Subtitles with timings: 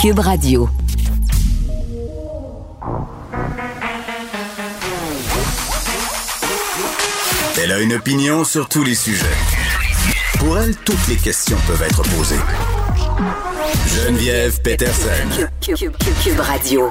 [0.00, 0.66] Cube Radio.
[7.62, 9.26] Elle a une opinion sur tous les sujets.
[10.38, 12.40] Pour elle, toutes les questions peuvent être posées.
[13.88, 15.10] Geneviève Peterson.
[15.60, 16.90] Cube, Radio.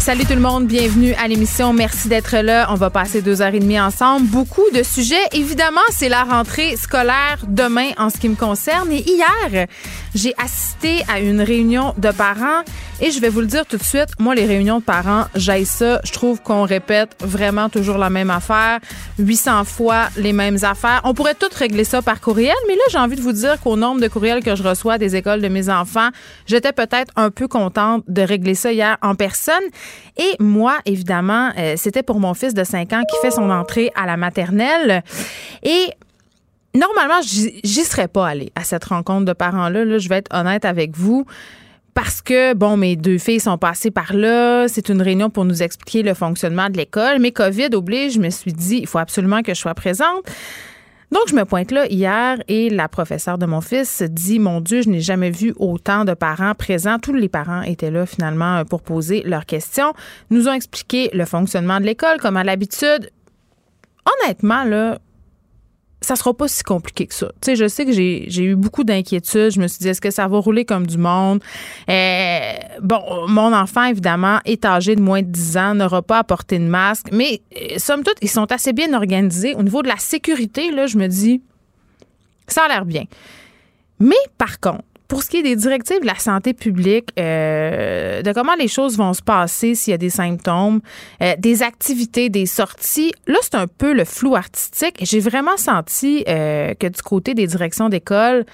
[0.00, 1.72] Salut tout le monde, bienvenue à l'émission.
[1.72, 2.66] Merci d'être là.
[2.70, 4.26] On va passer deux heures et demie ensemble.
[4.26, 5.28] Beaucoup de sujets.
[5.30, 8.90] Évidemment, c'est la rentrée scolaire demain en ce qui me concerne.
[8.90, 9.68] Et hier,
[10.14, 12.62] j'ai assisté à une réunion de parents
[13.00, 15.64] et je vais vous le dire tout de suite, moi, les réunions de parents, j'aille
[15.64, 16.00] ça.
[16.04, 18.78] Je trouve qu'on répète vraiment toujours la même affaire,
[19.18, 21.00] 800 fois les mêmes affaires.
[21.02, 23.76] On pourrait tout régler ça par courriel, mais là, j'ai envie de vous dire qu'au
[23.76, 26.10] nombre de courriels que je reçois des écoles de mes enfants,
[26.46, 29.64] j'étais peut-être un peu contente de régler ça hier en personne.
[30.16, 33.90] Et moi, évidemment, euh, c'était pour mon fils de 5 ans qui fait son entrée
[33.96, 35.02] à la maternelle.
[35.64, 35.88] Et
[36.74, 39.84] normalement, j'y serais pas allée à cette rencontre de parents-là.
[39.84, 41.26] Là, je vais être honnête avec vous.
[41.94, 44.66] Parce que, bon, mes deux filles sont passées par là.
[44.66, 47.18] C'est une réunion pour nous expliquer le fonctionnement de l'école.
[47.20, 50.24] Mais COVID oblige, je me suis dit, il faut absolument que je sois présente.
[51.10, 54.80] Donc, je me pointe là hier et la professeure de mon fils dit Mon Dieu,
[54.80, 56.98] je n'ai jamais vu autant de parents présents.
[56.98, 59.92] Tous les parents étaient là finalement pour poser leurs questions.
[60.30, 63.10] Nous ont expliqué le fonctionnement de l'école comme à l'habitude.
[64.22, 64.98] Honnêtement, là,
[66.02, 67.28] ça sera pas si compliqué que ça.
[67.40, 69.52] Tu sais, je sais que j'ai eu beaucoup d'inquiétudes.
[69.52, 71.42] Je me suis dit, est-ce que ça va rouler comme du monde?
[71.88, 76.24] Euh, bon, mon enfant, évidemment, est âgé de moins de 10 ans, n'aura pas à
[76.24, 77.06] porter de masque.
[77.12, 79.54] Mais, euh, somme toute, ils sont assez bien organisés.
[79.54, 81.40] Au niveau de la sécurité, là, je me dis,
[82.48, 83.04] ça a l'air bien.
[84.00, 88.32] Mais, par contre, pour ce qui est des directives de la santé publique, euh, de
[88.32, 90.80] comment les choses vont se passer s'il y a des symptômes,
[91.22, 94.96] euh, des activités, des sorties, là, c'est un peu le flou artistique.
[95.02, 98.46] J'ai vraiment senti euh, que du côté des directions d'école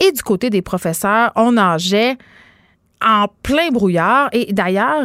[0.00, 2.16] et du côté des professeurs, on nageait
[3.00, 4.28] en plein brouillard.
[4.32, 5.04] Et d'ailleurs,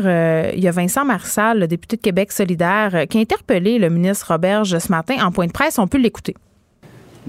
[0.56, 4.32] il y a Vincent Marsal, le député de Québec solidaire, qui a interpellé le ministre
[4.32, 5.78] Roberge ce matin en point de presse.
[5.78, 6.34] On peut l'écouter.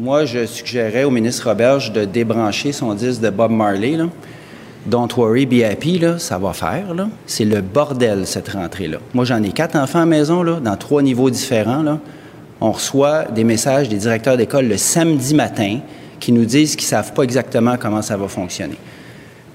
[0.01, 3.99] Moi, je suggérais au ministre Roberge de débrancher son disque de Bob Marley.
[4.87, 6.95] Don't worry, be happy, ça va faire.
[7.27, 8.99] C'est le bordel, cette rentrée-là.
[9.13, 11.99] Moi, j'en ai quatre enfants à la maison, dans trois niveaux différents.
[12.61, 15.81] On reçoit des messages des directeurs d'école le samedi matin
[16.21, 18.79] qui nous disent qu'ils ne savent pas exactement comment ça va fonctionner.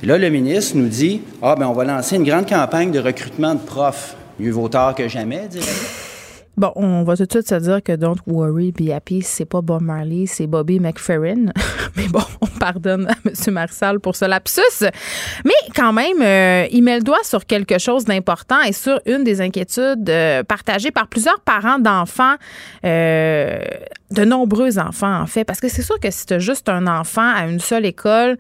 [0.04, 3.56] Là, le ministre nous dit Ah, ben on va lancer une grande campagne de recrutement
[3.56, 4.18] de profs.
[4.42, 6.12] Mieux vaut tard que jamais, dirais
[6.56, 9.62] Bon, on va tout de suite se dire que Don't Worry, Be Happy, c'est pas
[9.62, 11.46] Bob Marley, c'est Bobby McFerrin.
[11.96, 13.54] Mais bon, on pardonne à M.
[13.54, 14.86] Marsal pour ce lapsus.
[15.46, 19.24] Mais quand même, euh, il met le doigt sur quelque chose d'important et sur une
[19.24, 22.36] des inquiétudes euh, partagées par plusieurs parents d'enfants,
[22.86, 23.60] euh,
[24.12, 25.46] de nombreux enfants en fait.
[25.46, 28.38] Parce que c'est sûr que si tu juste un enfant à une seule école,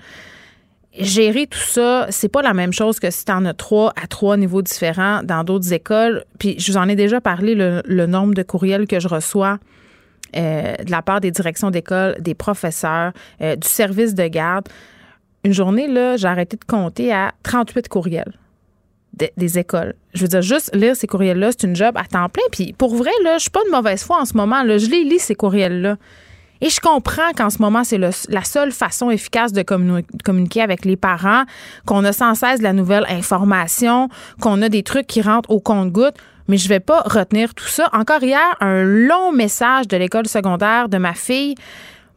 [0.97, 4.07] gérer tout ça, c'est pas la même chose que si tu en as trois à
[4.07, 6.23] trois niveaux différents dans d'autres écoles.
[6.39, 9.57] Puis je vous en ai déjà parlé, le, nombre de courriels que je reçois
[10.35, 13.11] euh, de la part des directions d'école, des professeurs,
[13.41, 14.67] euh, du service de garde.
[15.43, 18.33] Une journée, là, j'ai arrêté de compter à 38 courriels
[19.37, 19.93] des écoles.
[20.13, 22.43] Je veux dire, juste lire ces courriels-là, c'est une job à temps plein.
[22.51, 24.63] Puis pour vrai, là, je suis pas de mauvaise foi en ce moment.
[24.63, 24.77] Là.
[24.77, 25.97] Je les lis, ces courriels-là.
[26.63, 30.95] Et je comprends qu'en ce moment, c'est la seule façon efficace de communiquer avec les
[30.95, 31.43] parents,
[31.85, 34.07] qu'on a sans cesse de la nouvelle information,
[34.39, 36.15] qu'on a des trucs qui rentrent au compte-gouttes.
[36.47, 37.89] Mais je vais pas retenir tout ça.
[37.91, 41.55] Encore hier, un long message de l'école secondaire de ma fille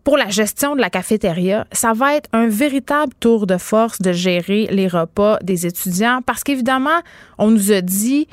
[0.05, 4.13] pour la gestion de la cafétéria, ça va être un véritable tour de force de
[4.13, 7.01] gérer les repas des étudiants parce qu'évidemment,
[7.39, 8.29] on nous a dit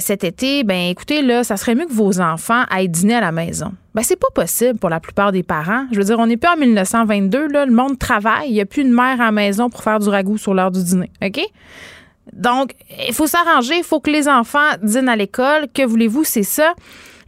[0.00, 3.32] cet été, ben écoutez, là, ça serait mieux que vos enfants aillent dîner à la
[3.32, 3.72] maison.
[3.94, 5.86] Ben, c'est pas possible pour la plupart des parents.
[5.92, 8.66] Je veux dire, on n'est plus en 1922, là, le monde travaille, il n'y a
[8.66, 11.10] plus une mère à la maison pour faire du ragoût sur l'heure du dîner.
[11.22, 11.40] OK?
[12.32, 12.72] Donc,
[13.06, 15.68] il faut s'arranger, il faut que les enfants dînent à l'école.
[15.72, 16.74] Que voulez-vous, c'est ça.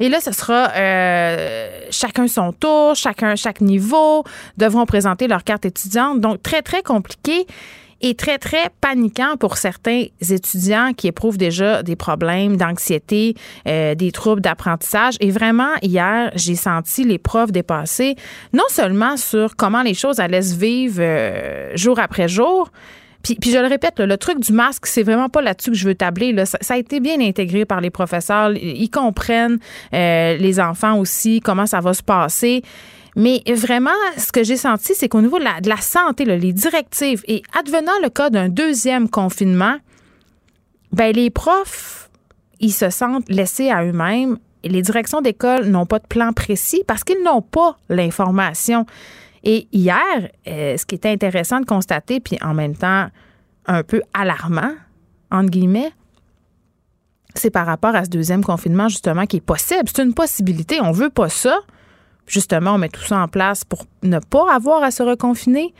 [0.01, 4.25] Et là, ce sera euh, chacun son tour, chacun, chaque niveau
[4.57, 6.21] devront présenter leur carte étudiante.
[6.21, 7.47] Donc, très, très compliqué
[8.01, 13.35] est très, très paniquant pour certains étudiants qui éprouvent déjà des problèmes d'anxiété,
[13.67, 15.17] euh, des troubles d'apprentissage.
[15.21, 18.17] Et vraiment, hier, j'ai senti les profs dépasser,
[18.53, 22.71] non seulement sur comment les choses allaient se vivre euh, jour après jour,
[23.23, 25.89] puis, puis, je le répète, le truc du masque, c'est vraiment pas là-dessus que je
[25.89, 26.33] veux tabler.
[26.33, 26.47] Là.
[26.47, 28.53] Ça, a été bien intégré par les professeurs.
[28.53, 29.59] Ils comprennent
[29.93, 32.63] euh, les enfants aussi, comment ça va se passer.
[33.19, 37.43] Mais vraiment, ce que j'ai senti, c'est qu'au niveau de la, santé, les directives, et
[37.59, 39.77] advenant le cas d'un deuxième confinement,
[40.93, 42.11] ben les profs,
[42.61, 44.39] ils se sentent laissés à eux-mêmes.
[44.63, 48.87] Les directions d'école n'ont pas de plan précis parce qu'ils n'ont pas l'information.
[49.43, 53.09] Et hier, euh, ce qui était intéressant de constater, puis en même temps
[53.67, 54.75] un peu alarmant,
[55.33, 55.91] entre guillemets,
[57.35, 59.89] c'est par rapport à ce deuxième confinement, justement, qui est possible.
[59.93, 60.81] C'est une possibilité.
[60.81, 61.59] On veut pas ça.
[62.29, 65.75] Justement, on met tout ça en place pour ne pas avoir à se reconfiner.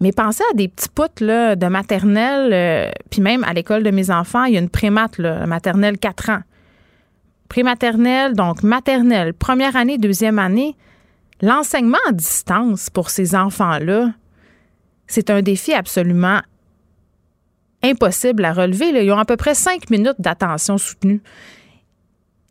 [0.00, 3.90] Mais pensez à des petits poutres là, de maternelle, euh, puis même à l'école de
[3.90, 6.42] mes enfants, il y a une prémate, maternelle 4 ans.
[7.48, 10.76] Prématernelle, donc maternelle, première année, deuxième année.
[11.40, 14.12] L'enseignement à distance pour ces enfants-là,
[15.06, 16.40] c'est un défi absolument
[17.82, 18.88] impossible à relever.
[19.04, 21.22] Ils ont à peu près cinq minutes d'attention soutenue.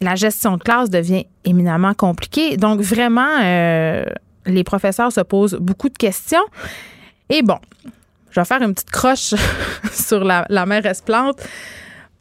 [0.01, 2.57] La gestion de classe devient éminemment compliquée.
[2.57, 4.06] Donc, vraiment, euh,
[4.45, 6.44] les professeurs se posent beaucoup de questions.
[7.30, 7.57] Et bon,
[8.31, 9.33] je vais faire une petite croche
[9.92, 11.42] sur la, la mère Esplante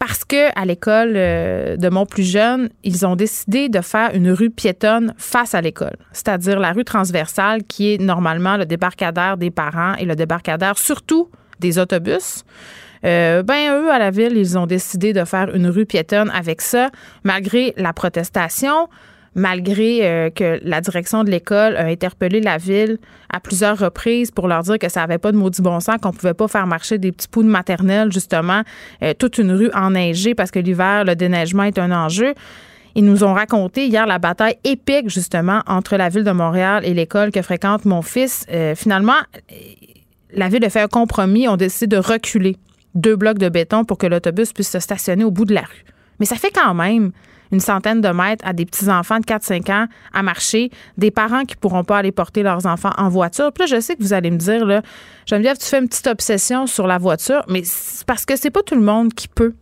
[0.06, 4.31] parce que à l'école euh, de mon plus jeune, ils ont décidé de faire une
[4.31, 9.50] rue piétonne face à l'école, c'est-à-dire la rue transversale qui est normalement le débarcadère des
[9.50, 11.31] parents et le débarcadère surtout
[11.61, 12.44] des autobus.
[13.05, 16.61] Euh, ben eux à la ville, ils ont décidé de faire une rue piétonne avec
[16.61, 16.91] ça,
[17.23, 18.89] malgré la protestation
[19.35, 22.99] malgré euh, que la direction de l'école a interpellé la ville
[23.33, 26.12] à plusieurs reprises pour leur dire que ça n'avait pas de maudit bon sens, qu'on
[26.12, 28.62] pouvait pas faire marcher des petits poux de maternelle, justement,
[29.03, 32.35] euh, toute une rue enneigée parce que l'hiver, le déneigement est un enjeu.
[32.95, 36.95] Ils nous ont raconté hier la bataille épique, justement, entre la ville de Montréal et
[36.95, 38.47] l'école que fréquente mon fils.
[38.53, 39.19] Euh, finalement,
[40.33, 41.49] la ville a fait un compromis.
[41.49, 42.56] On décidé de reculer
[42.94, 45.85] deux blocs de béton pour que l'autobus puisse se stationner au bout de la rue.
[46.20, 47.12] Mais ça fait quand même
[47.52, 51.56] une centaine de mètres à des petits-enfants de 4-5 ans à marcher, des parents qui
[51.56, 53.52] pourront pas aller porter leurs enfants en voiture.
[53.52, 54.82] Puis là, je sais que vous allez me dire, là,
[55.26, 58.62] Geneviève, tu fais une petite obsession sur la voiture, mais c'est parce que c'est pas
[58.62, 59.55] tout le monde qui peut,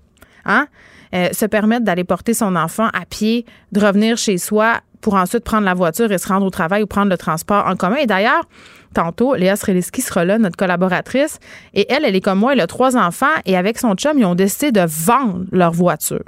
[0.45, 0.69] hein,
[1.15, 5.45] euh, se permettre d'aller porter son enfant à pied, de revenir chez soi pour ensuite
[5.45, 7.97] prendre la voiture et se rendre au travail ou prendre le transport en commun.
[7.97, 8.45] Et d'ailleurs,
[8.95, 11.39] tantôt, Léa Sreliski sera là, notre collaboratrice,
[11.75, 14.25] et elle, elle est comme moi, elle a trois enfants, et avec son chum, ils
[14.25, 16.25] ont décidé de vendre leur voiture.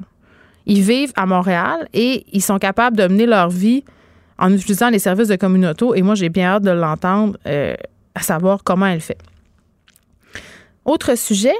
[0.66, 3.84] Ils vivent à Montréal et ils sont capables de mener leur vie
[4.38, 5.84] en utilisant les services de communauté.
[5.94, 7.74] Et moi, j'ai bien hâte de l'entendre, euh,
[8.14, 9.18] à savoir comment elle fait.
[10.84, 11.54] Autre sujet,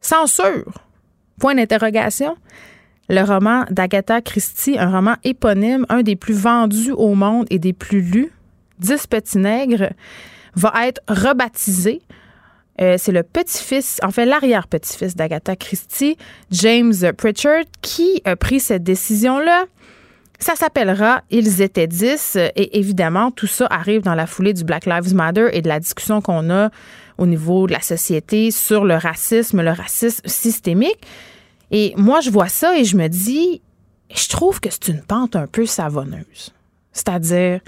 [0.00, 0.72] censure.
[1.38, 2.36] Point d'interrogation.
[3.10, 7.72] Le roman d'Agatha Christie, un roman éponyme, un des plus vendus au monde et des
[7.72, 8.32] plus lus,
[8.78, 9.90] Dix petits nègres,
[10.54, 12.00] va être rebaptisé
[12.80, 16.16] euh, c'est le petit-fils, en fait l'arrière-petit-fils d'Agatha Christie,
[16.50, 19.64] James Pritchard, qui a pris cette décision-là.
[20.38, 24.86] Ça s'appellera Ils étaient dix et évidemment tout ça arrive dans la foulée du Black
[24.86, 26.70] Lives Matter et de la discussion qu'on a
[27.18, 31.06] au niveau de la société sur le racisme, le racisme systémique.
[31.70, 33.60] Et moi je vois ça et je me dis,
[34.14, 36.52] je trouve que c'est une pente un peu savonneuse.
[36.92, 37.60] C'est-à-dire,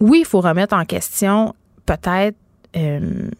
[0.00, 1.54] oui, il faut remettre en question
[1.84, 2.36] peut-être
[2.76, 3.30] euh,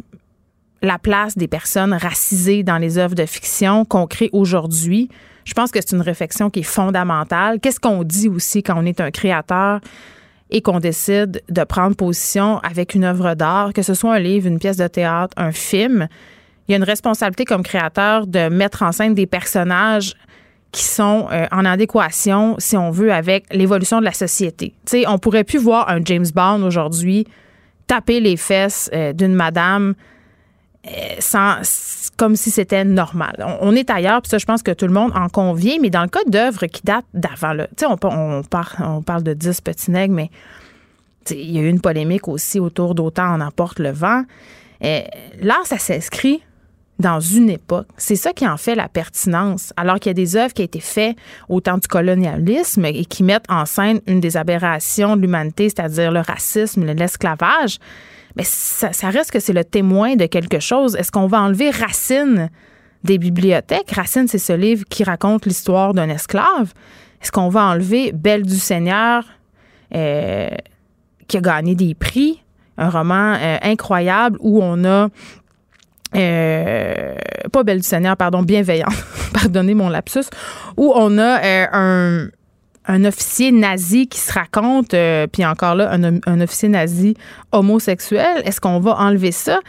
[0.83, 5.09] la place des personnes racisées dans les œuvres de fiction qu'on crée aujourd'hui.
[5.45, 7.61] Je pense que c'est une réflexion qui est fondamentale.
[7.61, 9.81] Qu'est-ce qu'on dit aussi quand on est un créateur
[10.51, 14.47] et qu'on décide de prendre position avec une œuvre d'art, que ce soit un livre,
[14.47, 16.09] une pièce de théâtre, un film?
[16.69, 20.15] Il y a une responsabilité comme créateur de mettre en scène des personnages
[20.73, 24.75] qui sont euh, en adéquation, si on veut, avec l'évolution de la société.
[24.85, 27.27] Tu sais, on pourrait plus voir un James Bond aujourd'hui
[27.87, 29.95] taper les fesses euh, d'une madame
[30.87, 31.63] euh, sans,
[32.19, 33.37] comme si c'était normal.
[33.61, 36.03] On, est ailleurs, puis ça, je pense que tout le monde en convient, mais dans
[36.03, 39.91] le cas d'œuvres qui datent d'avant, là, on, on, parle, on parle de 10 petits
[39.91, 40.31] nègres, mais
[41.31, 44.25] il y a eu une polémique aussi autour d'Autant en emporte le vent.
[44.81, 46.43] Là, ça s'inscrit
[46.99, 47.89] dans une époque.
[47.97, 49.73] C'est ça qui en fait la pertinence.
[49.77, 51.17] Alors qu'il y a des œuvres qui ont été faites
[51.49, 56.11] au temps du colonialisme et qui mettent en scène une des aberrations de l'humanité, c'est-à-dire
[56.11, 57.79] le racisme, l'esclavage.
[58.37, 60.95] Mais ça, reste que c'est le témoin de quelque chose.
[60.97, 62.51] Est-ce qu'on va enlever Racine
[63.03, 63.91] des bibliothèques?
[63.93, 66.73] Racine, c'est ce livre qui raconte l'histoire d'un esclave.
[67.23, 69.25] Est-ce qu'on va enlever Belle du Seigneur,
[69.95, 70.51] euh,
[71.29, 72.43] qui a gagné des prix?
[72.79, 75.09] Un roman euh, incroyable où on a
[76.15, 77.15] euh,
[77.53, 78.89] pas Belle du Seigneur, pardon, bienveillant,
[79.33, 80.27] pardonnez mon lapsus,
[80.77, 82.29] où on a euh,
[82.87, 87.15] un, officier nazi qui se raconte, euh, puis encore là, un, officier nazi
[87.53, 88.43] homosexuel.
[88.45, 89.61] Est-ce qu'on va enlever ça?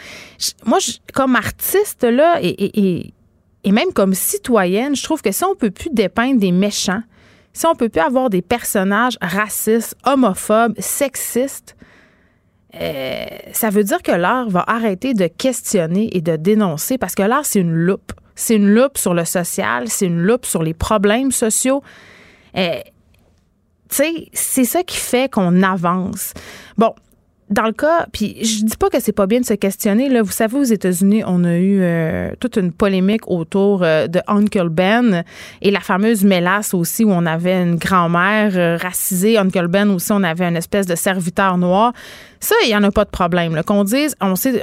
[0.65, 0.77] moi,
[1.13, 3.13] comme artiste, là, et,
[3.65, 7.01] même comme citoyenne, je trouve que si on peut plus dépeindre des méchants,
[7.51, 11.75] si on peut plus avoir des personnages racistes, homophobes, sexistes,
[12.81, 17.23] euh, ça veut dire que l'art va arrêter de questionner et de dénoncer parce que
[17.23, 18.13] l'art, c'est une loupe.
[18.35, 21.81] C'est une loupe sur le social, c'est une loupe sur les problèmes sociaux.
[22.55, 22.79] Euh,
[23.89, 26.33] c'est ça qui fait qu'on avance.
[26.77, 26.93] Bon,
[27.49, 30.09] dans le cas, puis je dis pas que c'est pas bien de se questionner.
[30.09, 34.19] Là, vous savez, aux États-Unis, on a eu euh, toute une polémique autour euh, de
[34.27, 35.23] Uncle Ben
[35.61, 39.37] et la fameuse mélasse aussi où on avait une grand-mère euh, racisée.
[39.37, 41.93] Uncle Ben aussi, on avait une espèce de serviteur noir.
[42.41, 43.61] Ça, il y en a pas de problème.
[43.63, 44.61] Qu'on dise, on sait,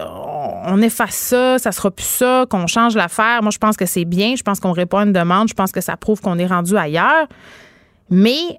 [0.66, 3.42] on efface ça, ça sera plus ça, qu'on change l'affaire.
[3.42, 4.34] Moi, je pense que c'est bien.
[4.36, 5.48] Je pense qu'on répond à une demande.
[5.48, 7.28] Je pense que ça prouve qu'on est rendu ailleurs.
[8.10, 8.58] Mais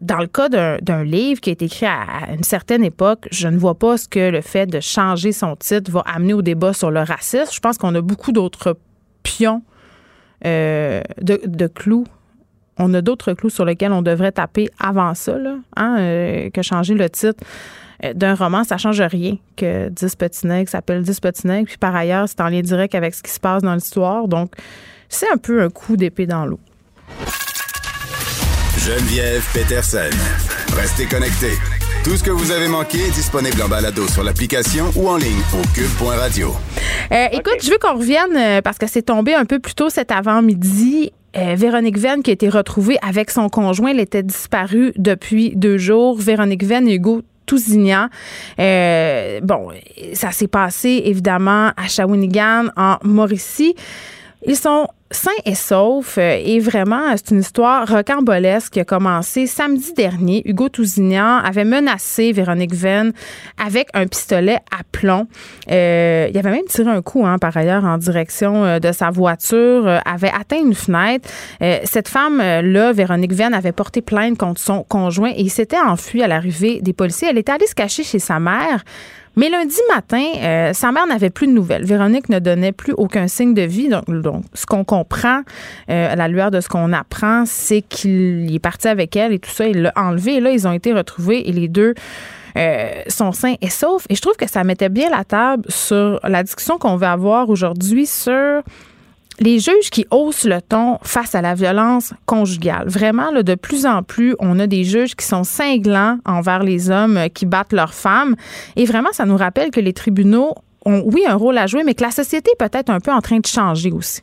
[0.00, 3.58] dans le cas d'un livre qui a été écrit à une certaine époque, je ne
[3.58, 6.90] vois pas ce que le fait de changer son titre va amener au débat sur
[6.90, 7.52] le racisme.
[7.52, 8.78] Je pense qu'on a beaucoup d'autres
[9.22, 9.62] pions
[10.46, 12.06] euh, de, clous.
[12.78, 15.36] On a d'autres clous sur lesquels on devrait taper avant ça,
[15.76, 17.44] hein, euh, que changer le titre
[18.04, 21.64] euh, d'un roman, ça change rien que 10 petits s'appelle 10 petits.
[21.66, 24.28] Puis par ailleurs, c'est en lien direct avec ce qui se passe dans l'histoire.
[24.28, 24.54] Donc,
[25.10, 26.60] c'est un peu un coup d'épée dans l'eau.
[28.90, 30.10] Geneviève Peterson.
[30.74, 31.54] Restez connectés.
[32.02, 35.38] Tout ce que vous avez manqué est disponible en balado sur l'application ou en ligne
[35.54, 36.48] au cube.radio.
[37.12, 39.90] Euh, écoute, je veux qu'on revienne euh, parce que c'est tombé un peu plus tôt
[39.90, 41.12] cet avant-midi.
[41.36, 45.78] Euh, Véronique Venn qui a été retrouvée avec son conjoint, elle était disparue depuis deux
[45.78, 46.18] jours.
[46.18, 48.08] Véronique Venn et Hugo Tousignan.
[48.58, 49.68] bon,
[50.14, 53.76] ça s'est passé évidemment à Shawinigan, en Mauricie.
[54.44, 59.46] Ils sont sains et saufs euh, et vraiment, c'est une histoire rocambolesque qui a commencé
[59.46, 60.42] samedi dernier.
[60.44, 63.12] Hugo Tousignan avait menacé Véronique Venn
[63.62, 65.26] avec un pistolet à plomb.
[65.70, 69.10] Euh, il avait même tiré un coup, hein, par ailleurs, en direction euh, de sa
[69.10, 71.28] voiture, avait atteint une fenêtre.
[71.84, 76.80] cette femme-là, Véronique Venn, avait porté plainte contre son conjoint et s'était enfui à l'arrivée
[76.82, 77.28] des policiers.
[77.30, 78.84] Elle était allée se cacher chez sa mère.
[79.36, 81.84] Mais lundi matin, euh, sa mère n'avait plus de nouvelles.
[81.84, 83.88] Véronique ne donnait plus aucun signe de vie.
[83.88, 85.42] Donc, donc ce qu'on comprend
[85.88, 89.38] euh, à la lueur de ce qu'on apprend, c'est qu'il est parti avec elle et
[89.38, 89.66] tout ça.
[89.66, 90.36] Il l'a enlevé.
[90.36, 91.94] Et là, ils ont été retrouvés et les deux
[92.56, 94.04] euh, sont sains et saufs.
[94.08, 97.48] Et je trouve que ça mettait bien la table sur la discussion qu'on va avoir
[97.50, 98.62] aujourd'hui sur
[99.40, 102.88] les juges qui haussent le ton face à la violence conjugale.
[102.88, 106.90] Vraiment, là, de plus en plus, on a des juges qui sont cinglants envers les
[106.90, 108.36] hommes euh, qui battent leurs femmes.
[108.76, 110.54] Et vraiment, ça nous rappelle que les tribunaux
[110.84, 113.20] ont, oui, un rôle à jouer, mais que la société est peut-être un peu en
[113.20, 114.20] train de changer aussi.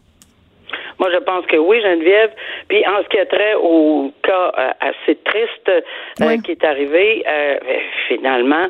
[1.00, 2.32] Moi, je pense que oui, Geneviève.
[2.68, 7.24] Puis en ce qui a trait au cas euh, assez triste euh, qui est arrivé,
[7.28, 7.58] euh,
[8.08, 8.68] finalement,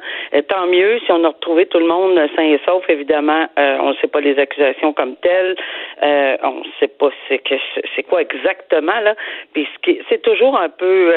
[0.50, 2.84] tant mieux si on a retrouvé tout le monde sain et sauf.
[2.90, 5.56] Évidemment, on ne sait pas les accusations comme telles.
[6.02, 7.56] on ne sait pas c'est que
[7.96, 9.16] c'est quoi exactement là.
[9.54, 9.68] Puis
[10.10, 11.14] c'est toujours un peu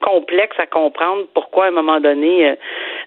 [0.00, 2.54] complexe à comprendre pourquoi à un moment donné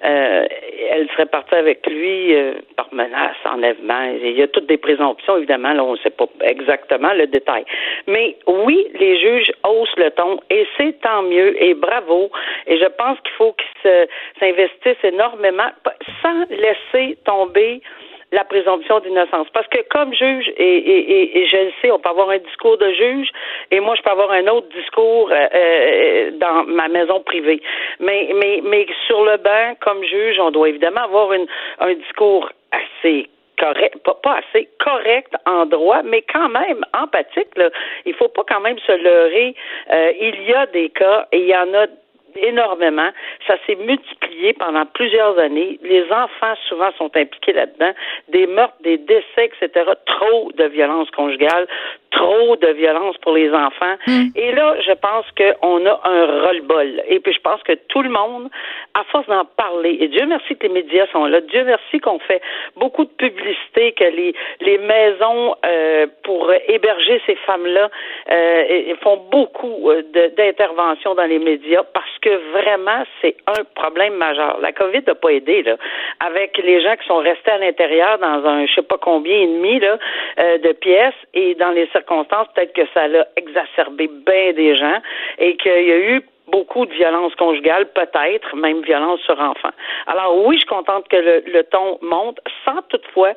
[0.01, 2.33] elle serait partie avec lui
[2.75, 4.11] par menace, enlèvement.
[4.21, 5.73] Il y a toutes des présomptions évidemment.
[5.73, 7.46] Là, on ne sait pas exactement le détail
[8.07, 12.29] mais oui, les juges haussent le ton et c'est tant mieux et bravo.
[12.65, 14.07] Et je pense qu'il faut qu'ils
[14.39, 15.69] s'investissent énormément
[16.21, 17.81] sans laisser tomber
[18.31, 19.47] la présomption d'innocence.
[19.53, 23.29] Parce que comme juge, et, je le sais, on peut avoir un discours de juge,
[23.71, 27.61] et moi, je peux avoir un autre discours euh, euh, dans ma maison privée.
[27.99, 31.31] Mais, mais, mais sur le banc, comme juge, on doit évidemment avoir
[31.79, 37.55] un discours assez correct, pas, pas, assez correct en droit, mais quand même empathique.
[37.55, 37.69] Là.
[38.05, 39.55] Il faut pas quand même se leurrer.
[39.91, 41.87] Euh, il y a des cas et il y en a
[42.41, 43.09] énormément.
[43.47, 45.79] Ça s'est multiplié pendant plusieurs années.
[45.83, 47.93] Les enfants, souvent, sont impliqués là-dedans.
[48.29, 49.91] Des meurtres, des décès, etc.
[50.05, 51.67] Trop de violence conjugale,
[52.11, 53.95] trop de violence pour les enfants.
[54.07, 54.27] Hmm.
[54.35, 57.03] Et là, je pense qu'on a un roll-ball.
[57.07, 58.49] Et puis, je pense que tout le monde,
[58.93, 62.19] à force d'en parler, et Dieu merci que les médias sont là, Dieu merci qu'on
[62.19, 62.41] fait
[62.75, 67.89] beaucoup de publicité, que les, les maisons euh, pour héberger ces femmes-là
[68.31, 70.01] euh, font beaucoup euh,
[70.37, 74.59] d'interventions dans les médias parce que vraiment, c'est un problème majeur.
[74.61, 75.77] La COVID n'a pas aidé, là.
[76.19, 79.47] Avec les gens qui sont restés à l'intérieur dans un je sais pas combien et
[79.47, 79.97] demi là,
[80.37, 82.06] de pièces et dans les circonstances,
[82.53, 85.01] peut-être que ça l'a exacerbé bien des gens
[85.37, 89.73] et qu'il y a eu beaucoup de violence conjugale, peut-être même violence sur enfants.
[90.07, 93.33] Alors oui, je suis contente que le, ton monte, sans toutefois,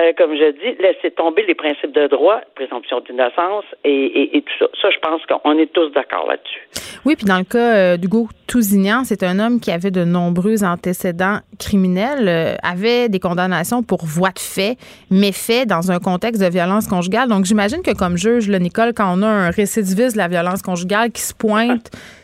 [0.00, 4.66] euh, comme je dis, laisser tomber les principes de droit, présomption d'innocence et, tout ça.
[4.80, 6.68] Ça, je pense qu'on est tous d'accord là-dessus.
[7.04, 10.64] Oui, puis dans le cas euh, d'Hugo Tousignan, c'est un homme qui avait de nombreux
[10.64, 14.76] antécédents criminels, euh, avait des condamnations pour voie de fait,
[15.10, 17.28] méfaits dans un contexte de violence conjugale.
[17.28, 20.62] Donc j'imagine que comme juge, le Nicole, quand on a un récidiviste de la violence
[20.62, 21.90] conjugale qui se pointe...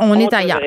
[0.00, 0.60] on, est ailleurs.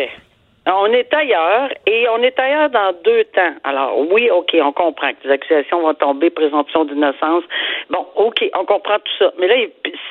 [0.67, 3.53] On est ailleurs et on est ailleurs dans deux temps.
[3.63, 7.43] Alors oui, ok, on comprend que les accusations vont tomber, présomption d'innocence.
[7.89, 9.31] Bon, ok, on comprend tout ça.
[9.39, 9.55] Mais là,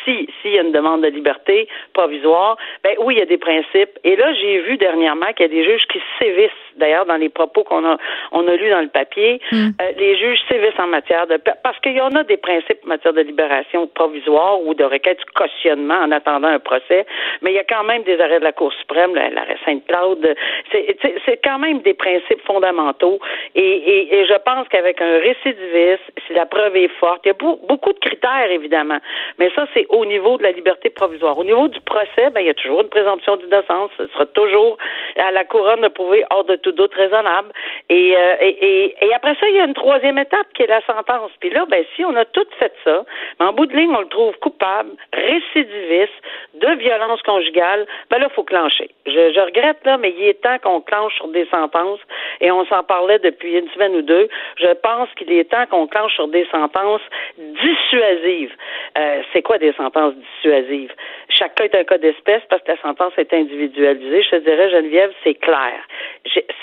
[0.05, 3.39] si s'il y a une demande de liberté provisoire, ben oui, il y a des
[3.39, 3.99] principes.
[4.05, 6.51] Et là, j'ai vu dernièrement qu'il y a des juges qui sévissent.
[6.77, 7.97] D'ailleurs, dans les propos qu'on a
[8.33, 9.71] on a lus dans le papier, hmm.
[9.81, 12.89] euh, les juges sévissent en matière de parce qu'il y en a des principes en
[12.89, 17.07] matière de libération provisoire ou de requête de cautionnement en attendant un procès.
[17.43, 20.35] Mais il y a quand même des arrêts de la Cour suprême, l'arrêt Sainte-Claude,
[20.73, 23.19] c'est quand même des principes fondamentaux.
[23.55, 27.93] Et, je pense qu'avec un récidiviste, si la preuve est forte, il y a beaucoup
[27.93, 28.99] de critères, évidemment.
[29.39, 31.39] Mais ça, c'est au niveau de la liberté provisoire.
[31.39, 33.91] Au niveau du procès, ben, il y a toujours une présomption d'innocence.
[33.97, 34.77] Ce sera toujours
[35.17, 37.51] à la couronne de prouver hors de tout doute raisonnable.
[37.89, 41.31] Et, euh, après ça, il y a une troisième étape qui est la sentence.
[41.41, 43.05] Puis là, ben, si on a tout fait ça,
[43.41, 46.13] en bout de ligne, on le trouve coupable, récidiviste,
[46.55, 48.91] de violence conjugale, ben là, il faut clencher.
[49.07, 52.01] Je, je regrette, là, mais il est temps qu'on clenche sur des sentences,
[52.41, 55.87] et on s'en parlait depuis une semaine ou deux, je pense qu'il est temps qu'on
[55.87, 57.03] clenche sur des sentences
[57.37, 58.55] dissuasives.
[58.97, 60.93] Euh, c'est quoi des sentences dissuasives?
[61.29, 64.23] Chacun est un cas d'espèce parce que la sentence est individualisée.
[64.23, 65.75] Je te dirais, Geneviève, c'est clair.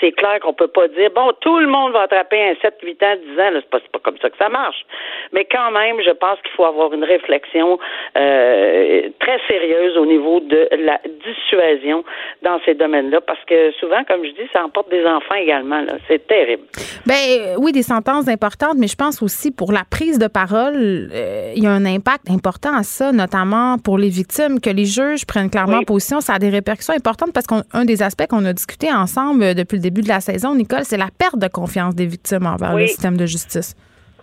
[0.00, 3.02] C'est clair qu'on peut pas dire, bon, tout le monde va attraper un 7, 8
[3.02, 3.50] ans, 10 ans.
[3.54, 4.84] C'est pas, pas comme ça que ça marche.
[5.32, 7.78] Mais quand même, je pense qu'il faut avoir une réflexion
[8.16, 12.04] euh, très sérieuse au niveau de la dissuasion
[12.42, 15.82] dans ces domaines-là parce que souvent, comme je dis, ça emporte des enfants également.
[16.08, 16.62] C'est terrible.
[17.06, 20.74] Ben euh, oui, des sentences importantes, mais je pense aussi pour la prise de parole,
[21.12, 24.84] euh, il y a un impact important à ça, notamment pour les victimes, que les
[24.84, 26.20] juges prennent clairement position.
[26.20, 29.76] Ça a des répercussions importantes parce qu'un des aspects qu'on a discuté ensemble euh, depuis
[29.76, 32.86] le début de la saison, Nicole, c'est la perte de confiance des victimes envers le
[32.86, 33.74] système de justice.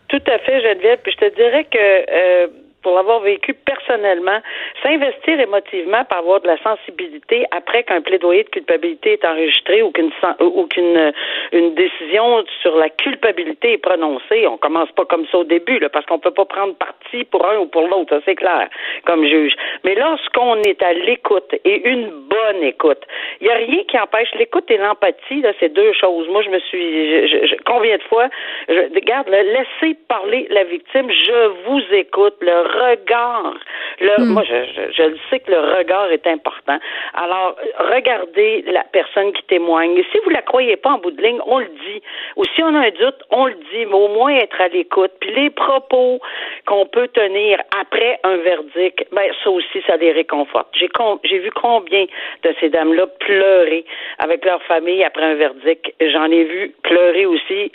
[0.10, 1.00] Tout à fait, Geneviève.
[1.04, 4.40] Puis je te dirais que pour l'avoir vécu personnellement,
[4.84, 9.92] s'investir émotivement par avoir de la sensibilité après qu'un plaidoyer de culpabilité est enregistré ou
[9.92, 14.46] qu'une euh, décision sur la culpabilité est prononcée.
[14.48, 17.46] On commence pas comme ça au début, là, parce qu'on peut pas prendre parti pour
[17.50, 18.68] un ou pour l'autre, c'est clair,
[19.06, 19.54] comme juge.
[19.84, 23.02] Mais lorsqu'on est à l'écoute et une bonne écoute,
[23.42, 26.28] il y a rien qui empêche l'écoute et l'empathie, là, c'est deux choses.
[26.30, 28.28] Moi, je me suis, je, combien de fois,
[28.68, 33.54] je, regarde, laissez parler la victime, je vous écoute, le regard.
[34.00, 34.34] Le, hmm.
[34.34, 36.80] Moi, je, sais que le regard est important.
[37.14, 39.98] Alors, regardez la personne qui témoigne.
[39.98, 42.02] Et si vous la croyez pas en bout de ligne, on le dit.
[42.36, 45.12] Ou si on a un doute, on le dit, mais au moins être à l'écoute.
[45.20, 46.20] Puis les propos
[46.66, 50.68] qu'on peut tenir après un verdict, ben ça aussi, ça les réconforte.
[50.74, 50.90] J'ai
[51.24, 52.06] j'ai vu combien
[52.44, 53.86] de ces dames-là pleurer
[54.20, 55.94] avec leur famille après un verdict.
[56.02, 57.72] J'en ai vu pleurer aussi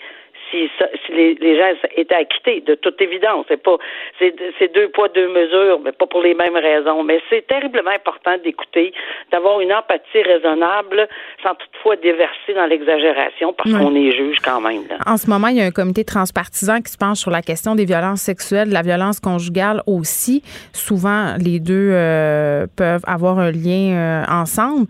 [0.50, 0.68] si,
[1.06, 3.46] si les, les, gens étaient acquittés, de toute évidence.
[3.48, 3.76] C'est pas,
[4.18, 7.02] c'est deux poids, deux mesures, mais pas pour les mêmes raisons.
[7.04, 8.92] Mais c'est terriblement important d'écouter,
[9.30, 11.08] d'avoir une empathie raisonnable,
[11.42, 14.84] sans toutefois déverser dans l'exagération, parce qu'on est juge quand même.
[15.06, 17.74] En ce moment, il y a un comité transpartisan qui se penche sur la question
[17.74, 20.42] des violences sexuelles, de la violence conjugale aussi.
[20.72, 24.86] Souvent, les deux euh, peuvent avoir un lien euh, ensemble.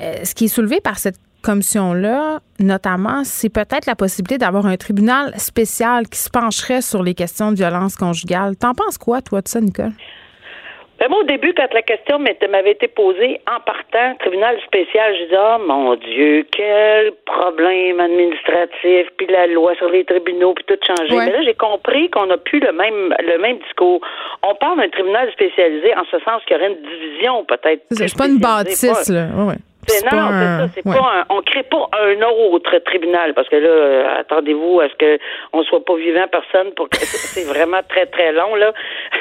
[0.00, 4.76] Euh, ce qui est soulevé par cette commission-là, notamment, c'est peut-être la possibilité d'avoir un
[4.76, 8.56] tribunal spécial qui se pencherait sur les questions de violence conjugale.
[8.56, 9.92] T'en penses quoi, toi, de ça, Nicole?
[10.98, 15.24] Ben moi, au début, quand la question m'avait été posée en partant, tribunal spécial, je
[15.26, 20.78] disais, oh mon Dieu, quel problème administratif, puis la loi sur les tribunaux, puis tout
[20.84, 21.14] changé.
[21.16, 24.00] Mais là, j'ai compris qu'on n'a plus le même le même discours.
[24.42, 27.84] On parle d'un tribunal spécialisé en ce sens qu'il y aurait une division, peut-être.
[27.92, 29.28] C'est pas une bâtisse, là.
[29.46, 29.54] Ouais
[30.12, 30.68] non, c'est ça.
[30.74, 35.18] C'est pas on crée pas un autre tribunal parce que là, attendez-vous à ce que
[35.52, 38.72] on soit pas vivant personne pour que c'est vraiment très très long là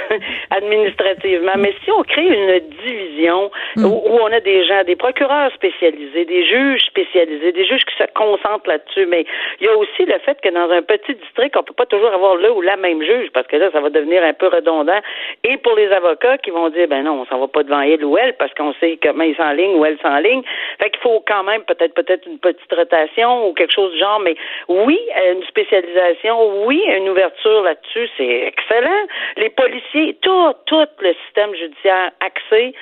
[0.51, 1.53] administrativement.
[1.57, 3.85] Mais si on crée une division mm.
[3.85, 8.07] où, on a des gens, des procureurs spécialisés, des juges spécialisés, des juges qui se
[8.13, 9.25] concentrent là-dessus, mais
[9.59, 12.13] il y a aussi le fait que dans un petit district, on peut pas toujours
[12.13, 14.99] avoir le ou la même juge parce que là, ça va devenir un peu redondant.
[15.43, 18.03] Et pour les avocats qui vont dire, ben non, on s'en va pas devant elle
[18.03, 20.43] ou elle parce qu'on sait comment ils ligne ou elle ligne.
[20.79, 24.19] Fait qu'il faut quand même peut-être peut-être une petite rotation ou quelque chose du genre,
[24.19, 24.35] mais
[24.67, 24.99] oui,
[25.31, 29.07] une spécialisation, oui, une ouverture là-dessus, c'est excellent.
[29.37, 32.73] Les policiers, tout, tout le système judiciaire axé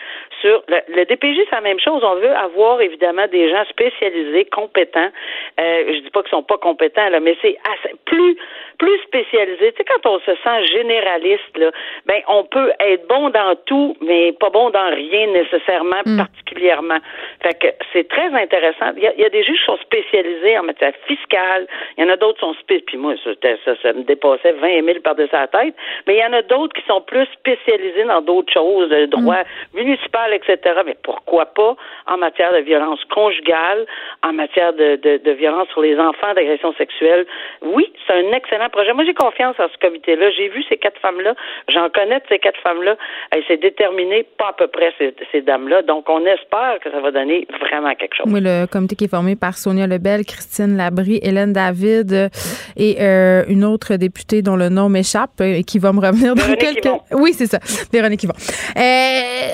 [0.42, 2.04] sur le, le DPJ, c'est la même chose.
[2.04, 5.12] On veut avoir évidemment des gens spécialisés, compétents.
[5.60, 7.58] Euh, je dis pas qu'ils sont pas compétents là, mais c'est
[8.06, 8.38] plus
[8.78, 9.72] plus spécialisé.
[9.72, 11.72] Tu sais, quand on se sent généraliste là,
[12.06, 16.18] ben on peut être bon dans tout, mais pas bon dans rien nécessairement mm.
[16.18, 16.98] particulièrement.
[17.42, 18.91] Fait que c'est très intéressant.
[18.97, 21.67] Il y, a, des juges qui sont spécialisés en matière fiscale.
[21.97, 22.86] Il y en a d'autres qui sont spécialisés.
[22.86, 25.75] Puis moi, ça, ça, me dépassait 20 000 par-dessus la tête.
[26.08, 29.41] Mais il y en a d'autres qui sont plus spécialisé dans d'autres choses, le droit
[29.41, 29.78] mm.
[29.78, 30.82] municipal, etc.
[30.86, 31.75] Mais pourquoi pas
[32.08, 33.86] en matière de violence conjugale,
[34.23, 37.25] en matière de, de, de violence sur les enfants, d'agression sexuelle?
[37.62, 38.93] Oui, c'est un excellent projet.
[38.93, 40.32] Moi, j'ai confiance en ce comité-là.
[40.32, 41.36] J'ai vu ces quatre femmes-là.
[41.69, 42.95] J'en connais de ces quatre femmes-là.
[43.32, 45.82] Elles s'est déterminées pas à peu près ces, ces dames-là.
[45.82, 48.31] Donc, on espère que ça va donner vraiment quelque chose.
[48.31, 52.29] Oui, le comité qui est formé par Sonia Lebel, Christine Labrie, Hélène David euh,
[52.75, 56.36] et euh, une autre députée dont le nom m'échappe et euh, qui va me revenir
[56.36, 56.89] dans quelques...
[57.12, 57.60] Oui, c'est ça,
[57.93, 58.34] Véronique Yvon.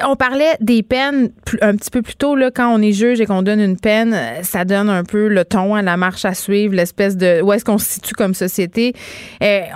[0.08, 3.26] on parlait des peines un petit peu plus tôt, là, quand on est juge et
[3.26, 6.76] qu'on donne une peine, ça donne un peu le ton à la marche à suivre,
[6.76, 7.42] l'espèce de...
[7.42, 8.94] Où est-ce qu'on se situe comme société?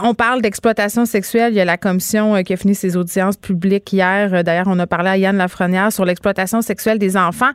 [0.04, 1.54] on parle d'exploitation sexuelle.
[1.54, 4.43] Il y a la commission qui a fini ses audiences publiques hier.
[4.43, 7.51] D'ailleurs, on a parlé à Yann Lafrenière sur l'exploitation sexuelle des enfants.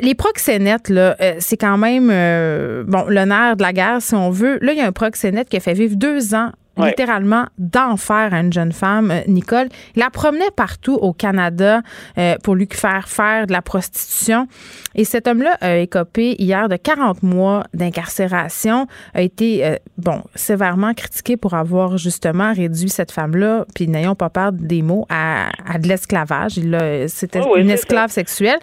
[0.00, 4.30] Les proxénètes, là, c'est quand même euh, bon, le nerf de la guerre, si on
[4.30, 4.58] veut.
[4.62, 8.40] Là, il y a un proxénète qui a fait vivre deux ans littéralement d'enfer à
[8.40, 9.68] une jeune femme, euh, Nicole.
[9.94, 11.80] Il la promenait partout au Canada
[12.18, 14.46] euh, pour lui faire faire de la prostitution.
[14.94, 21.38] Et cet homme-là a écopé hier de 40 mois d'incarcération, a été, bon, sévèrement critiqué
[21.38, 26.60] pour avoir justement réduit cette femme-là, puis n'ayons pas peur des mots, à, de l'esclavage.
[27.06, 28.58] C'était ah une esclave sexuelle.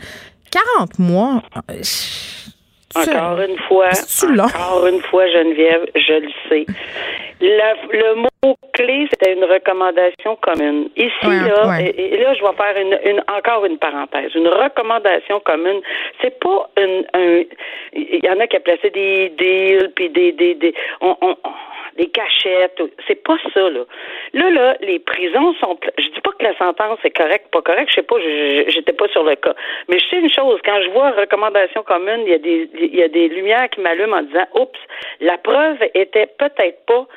[0.53, 1.41] 40 mois.
[2.95, 3.89] Encore une fois,
[4.45, 6.65] encore une fois, Geneviève, je le sais.
[7.41, 10.89] le mot clé, c'était une recommandation commune.
[10.95, 14.35] Ici, là, Et, là, je vais faire une, encore une parenthèse.
[14.35, 15.81] Une recommandation commune,
[16.21, 17.43] c'est pas une, un.
[17.93, 21.35] Il y en a qui a placé des deals, puis des, des, des on, on,
[21.97, 22.81] des cachettes.
[23.07, 23.85] C'est pas ça, là.
[24.33, 25.77] Là, là, les prisons sont.
[25.97, 27.89] Je dis pas que la sentence est correcte, pas correcte.
[27.89, 29.55] Je sais pas, j'étais pas sur le cas.
[29.89, 32.95] Mais je sais une chose, quand je vois recommandation commune, il y a des, il
[32.95, 34.79] y a des lumières qui m'allument en disant, oups,
[35.19, 37.07] la preuve était peut-être pas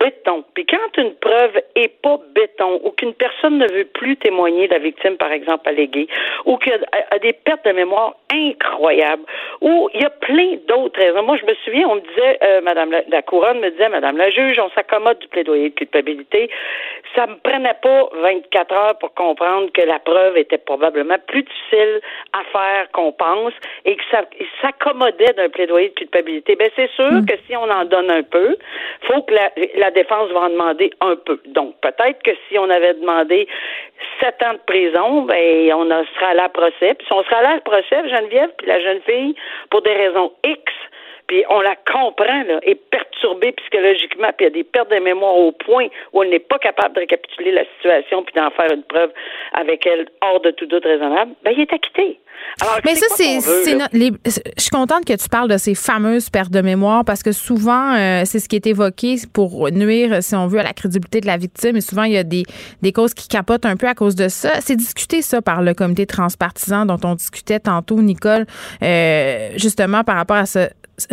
[0.00, 0.44] béton.
[0.54, 4.72] Puis quand une preuve est pas béton ou qu'une personne ne veut plus témoigner de
[4.72, 6.08] la victime, par exemple, alléguée,
[6.46, 9.24] ou qu'elle a des pertes de mémoire incroyables,
[9.60, 11.22] ou il y a plein d'autres raisons.
[11.22, 14.30] Moi, je me souviens, on me disait, euh, Madame la, Couronne me disait, Madame la
[14.30, 16.50] juge, on s'accommode du plaidoyer de culpabilité.
[17.14, 22.00] Ça me prenait pas 24 heures pour comprendre que la preuve était probablement plus difficile
[22.32, 23.52] à faire qu'on pense
[23.84, 24.22] et que ça
[24.62, 26.56] s'accommodait d'un plaidoyer de culpabilité.
[26.56, 27.26] Ben c'est sûr mm.
[27.26, 28.56] que si on en donne un peu,
[29.02, 31.38] faut que la, la défense va en demander un peu.
[31.46, 33.48] Donc, peut-être que si on avait demandé
[34.20, 36.94] sept ans de prison, ben, on sera à la procès.
[36.94, 39.34] Puis on sera à la procès, Geneviève, puis la jeune fille,
[39.70, 40.72] pour des raisons X,
[41.30, 44.96] puis on la comprend, là, est perturbée psychologiquement, puis il y a des pertes de
[44.96, 48.72] mémoire au point où elle n'est pas capable de récapituler la situation puis d'en faire
[48.72, 49.10] une preuve
[49.52, 52.18] avec elle hors de tout doute raisonnable, ben il est acquitté.
[52.84, 53.38] Mais ça, c'est.
[53.38, 57.94] Je suis contente que tu parles de ces fameuses pertes de mémoire parce que souvent,
[57.94, 61.26] euh, c'est ce qui est évoqué pour nuire, si on veut, à la crédibilité de
[61.26, 61.76] la victime.
[61.76, 62.42] Et souvent, il y a des,
[62.82, 64.60] des causes qui capotent un peu à cause de ça.
[64.62, 68.46] C'est discuté, ça, par le comité transpartisan dont on discutait tantôt, Nicole,
[68.82, 70.68] euh, justement par rapport à ce,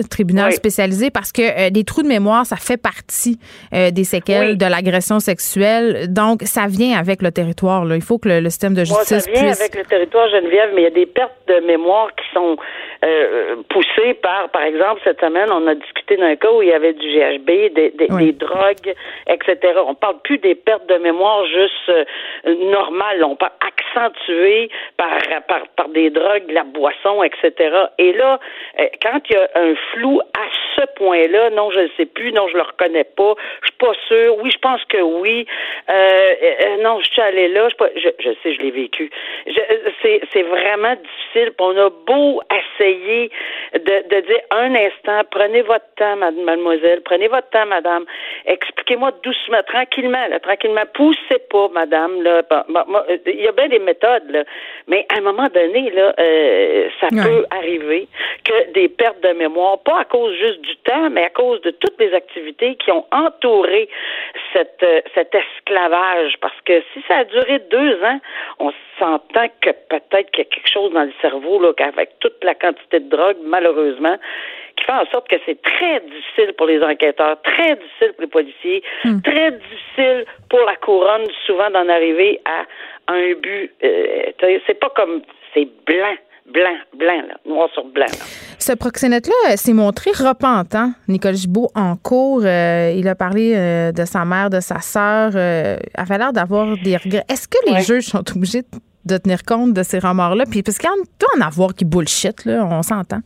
[0.07, 3.39] tribunal spécialisé parce que euh, les trous de mémoire, ça fait partie
[3.73, 6.11] euh, des séquelles de l'agression sexuelle.
[6.11, 7.85] Donc, ça vient avec le territoire.
[7.85, 7.95] Là.
[7.95, 10.83] Il faut que le, système de justice ça vient avec le territoire, Geneviève, mais il
[10.85, 12.57] y a des pertes de mémoire qui sont
[13.03, 16.73] euh, poussées par, par exemple, cette semaine, on a discuté d'un cas où il y
[16.73, 18.93] avait du GHB, des, des, drogues,
[19.27, 19.57] etc.
[19.85, 21.91] On parle plus des pertes de mémoire juste
[22.45, 23.23] normales.
[23.23, 27.85] On parle accentuées par, par, par des drogues, la boisson, etc.
[27.97, 28.39] Et là,
[29.01, 31.49] quand il y a un flou à ce point-là.
[31.51, 32.31] Non, je ne sais plus.
[32.31, 33.33] Non, je le reconnais pas.
[33.61, 34.37] Je suis pas sûre.
[34.41, 35.45] Oui, je pense que oui.
[35.89, 37.69] Euh, euh, non, je suis allée là.
[37.69, 39.09] Je, je, sais, je l'ai vécu.
[40.01, 41.53] C'est vraiment difficile.
[41.59, 42.41] On a beau
[42.87, 43.31] essayer
[43.73, 48.05] de, de dire un instant, prenez votre temps, mademoiselle, prenez votre temps, madame.
[48.45, 50.83] Expliquez-moi doucement, tranquillement, là, tranquillement.
[50.93, 52.21] Poussez pas, madame.
[52.23, 52.41] Là.
[53.25, 54.43] il y a bien des méthodes, là.
[54.87, 58.07] mais à un moment donné, là, euh, ça peut arriver
[58.43, 61.71] que des pertes de mémoire pas à cause juste du temps, mais à cause de
[61.71, 63.89] toutes les activités qui ont entouré
[64.53, 66.35] cette, euh, cet esclavage.
[66.41, 68.19] Parce que si ça a duré deux ans,
[68.59, 72.43] on s'entend que peut-être qu'il y a quelque chose dans le cerveau, là, qu'avec toute
[72.43, 74.17] la quantité de drogue, malheureusement,
[74.75, 78.27] qui fait en sorte que c'est très difficile pour les enquêteurs, très difficile pour les
[78.27, 79.21] policiers, hmm.
[79.21, 82.65] très difficile pour la couronne, souvent d'en arriver à
[83.13, 83.71] un but.
[83.83, 85.21] Euh, c'est pas comme
[85.53, 86.15] c'est blanc
[86.51, 88.05] blanc, blanc, là, noir sur blanc.
[88.59, 92.41] Ce proxénète-là s'est montré repentant, Nicole Gibault, en cours.
[92.43, 95.31] Euh, il a parlé euh, de sa mère, de sa sœur.
[95.35, 97.23] Euh, avait l'air d'avoir des regrets.
[97.29, 98.67] Est-ce que les juges sont obligés de
[99.15, 100.43] tenir compte de ces remords-là?
[100.49, 103.21] Puis, parce qu'il y en avoir qui bullshit, là, on s'entend.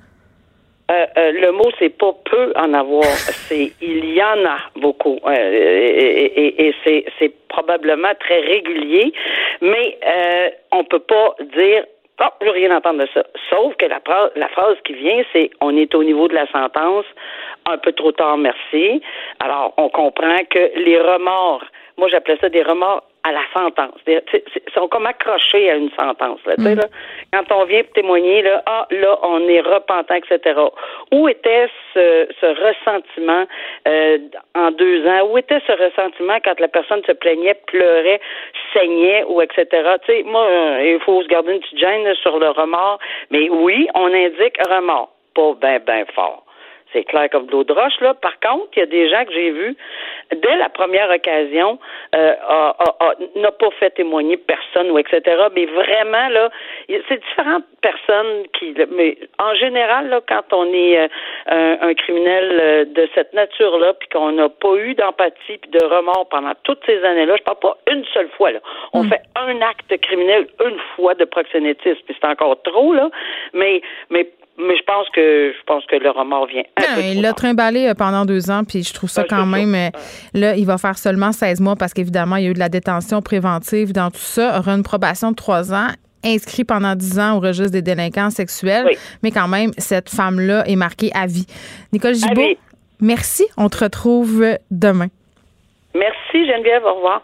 [0.91, 3.03] euh, euh, le mot c'est pas peu en avoir,
[3.47, 9.13] c'est il y en a beaucoup, euh, et, et, c'est, c'est probablement très régulier,
[9.61, 9.97] mais
[10.71, 11.85] on peut pas dire
[12.21, 13.23] oh, je veux rien entendre de ça.
[13.49, 14.01] Sauf que la,
[14.35, 17.05] la phrase qui vient, c'est on est au niveau de la sentence,
[17.65, 19.01] un peu trop tard, merci.
[19.39, 21.63] Alors, on comprend que les remords,
[21.97, 23.99] moi j'appelais ça des remords à la sentence.
[24.07, 24.21] Ils
[24.73, 26.39] sont comme accrochés à une sentence.
[26.45, 26.75] Là, mm.
[26.75, 26.86] là,
[27.34, 30.60] quand on vient témoigner, là, ah, là, on est repentant, etc.
[31.12, 33.45] Où était ce, ce ressentiment
[33.88, 34.17] euh,
[34.55, 35.29] en deux ans?
[35.29, 38.21] Où était ce ressentiment quand la personne se plaignait, pleurait,
[38.73, 39.65] saignait, ou etc.
[40.05, 42.99] Tu sais, moi, euh, il faut se garder une petite gêne sur le remords.
[43.29, 45.12] Mais oui, on indique remords.
[45.36, 46.43] Pas ben, ben fort.
[46.93, 48.13] C'est clair comme de l'eau de roche, là.
[48.13, 49.75] Par contre, il y a des gens que j'ai vus,
[50.36, 51.80] dès la première occasion,
[52.15, 52.34] euh,
[53.36, 55.21] n'a pas fait témoigner personne ou etc.
[55.56, 56.49] Mais vraiment, là,
[56.88, 62.86] c'est différentes personnes qui, mais en général, là, quand on est euh, un, criminel euh,
[62.86, 67.04] de cette nature-là, puis qu'on n'a pas eu d'empathie puis de remords pendant toutes ces
[67.04, 68.60] années-là, je parle pas une seule fois, là.
[68.93, 69.10] On mm.
[69.10, 73.10] fait un acte criminel une fois de proxénétisme, puis c'est encore trop, là.
[73.54, 77.21] Mais, mais mais je pense que je pense que le remords vient un peu Il
[77.21, 79.73] l'a trimballé euh, pendant deux ans, puis je trouve ça quand même.
[79.73, 79.89] Euh,
[80.33, 82.69] là, il va faire seulement 16 mois parce qu'évidemment, il y a eu de la
[82.69, 84.59] détention préventive dans tout ça.
[84.59, 85.87] Aura une probation de trois ans
[86.23, 88.85] inscrit pendant dix ans au registre des délinquants sexuels,
[89.23, 91.47] mais quand même, cette femme-là est marquée à vie.
[91.93, 92.55] Nicole Gibault,
[92.99, 93.47] merci.
[93.57, 95.07] On te retrouve demain.
[95.95, 96.83] Merci, Geneviève.
[96.85, 97.23] Au revoir.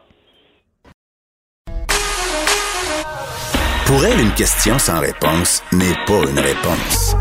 [3.88, 7.16] Pour elle, une question sans réponse n'est pas une réponse.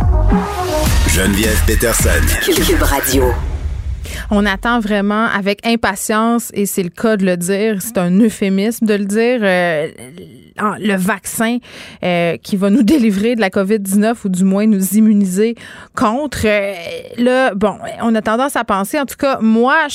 [1.07, 2.09] Geneviève Peterson.
[2.45, 3.33] Cube Radio.
[4.33, 8.85] On attend vraiment avec impatience, et c'est le cas de le dire, c'est un euphémisme
[8.85, 9.89] de le dire, euh,
[10.81, 11.59] le vaccin
[12.03, 15.55] euh, qui va nous délivrer de la COVID-19 ou du moins nous immuniser
[15.95, 16.47] contre.
[16.47, 16.75] Euh,
[17.17, 19.87] là, bon, on a tendance à penser, en tout cas, moi,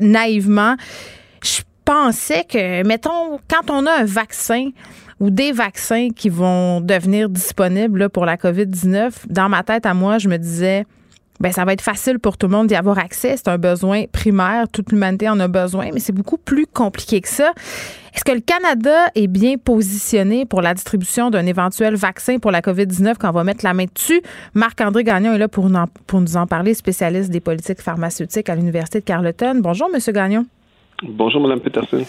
[0.00, 0.76] naïvement,
[1.42, 4.70] je pensais que, mettons, quand on a un vaccin,
[5.20, 10.18] ou des vaccins qui vont devenir disponibles pour la COVID-19, dans ma tête à moi,
[10.18, 10.84] je me disais,
[11.40, 13.36] ben ça va être facile pour tout le monde d'y avoir accès.
[13.36, 14.68] C'est un besoin primaire.
[14.68, 17.52] Toute l'humanité en a besoin, mais c'est beaucoup plus compliqué que ça.
[18.14, 22.60] Est-ce que le Canada est bien positionné pour la distribution d'un éventuel vaccin pour la
[22.60, 24.22] COVID-19 quand on va mettre la main dessus?
[24.54, 25.68] Marc-André Gagnon est là pour,
[26.06, 29.58] pour nous en parler, spécialiste des politiques pharmaceutiques à l'Université de Carleton.
[29.60, 30.46] Bonjour, Monsieur Gagnon.
[31.02, 32.04] Bonjour, Mme Peterson.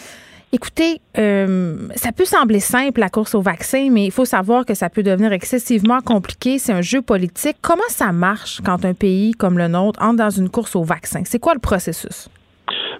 [0.56, 4.72] Écoutez, euh, ça peut sembler simple la course au vaccin, mais il faut savoir que
[4.72, 6.56] ça peut devenir excessivement compliqué.
[6.56, 7.56] C'est un jeu politique.
[7.62, 11.20] Comment ça marche quand un pays comme le nôtre entre dans une course au vaccin?
[11.26, 12.30] C'est quoi le processus?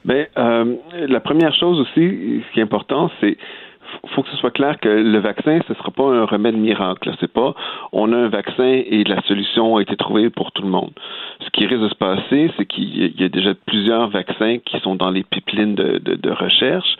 [0.04, 0.74] Bien, euh,
[1.08, 3.38] la première chose aussi, ce qui est important, c'est
[4.14, 7.10] faut que ce soit clair que le vaccin, ce ne sera pas un remède miracle.
[7.20, 7.54] C'est pas
[7.92, 10.92] on a un vaccin et la solution a été trouvée pour tout le monde.
[11.40, 14.94] Ce qui risque de se passer, c'est qu'il y a déjà plusieurs vaccins qui sont
[14.94, 16.98] dans les pipelines de recherche.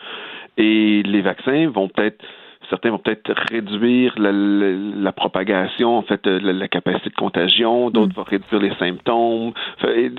[0.57, 2.23] Et les vaccins vont peut-être
[2.69, 8.15] certains vont peut-être réduire la, propagation, en fait, euh, la, capacité de contagion, d'autres mm.
[8.15, 9.53] vont réduire les symptômes.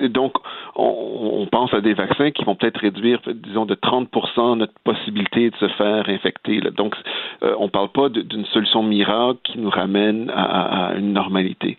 [0.08, 0.34] donc,
[0.74, 5.56] on, pense à des vaccins qui vont peut-être réduire, disons, de 30% notre possibilité de
[5.56, 6.60] se faire infecter.
[6.76, 6.94] Donc,
[7.42, 11.78] euh, on ne parle pas d'une solution miracle qui nous ramène à, une normalité.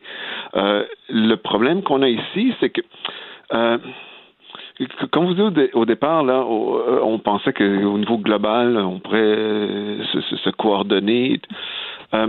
[0.55, 2.81] Euh, le problème qu'on a ici, c'est que
[5.11, 10.03] comme vous dites au, départ, là, euh, on pensait qu'au niveau global, on pourrait euh,
[10.03, 11.39] se, coordonner.
[12.13, 12.27] Euh,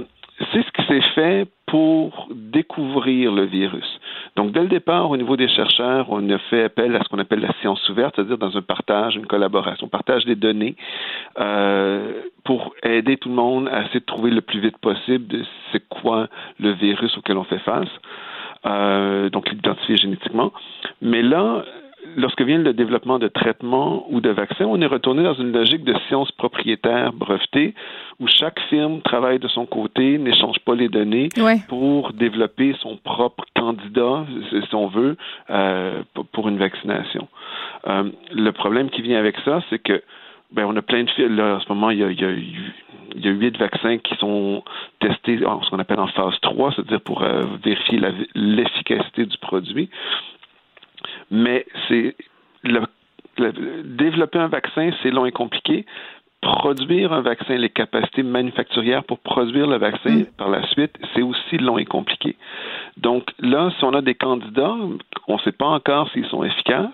[0.52, 4.00] c'est ce qui s'est fait pour découvrir le virus.
[4.36, 7.18] Donc, dès le départ, au niveau des chercheurs, on a fait appel à ce qu'on
[7.18, 10.76] appelle la science ouverte, c'est-à-dire dans un partage, une collaboration, partage des données
[12.44, 15.86] pour aider tout le monde à essayer de trouver le plus vite possible de c'est
[15.88, 19.30] quoi le virus auquel on fait face.
[19.30, 20.52] donc l'identifier génétiquement.
[21.02, 21.64] Mais là,
[22.16, 25.84] lorsque vient le développement de traitements ou de vaccins, on est retourné dans une logique
[25.84, 27.74] de science propriétaire brevetée
[28.18, 31.28] où chaque firme travaille de son côté, n'échange pas les données
[31.68, 35.16] pour développer son propre candidat, si on veut,
[35.50, 37.28] euh, pour une vaccination.
[37.86, 40.02] Euh, le problème qui vient avec ça, c'est que
[40.52, 41.36] ben, on a plein de firmes.
[41.36, 42.30] Là, en ce moment, il y a, il y a
[43.14, 44.62] il y a huit vaccins qui sont
[45.00, 48.00] testés en ce qu'on appelle en phase 3, c'est-à-dire pour euh, vérifier
[48.34, 49.90] l'efficacité du produit.
[51.30, 52.14] Mais c'est
[52.64, 52.80] le,
[53.84, 55.86] développer un vaccin, c'est long et compliqué.
[56.42, 60.24] Produire un vaccin, les capacités manufacturières pour produire le vaccin mm.
[60.38, 62.36] par la suite, c'est aussi long et compliqué.
[62.96, 64.74] Donc là, si on a des candidats,
[65.28, 66.88] on ne sait pas encore s'ils sont efficaces.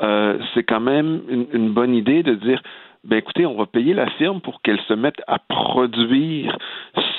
[0.00, 2.62] Euh, c'est quand même une, bonne idée de dire
[3.08, 6.58] ben écoutez, on va payer la firme pour qu'elle se mette à produire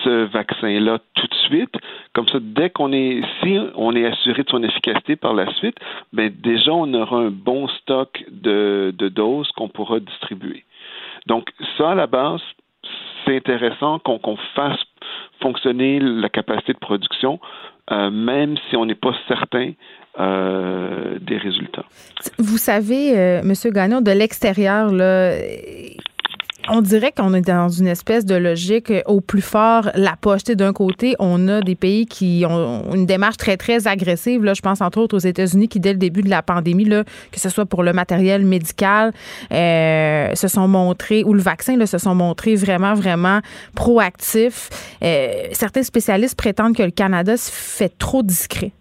[0.04, 1.74] ce vaccin-là tout de suite.
[2.14, 5.78] Comme ça, dès qu'on est, si on est assuré de son efficacité par la suite,
[6.14, 10.64] ben déjà on aura un bon stock de, doses qu'on pourra distribuer.
[11.26, 12.42] Donc ça, à la base,
[13.26, 14.80] c'est intéressant qu'on fasse
[15.42, 17.40] fonctionner la capacité de production,
[17.92, 19.72] euh, même si on n'est pas certain
[20.20, 21.86] euh, des résultats.
[22.38, 25.34] Vous savez, euh, Monsieur Gagnon, de l'extérieur, là,
[26.72, 30.44] on dirait qu'on est dans une espèce de logique au plus fort, la poche.
[30.44, 34.44] D'un côté, on a des pays qui ont une démarche très, très agressive.
[34.44, 37.04] Là, je pense entre autres aux États-Unis qui, dès le début de la pandémie, là,
[37.32, 39.14] que ce soit pour le matériel médical,
[39.52, 43.40] euh, se sont montrés, ou le vaccin, là, se sont montrés vraiment, vraiment
[43.76, 44.70] proactifs.
[45.04, 48.72] Euh, certains spécialistes prétendent que le Canada se fait trop discret.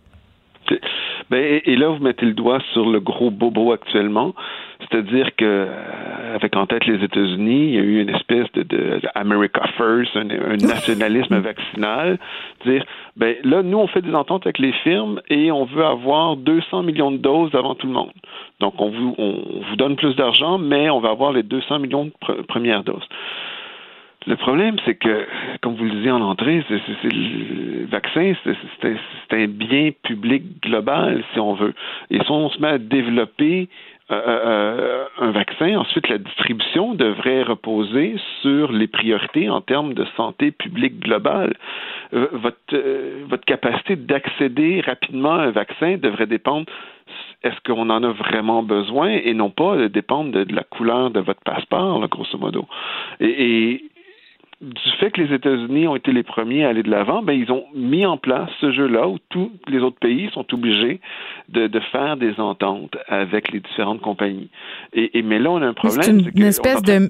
[1.31, 4.35] Ben, et, là, vous mettez le doigt sur le gros bobo actuellement.
[4.81, 8.63] C'est-à-dire que, euh, avec en tête les États-Unis, il y a eu une espèce de,
[8.63, 10.25] de, America First, un,
[10.57, 12.19] nationalisme vaccinal.
[12.65, 12.85] Dire,
[13.17, 16.85] ben là, nous, on fait des ententes avec les firmes et on veut avoir 200
[16.85, 18.13] millions de doses avant tout le monde.
[18.61, 22.07] Donc, on vous, on vous donne plus d'argent, mais on va avoir les 200 millions
[22.07, 23.07] de premières doses.
[24.27, 25.27] Le problème, c'est que,
[25.63, 28.57] comme vous le disiez en entrée, c'est, le vaccin, c'est,
[29.33, 31.75] un bien public global, si on veut.
[32.11, 33.69] Et si on se met à développer
[34.11, 40.07] euh, euh, un vaccin, ensuite la distribution devrait reposer sur les priorités en termes de
[40.17, 41.55] santé publique globale.
[42.15, 46.67] Euh, votre, capacité d'accéder rapidement à un vaccin devrait dépendre
[47.43, 51.41] est-ce qu'on en a vraiment besoin et non pas dépendre de, la couleur de votre
[51.43, 52.67] passeport, grosso modo?
[53.21, 53.85] et,
[54.61, 57.53] du fait que les États-Unis ont été les premiers à aller de l'avant, ben, ils
[57.53, 61.01] ont mis en place ce jeu-là où tous les autres pays sont obligés
[61.49, 64.51] de, de, faire des ententes avec les différentes compagnies.
[64.93, 66.03] Et, mais là, on a un problème.
[66.03, 67.09] C'est une, espèce de,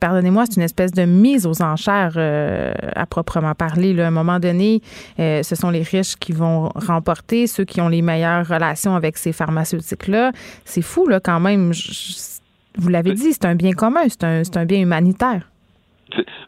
[0.00, 3.94] pardonnez-moi, c'est une espèce de mise aux enchères euh, à proprement parler.
[3.94, 4.04] Là.
[4.04, 4.82] À un moment donné,
[5.18, 9.16] euh, ce sont les riches qui vont remporter, ceux qui ont les meilleures relations avec
[9.16, 10.32] ces pharmaceutiques-là.
[10.66, 11.72] C'est fou, là, quand même.
[12.76, 15.51] vous l'avez dit, c'est un bien commun, c'est un, un bien humanitaire.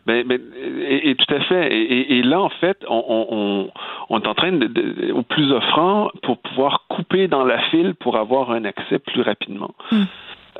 [0.06, 0.40] Ben, ben,
[0.86, 1.72] et, tout à fait.
[1.72, 3.70] Et, là, en fait, on,
[4.08, 8.16] on, est en train de, au plus offrant pour pouvoir couper dans la file pour
[8.16, 9.74] avoir un accès plus rapidement.
[9.90, 10.04] Hmm.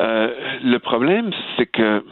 [0.00, 0.28] Euh,
[0.62, 2.02] le problème, c'est que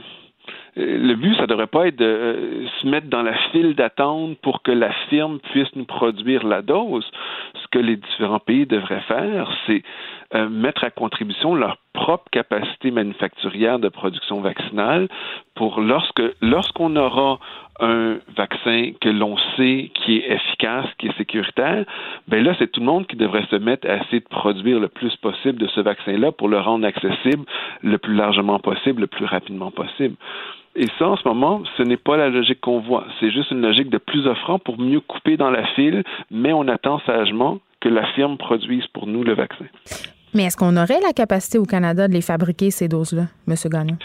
[0.78, 4.38] euh, le but, ça devrait pas être de euh, se mettre dans la file d'attente
[4.38, 7.04] pour que la firme puisse nous produire la dose.
[7.62, 9.82] Ce que les différents pays devraient faire, c'est
[10.34, 15.08] euh, mettre à contribution leur propre capacité manufacturière de production vaccinale
[15.54, 17.38] pour lorsque lorsqu'on aura
[17.80, 21.84] un vaccin que l'on sait qui est efficace, qui est sécuritaire,
[22.28, 24.88] ben là c'est tout le monde qui devrait se mettre à essayer de produire le
[24.88, 27.44] plus possible de ce vaccin-là pour le rendre accessible
[27.82, 30.16] le plus largement possible, le plus rapidement possible.
[30.74, 33.04] Et ça, en ce moment, ce n'est pas la logique qu'on voit.
[33.20, 36.66] C'est juste une logique de plus offrant pour mieux couper dans la file, mais on
[36.66, 39.66] attend sagement que la firme produise pour nous le vaccin.
[40.34, 43.54] Mais est-ce qu'on aurait la capacité au Canada de les fabriquer, ces doses-là, M.
[43.66, 43.98] Gagnon?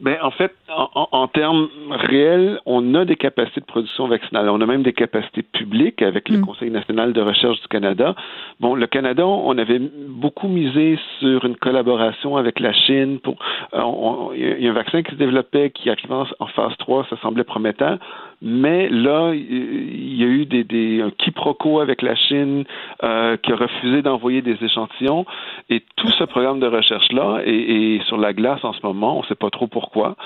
[0.00, 4.48] Ben, en fait, en, termes réels, on a des capacités de production vaccinale.
[4.48, 6.46] On a même des capacités publiques avec le mm.
[6.46, 8.14] Conseil national de recherche du Canada.
[8.60, 13.18] Bon, le Canada, on avait beaucoup misé sur une collaboration avec la Chine.
[13.20, 13.36] Pour,
[13.74, 17.16] euh, il y a un vaccin qui se développait, qui arrivait en phase 3, ça
[17.20, 17.98] semblait prometteur.
[18.42, 22.64] Mais là, il y a eu des, un quiproquo avec la Chine
[23.02, 25.26] euh, qui a refusé d'envoyer des échantillons.
[25.68, 29.18] Et tout ce programme de recherche-là est, sur la glace en ce moment.
[29.18, 30.16] On ne sait pas trop pourquoi.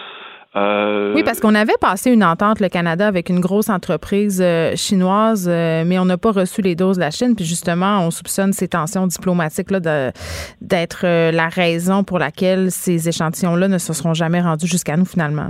[0.54, 4.76] Euh, oui, parce qu'on avait passé une entente, le Canada, avec une grosse entreprise euh,
[4.76, 7.34] chinoise, mais on n'a pas reçu les doses de la Chine.
[7.34, 10.12] Puis justement, on soupçonne ces tensions diplomatiques-là
[10.60, 15.48] d'être la raison pour laquelle ces échantillons-là ne se seront jamais rendus jusqu'à nous finalement.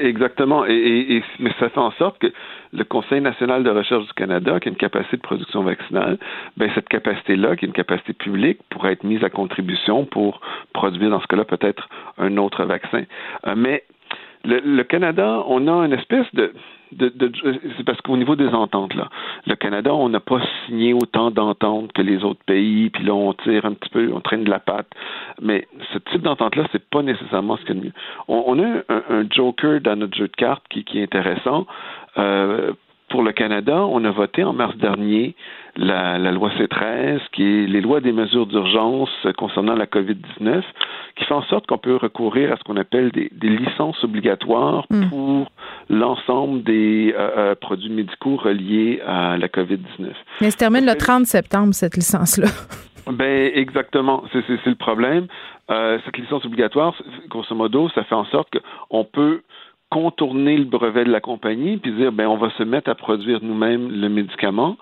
[0.00, 0.64] Exactement.
[0.66, 2.32] Et, mais ça fait en sorte que
[2.72, 6.18] le Conseil national de recherche du Canada, qui a une capacité de production vaccinale,
[6.56, 10.40] ben cette capacité-là, qui est une capacité publique, pourrait être mise à contribution pour
[10.72, 13.04] produire, dans ce cas-là, peut-être un autre vaccin.
[13.46, 13.84] Euh, mais
[14.44, 16.52] le, Canada, on a une espèce de,
[16.92, 17.32] de,
[17.76, 19.08] c'est parce qu'au niveau des ententes là,
[19.46, 23.32] le Canada, on n'a pas signé autant d'ententes que les autres pays, puis là on
[23.34, 24.88] tire un petit peu, on traîne de la patte.
[25.40, 27.92] Mais ce type d'entente là, c'est pas nécessairement ce qu'il y a de mieux.
[28.28, 31.66] On, a un, joker dans notre jeu de cartes qui, qui est intéressant.
[32.18, 32.72] Euh,
[33.08, 35.34] pour le Canada, on a voté en mars dernier
[35.76, 40.62] la, loi C13, qui est les lois des mesures d'urgence concernant la COVID-19,
[41.16, 45.08] qui fait en sorte qu'on peut recourir à ce qu'on appelle des, licences obligatoires hmm.
[45.08, 45.50] pour
[45.88, 50.12] l'ensemble des euh, euh, produits médicaux reliés à la COVID-19.
[50.40, 52.48] Mais se termine le 30 septembre, cette licence-là.
[53.10, 55.26] Ben exactement, c'est le problème.
[55.70, 56.94] Euh, cette licence obligatoire,
[57.28, 59.42] grosso modo, ça fait en sorte qu'on peut
[59.92, 63.40] contourner le brevet de la compagnie puis dire ben on va se mettre à produire
[63.42, 64.78] nous-mêmes le médicament,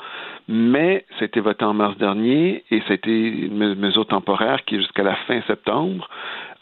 [0.46, 5.16] mais été voté en mars dernier et été une mesure temporaire qui est jusqu'à la
[5.26, 6.08] fin septembre.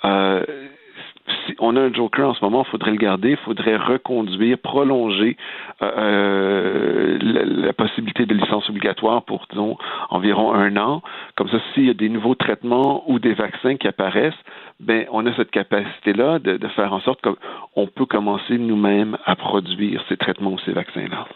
[0.06, 0.42] Euh,
[1.46, 4.58] si on a un joker en ce moment, il faudrait le garder, il faudrait reconduire,
[4.58, 5.36] prolonger
[5.82, 9.76] euh, euh, la, possibilité de licence obligatoire pour, disons,
[10.10, 11.02] environ un an.
[11.36, 14.34] Comme ça, s'il y a des nouveaux traitements ou des vaccins qui apparaissent,
[14.80, 20.04] ben, on a cette capacité-là de, faire en sorte qu'on peut commencer nous-mêmes à produire
[20.08, 21.26] ces traitements ou ces vaccins-là.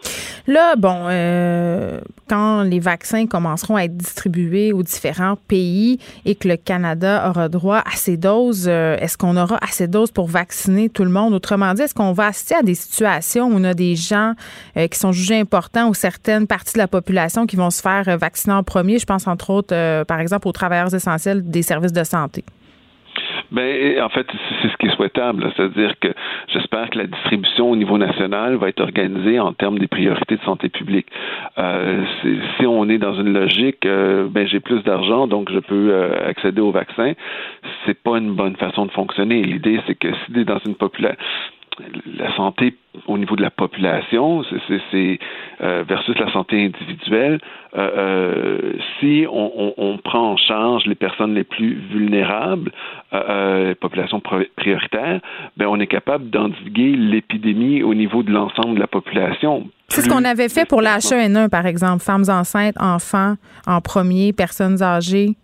[0.47, 6.47] Là, bon, euh, quand les vaccins commenceront à être distribués aux différents pays et que
[6.47, 9.82] le Canada aura droit à ces doses, est-ce qu'on aura assez
[10.13, 11.33] pour vacciner tout le monde?
[11.33, 14.33] Autrement dit, est-ce qu'on va assister à des situations où on a des gens
[14.77, 18.17] euh, qui sont jugés importants ou certaines parties de la population qui vont se faire
[18.17, 18.99] vacciner en premier?
[18.99, 22.43] Je pense entre autres, par exemple, aux travailleurs essentiels des services de santé.
[23.53, 24.25] Ben, en fait,
[24.61, 25.51] c'est ce qui est souhaitable.
[25.55, 26.07] C'est-à-dire que
[26.47, 30.41] j'espère que la distribution au niveau national va être organisée en termes des priorités de
[30.41, 31.05] santé publique.
[31.59, 32.03] Euh,
[32.57, 36.27] si on est dans une logique, euh, ben j'ai plus d'argent, donc je peux euh,
[36.27, 37.13] accéder au vaccin.
[37.85, 39.43] C'est pas une bonne façon de fonctionner.
[39.43, 41.17] L'idée, c'est que si dans une population
[42.17, 42.75] la santé
[43.07, 44.43] au niveau de la population,
[44.91, 45.19] c'est
[45.61, 47.39] euh, versus la santé individuelle.
[47.75, 52.71] Euh, euh, si on, prend en charge les personnes les plus vulnérables,
[53.11, 54.21] les populations
[54.55, 55.21] prioritaires,
[55.57, 59.67] ben on est capable d'endiguer l'épidémie au niveau de l'ensemble de la population.
[59.89, 63.35] C'est ce qu'on avait fait pour la H1N1, par exemple, femmes enceintes, enfants
[63.67, 65.35] en premier, personnes âgées.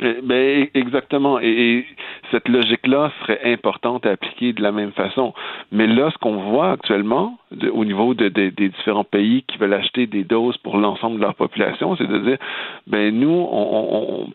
[0.00, 1.38] Eh, ben, exactement.
[1.40, 1.86] Et,
[2.30, 5.34] cette logique-là serait importante à appliquer de la même façon.
[5.72, 7.38] Mais là, ce qu'on voit actuellement,
[7.72, 11.34] au niveau de, des différents pays qui veulent acheter des doses pour l'ensemble de leur
[11.34, 12.38] population, c'est de dire,
[12.86, 13.48] ben nous,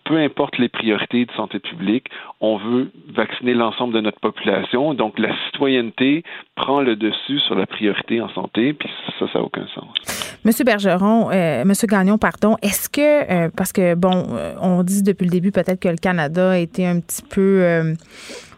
[0.06, 2.08] peu importe les priorités de santé publique,
[2.40, 4.94] on veut vacciner l'ensemble de notre population.
[4.94, 6.24] Donc, la citoyenneté
[6.56, 8.90] prend le dessus sur la priorité en santé, puis
[9.20, 10.38] ça, ça n'a aucun sens.
[10.44, 15.04] Monsieur Bergeron, euh, Monsieur Gagnon, pardon, est-ce que, euh, parce que, bon, euh, on dit
[15.04, 17.81] depuis le début peut-être que le Canada a été un petit peu euh,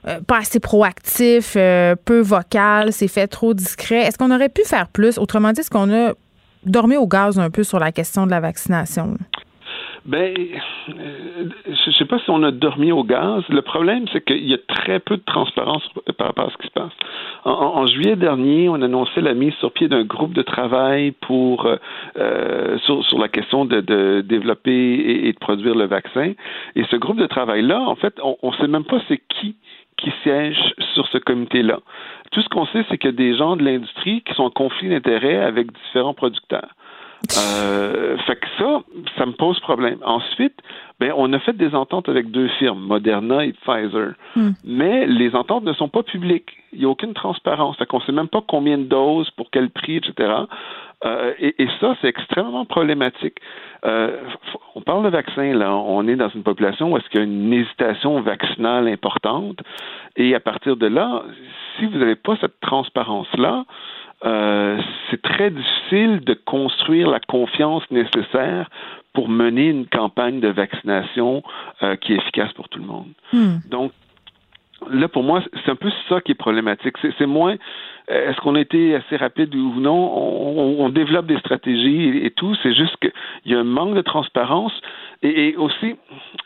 [0.08, 4.02] euh, pas assez proactif, euh, peu vocal, c'est fait trop discret.
[4.02, 5.18] Est-ce qu'on aurait pu faire plus?
[5.18, 6.14] Autrement dit, est-ce qu'on a
[6.66, 9.18] dormi au gaz un peu sur la question de la vaccination?
[10.06, 10.36] Ben,
[10.90, 13.44] euh, je sais pas si on a dormi au gaz.
[13.48, 15.88] Le problème, c'est qu'il y a très peu de transparence
[16.18, 16.92] par rapport à ce qui se passe.
[17.46, 21.68] En, juillet dernier, on annonçait la mise sur pied d'un groupe de travail pour
[22.18, 26.34] euh, sur, sur, la question de, de développer et, de produire le vaccin.
[26.76, 29.56] Et ce groupe de travail-là, en fait, on ne sait même pas c'est qui
[29.98, 31.80] qui siège sur ce comité-là.
[32.32, 34.50] Tout ce qu'on sait, c'est qu'il y a des gens de l'industrie qui sont en
[34.50, 36.70] conflit d'intérêts avec différents producteurs.
[37.38, 38.82] Euh, fait que ça,
[39.18, 39.98] ça me pose problème.
[40.04, 40.60] Ensuite,
[41.00, 44.14] ben, on a fait des ententes avec deux firmes, Moderna et Pfizer.
[44.36, 44.52] Hmm.
[44.66, 46.52] Mais les ententes ne sont pas publiques.
[46.74, 47.78] Il n'y a aucune transparence.
[47.78, 50.34] Fait qu'on ne sait même pas combien de doses, pour quel prix, etc.
[51.06, 53.38] Euh, et, et, ça, c'est extrêmement problématique.
[53.86, 54.22] Euh,
[54.76, 55.76] on parle de vaccins, là.
[55.76, 59.60] On est dans une population où est-ce qu'il y a une hésitation vaccinale importante.
[60.16, 61.24] Et à partir de là,
[61.78, 63.66] si vous n'avez pas cette transparence-là,
[64.26, 68.70] euh, c'est très difficile de construire la confiance nécessaire
[69.14, 71.44] pour mener une campagne de vaccination
[71.82, 73.10] euh, qui est efficace pour tout le monde.
[73.32, 73.58] Hmm.
[73.70, 73.92] Donc,
[74.90, 76.96] là, pour moi, c'est un peu ça qui est problématique.
[77.18, 77.58] C'est moins
[78.12, 80.80] euh, est-ce qu'on a été assez rapide ou non?
[80.80, 82.56] On, développe des stratégies et, tout.
[82.62, 83.12] C'est juste qu'il
[83.46, 84.74] y a un manque de transparence.
[85.22, 85.96] Et, aussi,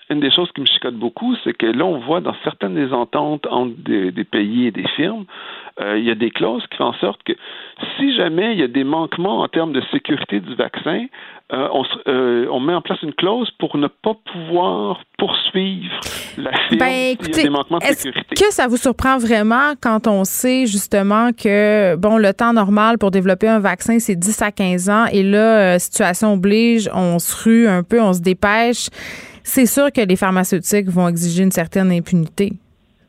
[0.10, 2.94] une des choses qui me chicote beaucoup, c'est que là, on voit dans certaines des
[2.94, 5.26] ententes entre des, pays et des firmes,
[5.82, 7.34] euh, il y a des clauses qui font en sorte que
[7.98, 11.06] si jamais il y a des manquements en termes de sécurité du vaccin,
[11.54, 16.00] euh, on, euh, on, met en place une clause pour ne pas pouvoir poursuivre
[16.38, 18.36] la firme ben, écoutez, des manquements de sécurité.
[18.36, 23.12] que ça vous surprend vraiment quand on sait justement que bon le temps normal pour
[23.12, 27.68] développer un vaccin c'est 10 à 15 ans et là situation oblige, on se rue
[27.68, 28.90] un peu, on se dépêche.
[29.48, 32.52] C'est sûr que les pharmaceutiques vont exiger une certaine impunité.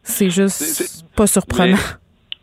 [0.04, 1.76] C'est juste pas surprenant.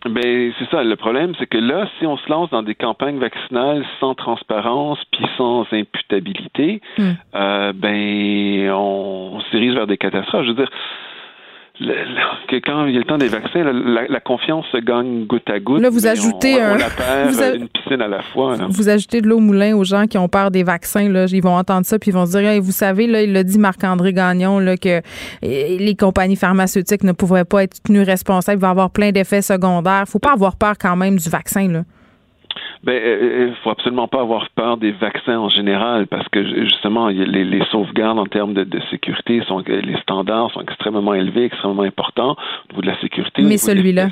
[0.06, 0.84] Ben c'est ça.
[0.84, 5.00] Le problème, c'est que là, si on se lance dans des campagnes vaccinales sans transparence
[5.14, 7.12] puis sans imputabilité, hmm.
[7.36, 10.44] euh, ben on, on se dirige vers des catastrophes.
[10.44, 10.70] Je veux dire,
[11.80, 15.60] que quand il y a le temps des vaccins, la, confiance se gagne goutte à
[15.60, 15.82] goutte.
[15.82, 16.78] Là, vous ajoutez on,
[17.56, 18.56] une piscine à la fois.
[18.70, 21.10] Vous ajoutez de l'eau au moulin aux gens qui ont peur des vaccins.
[21.10, 21.26] Là.
[21.26, 23.60] Ils vont entendre ça puis ils vont se dire, vous savez, là, il l'a dit
[23.60, 25.02] Marc-André Gagnon, là, que
[25.42, 28.60] eh, les compagnies pharmaceutiques ne pourraient pas être tenues responsables.
[28.60, 30.06] Il va avoir plein d'effets secondaires.
[30.08, 31.68] faut pas avoir peur quand même du vaccin.
[31.68, 31.84] Là.
[32.86, 36.44] Ben, il euh, euh, faut absolument pas avoir peur des vaccins en général parce que
[36.66, 41.46] justement, les, les sauvegardes en termes de, de, sécurité sont, les standards sont extrêmement élevés,
[41.46, 43.42] extrêmement importants au niveau de la sécurité.
[43.42, 44.10] Mais celui-là?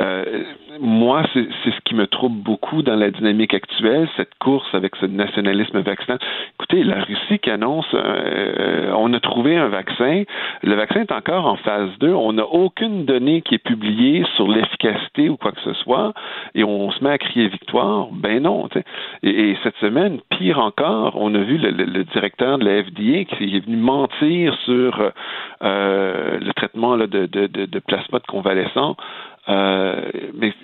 [0.00, 0.44] Euh,
[0.80, 5.06] moi, c'est ce qui me trouble beaucoup dans la dynamique actuelle, cette course avec ce
[5.06, 6.18] nationalisme vaccinal.
[6.58, 10.24] Écoutez, la Russie qui annonce, euh, on a trouvé un vaccin,
[10.62, 14.48] le vaccin est encore en phase 2, on n'a aucune donnée qui est publiée sur
[14.48, 16.12] l'efficacité ou quoi que ce soit,
[16.54, 18.08] et on se met à crier victoire.
[18.12, 18.68] Ben non.
[19.22, 23.24] Et, et, cette semaine, pire encore, on a vu le, le, directeur de la FDA
[23.24, 25.12] qui est venu mentir sur
[25.62, 28.96] euh, le traitement là, de, de, de, de plasma de convalescent
[29.48, 30.54] euh, mais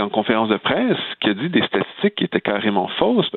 [0.00, 3.30] en conférence de presse, qui a dit des statistiques qui étaient carrément fausses.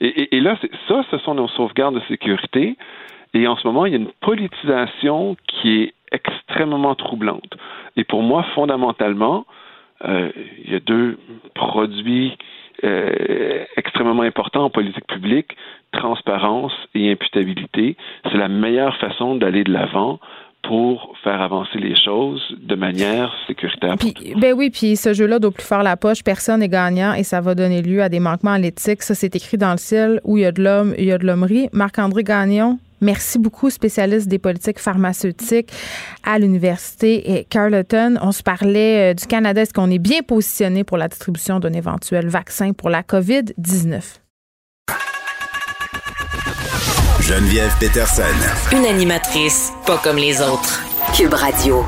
[0.00, 2.76] Et, là, ça, ce sont nos sauvegardes de sécurité.
[3.34, 7.56] Et en ce moment, il y a une politisation qui est extrêmement troublante.
[7.96, 9.44] Et pour moi, fondamentalement,
[10.04, 10.30] euh,
[10.64, 11.18] il y a deux
[11.54, 12.38] produits
[12.84, 15.56] euh, extrêmement importants en politique publique,
[15.92, 17.96] transparence et imputabilité.
[18.30, 20.20] C'est la meilleure façon d'aller de l'avant
[20.62, 23.96] pour faire avancer les choses de manière sécuritaire.
[23.98, 26.22] Puis, ben oui, puis ce jeu-là doit plus faire la poche.
[26.22, 29.02] Personne n'est gagnant et ça va donner lieu à des manquements à l'éthique.
[29.02, 31.18] Ça, c'est écrit dans le ciel où il y a de l'homme, il y a
[31.18, 31.68] de l'hommerie.
[31.72, 35.70] Marc-André Gagnon, Merci beaucoup, spécialiste des politiques pharmaceutiques
[36.24, 38.16] à l'Université Carleton.
[38.20, 39.62] On se parlait euh, du Canada.
[39.62, 44.18] Est-ce qu'on est bien positionné pour la distribution d'un éventuel vaccin pour la COVID-19?
[47.28, 48.22] Geneviève Peterson.
[48.72, 50.82] Une animatrice pas comme les autres.
[51.14, 51.84] Cube Radio.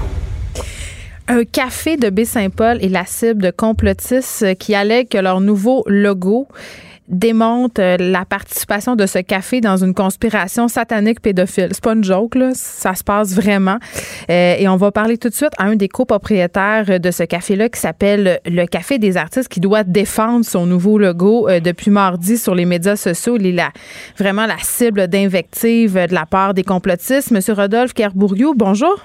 [1.29, 6.47] Un café de Baie-Saint-Paul est la cible de complotistes qui allèguent que leur nouveau logo
[7.11, 11.69] démontre euh, la participation de ce café dans une conspiration satanique pédophile.
[11.73, 12.53] C'est pas une joke, là.
[12.55, 13.79] Ça se passe vraiment.
[14.31, 17.69] Euh, et on va parler tout de suite à un des copropriétaires de ce café-là
[17.69, 22.39] qui s'appelle le Café des artistes qui doit défendre son nouveau logo euh, depuis mardi
[22.39, 23.37] sur les médias sociaux.
[23.39, 23.63] Il est
[24.17, 27.33] vraiment la cible d'invectives de la part des complotistes.
[27.33, 28.97] Monsieur Rodolphe Kerbouriou, bonjour.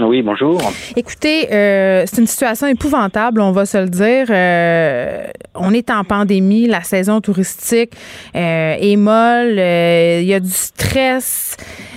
[0.00, 0.60] Oui, bonjour.
[0.96, 4.26] Écoutez, euh, c'est une situation épouvantable, on va se le dire.
[4.30, 7.92] Euh, on est en pandémie, la saison touristique
[8.36, 11.56] euh, est molle, il y a du stress.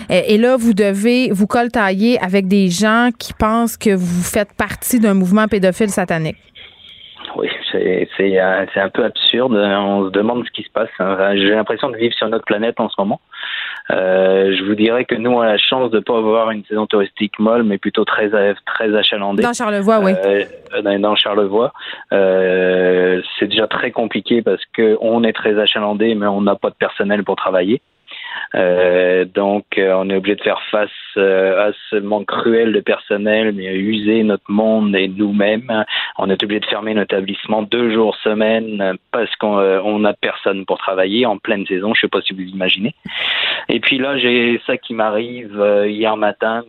[0.09, 4.99] et là, vous devez vous coltailler avec des gens qui pensent que vous faites partie
[4.99, 6.37] d'un mouvement pédophile satanique.
[7.37, 9.53] Oui, c'est un peu absurde.
[9.55, 10.89] On se demande ce qui se passe.
[11.35, 13.21] J'ai l'impression de vivre sur notre planète en ce moment.
[13.89, 16.63] Euh, je vous dirais que nous, on a la chance de ne pas avoir une
[16.65, 18.29] saison touristique molle, mais plutôt très,
[18.65, 19.43] très achalandée.
[19.43, 20.13] Dans Charlevoix, oui.
[20.25, 21.73] Euh, dans Charlevoix.
[22.13, 26.75] Euh, c'est déjà très compliqué parce qu'on est très achalandé, mais on n'a pas de
[26.75, 27.81] personnel pour travailler.
[28.55, 32.79] Euh, donc, euh, on est obligé de faire face euh, à ce manque cruel de
[32.79, 35.85] personnel, mais user notre monde et nous-mêmes.
[36.17, 40.77] On est obligé de fermer notre établissement deux jours semaine parce qu'on n'a personne pour
[40.77, 41.93] travailler en pleine saison.
[41.93, 42.93] Je sais pas si vous imaginez.
[43.69, 46.63] Et puis là, j'ai ça qui m'arrive hier matin,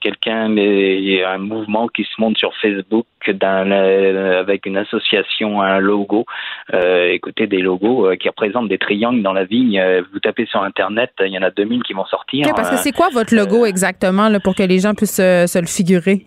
[0.00, 6.24] quelqu'un, un mouvement qui se monte sur Facebook avec une association, un logo.
[6.72, 9.82] écoutez, des logos qui représentent des triangles dans la vigne.
[10.12, 12.46] vous tapez sur Internet il y en a 2000 qui vont sortir.
[12.54, 15.20] parce que euh, c'est quoi votre logo euh, exactement là, pour que les gens puissent
[15.20, 16.26] euh, se le figurer?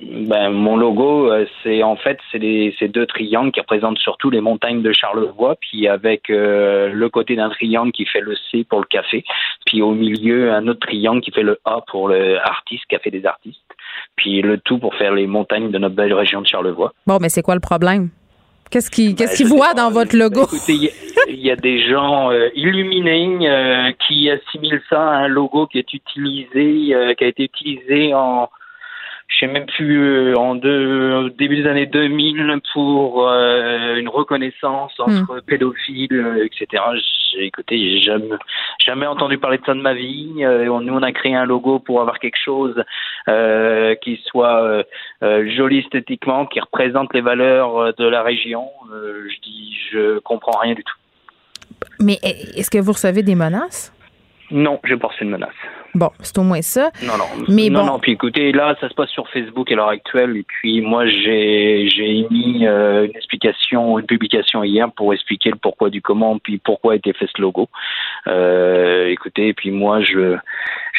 [0.00, 1.30] Ben, mon logo,
[1.62, 5.88] c'est en fait c'est ces deux triangles qui représentent surtout les montagnes de Charlevoix, puis
[5.88, 9.24] avec le côté d'un triangle qui fait le C pour le café,
[9.66, 13.26] puis au milieu un autre triangle qui fait le A pour le artiste, café des
[13.26, 13.60] artistes,
[14.16, 16.92] puis le tout pour faire les montagnes de notre belle région de Charlevoix.
[17.06, 18.10] Bon, mais c'est quoi le problème?
[18.70, 20.46] Qu'est-ce qu'ils qu'est-ce qu'ils voient dans votre logo?
[21.30, 25.78] Il y, a des gens euh, illuminés euh, qui assimilent ça à un logo qui
[25.78, 28.48] est utilisé, euh, qui a été utilisé en
[29.28, 34.08] je sais même plus euh, en deux, au début des années 2000 pour euh, une
[34.08, 35.42] reconnaissance entre hmm.
[35.42, 36.82] pédophiles, euh, etc.
[37.32, 38.36] J'ai écouté, j'ai jamais,
[38.84, 40.32] jamais entendu parler de ça de ma vie.
[40.34, 42.82] nous, on a créé un logo pour avoir quelque chose
[43.26, 44.82] qui soit
[45.20, 48.70] joli esthétiquement, qui représente les valeurs de la région.
[48.90, 50.96] je dis, je comprends rien du tout.
[52.00, 53.92] Mais est-ce que vous recevez des menaces?
[54.50, 55.52] Non, je pas reçu de menace.
[55.94, 56.90] Bon, c'est au moins ça.
[57.02, 57.44] Non, non.
[57.48, 57.98] Mais non, non.
[57.98, 60.36] Puis écoutez, là, ça se passe sur Facebook à l'heure actuelle.
[60.36, 65.90] Et puis moi, j'ai émis euh, une explication, une publication hier pour expliquer le pourquoi
[65.90, 67.68] du comment, puis pourquoi a été fait ce logo.
[68.26, 70.36] Euh, écoutez, et puis moi, je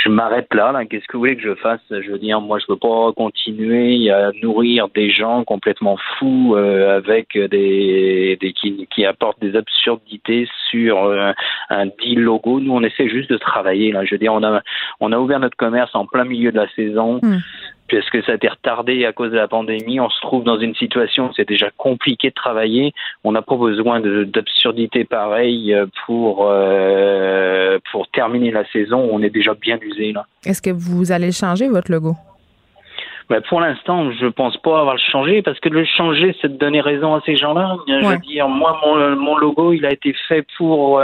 [0.04, 0.72] je m'arrête là.
[0.72, 0.86] là.
[0.86, 1.82] Qu'est-ce que vous voulez que je fasse?
[1.90, 6.98] Je veux dire, moi, je veux pas continuer à nourrir des gens complètement fous euh,
[6.98, 11.32] avec des, des qui, qui apportent des absurdités sur euh,
[11.70, 12.60] un dit logo.
[12.60, 13.92] Nous, on essaie juste de travailler.
[13.92, 14.62] Là, je veux dire, on a
[15.00, 17.20] on a ouvert notre commerce en plein milieu de la saison.
[17.22, 17.40] Hmm.
[17.88, 20.76] Puisque ça a été retardé à cause de la pandémie, on se trouve dans une
[20.76, 22.94] situation où c'est déjà compliqué de travailler.
[23.24, 25.76] On n'a pas besoin d'absurdités pareilles
[26.06, 29.10] pour euh, pour terminer la saison.
[29.12, 30.28] On est déjà bien usé là.
[30.46, 32.16] Est-ce que vous allez changer votre logo?
[33.30, 36.58] Bah, pour l'instant, je pense pas avoir le changé parce que le changer, c'est de
[36.58, 37.78] donner raison à ces gens-là.
[37.88, 41.02] Je veux dire, moi, mon, mon, logo, il a été fait pour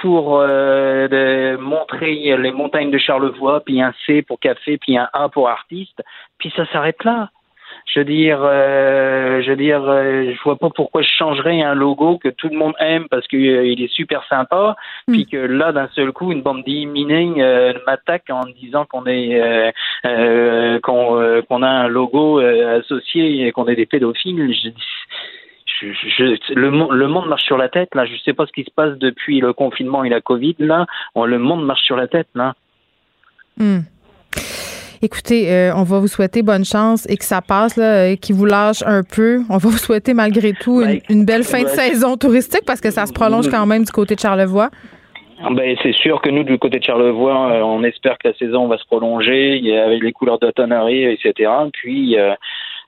[0.00, 5.28] pour euh, montrer les montagnes de Charlevoix, puis un C pour café, puis un A
[5.28, 6.02] pour artiste,
[6.38, 7.30] puis ça s'arrête là.
[7.86, 11.74] Je veux dire, euh, je veux dire, euh, je vois pas pourquoi je changerais un
[11.74, 14.76] logo que tout le monde aime parce qu'il est super sympa,
[15.08, 15.12] hmm.
[15.12, 17.26] puis que là d'un seul coup une bande d'immigrés
[17.86, 19.72] m'attaque en disant qu'on est
[20.82, 24.52] qu'on a un logo associé et qu'on est des pédophiles.
[24.52, 28.06] Je, je, le, le, monde marche sur la tête là.
[28.06, 30.86] Je sais pas ce qui se passe depuis le confinement et la Covid là.
[31.16, 32.54] Le monde marche sur la tête là.
[33.56, 33.80] Hmm.
[35.04, 38.46] Écoutez, euh, on va vous souhaiter bonne chance et que ça passe, là, qui vous
[38.46, 39.40] lâche un peu.
[39.50, 40.80] On va vous souhaiter malgré tout
[41.10, 44.14] une, belle fin de saison touristique parce que ça se prolonge quand même du côté
[44.14, 44.70] de Charlevoix.
[45.50, 48.68] Ben, c'est sûr que nous, du côté de Charlevoix, euh, on espère que la saison
[48.68, 51.50] va se prolonger avec les couleurs d'automne arrivent, etc.
[51.72, 52.34] Puis, euh,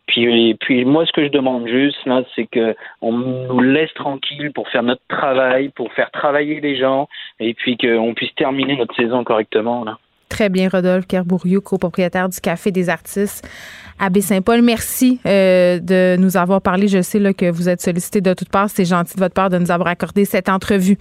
[0.07, 4.53] puis, puis moi, ce que je demande juste, là, c'est que on nous laisse tranquille
[4.53, 7.09] pour faire notre travail, pour faire travailler les gens,
[7.41, 9.99] et puis qu'on puisse terminer notre saison correctement, là.
[10.35, 13.47] Très bien, Rodolphe Kerbouriou, copropriétaire du Café des artistes
[14.01, 14.63] à Baie-Saint-Paul.
[14.63, 16.89] Merci euh, de nous avoir parlé.
[16.89, 18.69] Je sais que vous êtes sollicité de toutes parts.
[18.69, 20.99] C'est gentil de votre part de nous avoir accordé cette entrevue.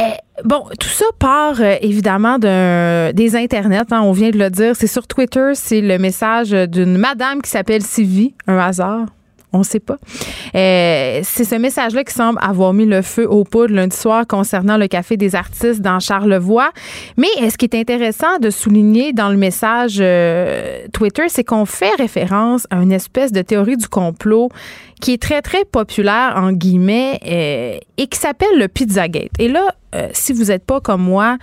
[0.00, 3.92] Eh, bon, tout ça part euh, évidemment des internets.
[3.92, 4.74] Hein, on vient de le dire.
[4.74, 5.52] C'est sur Twitter.
[5.54, 8.34] C'est le message d'une madame qui s'appelle Sylvie.
[8.48, 9.06] Un hasard.
[9.52, 9.96] On ne sait pas.
[10.54, 14.76] Euh, c'est ce message-là qui semble avoir mis le feu au poudre lundi soir concernant
[14.76, 16.70] le Café des artistes dans Charlevoix.
[17.16, 21.94] Mais ce qui est intéressant de souligner dans le message euh, Twitter, c'est qu'on fait
[21.96, 24.48] référence à une espèce de théorie du complot
[25.00, 27.18] qui est très, très populaire, en guillemets,
[27.96, 29.32] et qui s'appelle le Pizzagate.
[29.40, 31.38] Et là, euh, si vous n'êtes pas comme moi,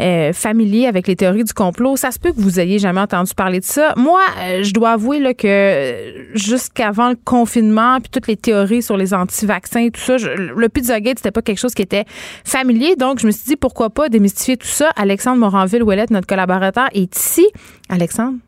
[0.00, 3.34] euh, familier avec les théories du complot, ça se peut que vous ayez jamais entendu
[3.34, 3.94] parler de ça.
[3.96, 8.96] Moi, euh, je dois avouer là, que jusqu'avant le confinement, puis toutes les théories sur
[8.96, 12.04] les anti-vaccins et tout ça, le Pizzagate, c'était pas quelque chose qui était
[12.44, 12.96] familier.
[12.96, 14.90] Donc, je me suis dit, pourquoi pas démystifier tout ça?
[14.96, 17.46] Alexandre Moranville-Ouellette, notre collaborateur, est ici.
[17.88, 18.38] Alexandre?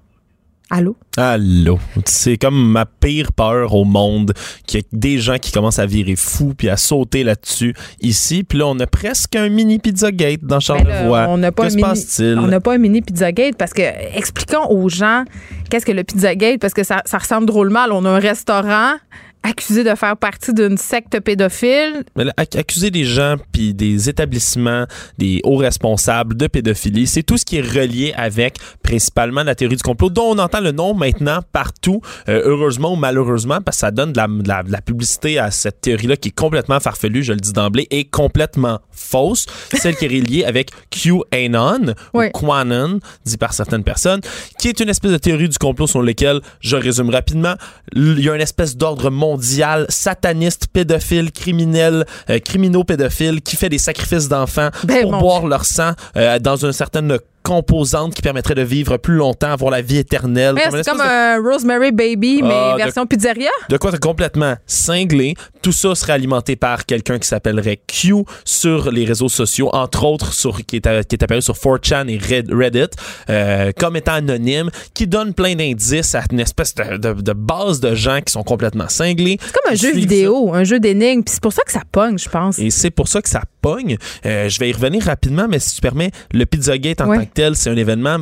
[0.74, 0.96] Allô?
[1.18, 1.78] Allô?
[2.06, 4.32] C'est comme ma pire peur au monde,
[4.66, 8.42] qu'il y ait des gens qui commencent à virer fou puis à sauter là-dessus ici.
[8.42, 11.26] Puis là, on a presque un mini Pizzagate dans ben Charlevoix.
[11.28, 12.38] on n'a pas que se passe-t-il?
[12.38, 13.82] On n'a pas un mini Pizzagate parce que,
[14.16, 15.24] expliquons aux gens
[15.68, 17.84] qu'est-ce que le Pizzagate parce que ça, ça ressemble drôlement.
[17.90, 18.94] On a un restaurant
[19.42, 22.04] accusé de faire partie d'une secte pédophile.
[22.16, 24.86] Mais accuser des gens puis des établissements,
[25.18, 29.76] des hauts responsables de pédophilie, c'est tout ce qui est relié avec principalement la théorie
[29.76, 33.80] du complot, dont on entend le nom maintenant partout, euh, heureusement ou malheureusement, parce que
[33.80, 37.32] ça donne de la, de la, publicité à cette théorie-là qui est complètement farfelue, je
[37.32, 43.36] le dis d'emblée, et complètement fausse, celle qui est reliée avec QAnon ou Quanon, dit
[43.36, 44.20] par certaines personnes,
[44.58, 47.54] qui est une espèce de théorie du complot sur lequel, je résume rapidement,
[47.94, 53.56] il y a une espèce d'ordre mondial mondial, sataniste, pédophile, criminel, euh, criminaux pédophiles, qui
[53.56, 58.22] fait des sacrifices d'enfants ben, pour boire leur sang euh, dans une certaine composante qui
[58.22, 60.54] permettrait de vivre plus longtemps, avoir la vie éternelle.
[60.70, 63.50] c'est comme un Rosemary Baby, mais ah, version pizzeria.
[63.68, 65.34] De quoi complètement cinglé.
[65.62, 70.32] Tout ça serait alimenté par quelqu'un qui s'appellerait Q sur les réseaux sociaux, entre autres
[70.32, 72.18] sur qui est, qui est apparu sur 4chan et
[72.52, 72.96] Reddit,
[73.30, 77.94] euh, comme étant anonyme, qui donne plein d'indices à une espèce de, de, base de
[77.94, 79.38] gens qui sont complètement cinglés.
[79.40, 82.18] C'est comme un jeu vidéo, un jeu d'énigmes, puis c'est pour ça que ça pogne,
[82.18, 82.58] je pense.
[82.58, 83.96] Et c'est pour ça que ça pogne.
[84.26, 87.31] Euh, je vais y revenir rapidement, mais si tu permets, le Pizzagate en tant que
[87.34, 88.18] tel, c'est un événement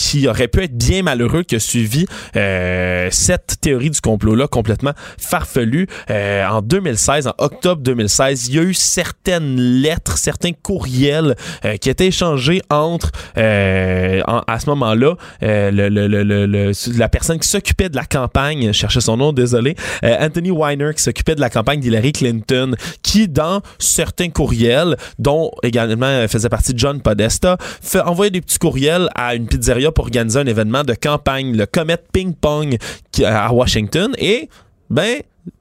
[0.00, 4.92] qui aurait pu être bien malheureux qui a suivi euh, cette théorie du complot-là complètement
[5.18, 5.88] farfelue.
[6.08, 11.36] Euh, en 2016, en octobre 2016, il y a eu certaines lettres, certains courriels
[11.66, 17.90] euh, qui étaient échangés entre, à ce moment-là, le, le, le, la personne qui s'occupait
[17.90, 21.80] de la campagne, je cherchais son nom, désolé, Anthony Weiner, qui s'occupait de la campagne
[21.80, 28.40] d'Hillary Clinton, qui, dans certains courriels, dont également faisait partie John Podesta, fait envoyer des
[28.40, 32.76] petits courriels à une pizzeria pour organiser un événement de campagne, le Comet Ping Pong
[33.24, 34.12] à Washington.
[34.18, 34.48] Et,
[34.88, 35.20] ben,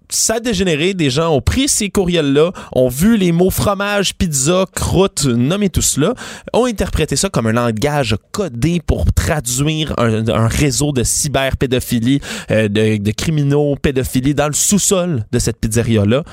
[0.10, 0.94] ça a dégénéré.
[0.94, 5.82] Des gens ont pris ces courriels-là, ont vu les mots fromage, pizza, croûte, nommez tout
[5.82, 6.14] cela,
[6.54, 12.98] ont interprété ça comme un langage codé pour traduire un, réseau de cyberpédophilie, euh, de,
[12.98, 16.24] de, criminaux pédophilie dans le sous-sol de cette pizzeria-là.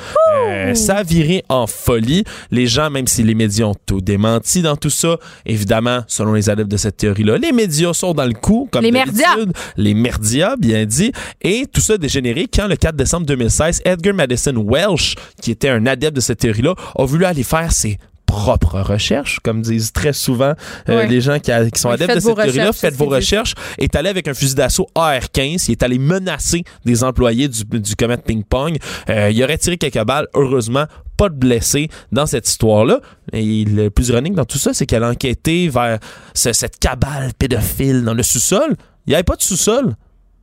[0.46, 2.24] Euh, ça a viré en folie.
[2.50, 6.48] Les gens, même si les médias ont tout démenti dans tout ça, évidemment, selon les
[6.48, 9.36] adeptes de cette théorie-là, les médias sont dans le coup, comme les merdias.
[9.76, 11.12] Les merdias, bien dit.
[11.42, 15.68] Et tout ça a dégénéré quand, le 4 décembre 2016, Edgar Madison Welsh, qui était
[15.68, 20.12] un adepte de cette théorie-là, a voulu aller faire ses propre recherche, comme disent très
[20.12, 20.52] souvent
[20.88, 22.72] euh, les gens qui, sont adeptes de cette théorie-là.
[22.72, 23.54] Faites vos recherches.
[23.78, 25.66] Est allé avec un fusil d'assaut AR-15.
[25.68, 28.76] Il est allé menacer des employés du, du Comet Ping Pong.
[29.08, 30.26] Euh, il aurait tiré quelques balles.
[30.34, 30.84] Heureusement,
[31.16, 33.00] pas de blessés dans cette histoire-là.
[33.32, 35.98] Et le plus ironique dans tout ça, c'est qu'elle a enquêté vers
[36.34, 38.76] cette cabale pédophile dans le sous-sol.
[39.06, 39.94] Il n'y avait pas de sous-sol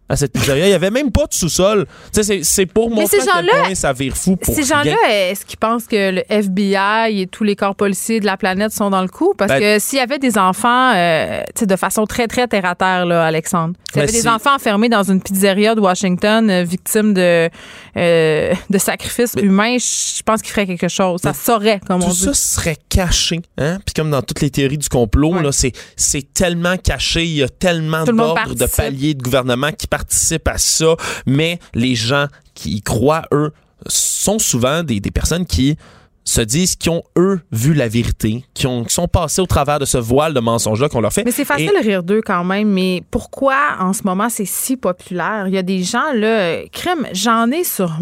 [0.09, 0.65] à cette pizzeria.
[0.65, 1.87] Il n'y avait même pas de sous-sol.
[2.11, 5.85] C'est pour montrer à quel point ça vire fou pour Ces gens-là, est-ce qu'ils pensent
[5.85, 9.33] que le FBI et tous les corps policiers de la planète sont dans le coup?
[9.37, 13.25] Parce ben, que s'il y avait des enfants, euh, de façon très, très terre-à-terre, là,
[13.25, 17.49] Alexandre, s'il y avait des enfants enfermés dans une pizzeria de Washington, euh, victimes de,
[17.97, 21.21] euh, de sacrifices humains, je pense qu'ils feraient quelque chose.
[21.21, 22.25] Ça saurait, comme on dit.
[22.25, 23.41] Tout ça serait caché.
[23.57, 23.79] Hein?
[23.85, 27.23] Puis comme dans toutes les théories du complot, là, c'est tellement caché.
[27.23, 30.95] Il y a tellement d'ordres de paliers de gouvernement qui participent à ça,
[31.27, 32.25] mais les gens
[32.55, 33.51] qui y croient, eux,
[33.85, 35.77] sont souvent des, des personnes qui
[36.23, 39.85] se disent qui ont, eux, vu la vérité, qui, ont, sont passés au travers de
[39.85, 41.23] ce voile de mensonges-là qu'on leur fait.
[41.25, 44.77] Mais c'est facile de rire d'eux quand même, mais pourquoi en ce moment c'est si
[44.77, 45.47] populaire?
[45.47, 47.99] Il y a des gens, là, crème, j'en ai sur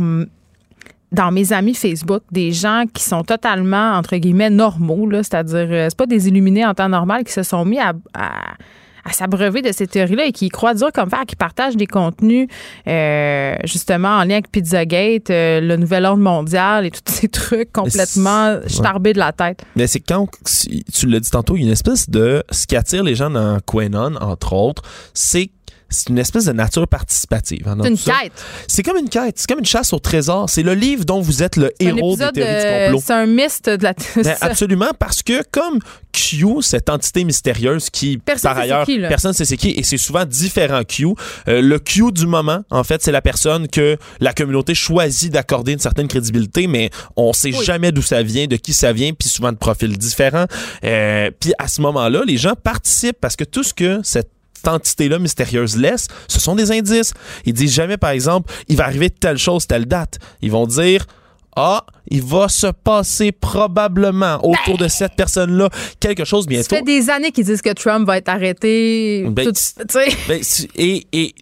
[1.11, 5.87] dans mes amis Facebook des gens qui sont totalement entre guillemets normaux là, c'est-à-dire euh,
[5.89, 8.53] c'est pas des illuminés en temps normal qui se sont mis à à
[9.11, 12.47] s'abreuver de ces théories-là et qui croient dur comme fer, qui partagent des contenus
[12.87, 17.71] euh, justement en lien avec Pizzagate, euh, le nouvel ordre mondial et tous ces trucs
[17.71, 19.63] complètement starbés de la tête.
[19.75, 20.27] Mais c'est quand,
[20.93, 22.43] tu l'as dit tantôt, il y a une espèce de...
[22.51, 24.83] Ce qui attire les gens dans Quenon, entre autres,
[25.13, 25.49] c'est
[25.91, 27.67] c'est une espèce de nature participative.
[27.67, 28.33] Hein, c'est une quête.
[28.67, 29.35] C'est comme une quête.
[29.37, 30.49] C'est comme une chasse au trésor.
[30.49, 33.03] C'est le livre dont vous êtes le héros des théories du complot.
[33.05, 33.93] C'est un mist de la.
[34.15, 35.79] Ben, absolument, parce que comme
[36.11, 39.83] Q, cette entité mystérieuse qui, personne par ailleurs, qui, personne ne sait c'est qui, et
[39.83, 41.07] c'est souvent différent Q.
[41.47, 45.73] Euh, le Q du moment, en fait, c'est la personne que la communauté choisit d'accorder
[45.73, 49.29] une certaine crédibilité, mais on sait jamais d'où ça vient, de qui ça vient, puis
[49.29, 50.45] souvent de profils différents.
[50.83, 54.29] Euh, puis à ce moment-là, les gens participent parce que tout ce que cette
[54.67, 57.13] entité-là mystérieuse laisse, ce sont des indices.
[57.45, 60.19] Ils disent jamais, par exemple, il va arriver telle chose, telle date.
[60.41, 61.05] Ils vont dire,
[61.55, 66.69] ah, il va se passer probablement autour de cette personne-là quelque chose bientôt.
[66.69, 69.25] Ça fait des années qu'ils disent que Trump va être arrêté.
[69.27, 69.51] Ben,
[70.27, 70.41] ben,
[70.75, 71.35] et, et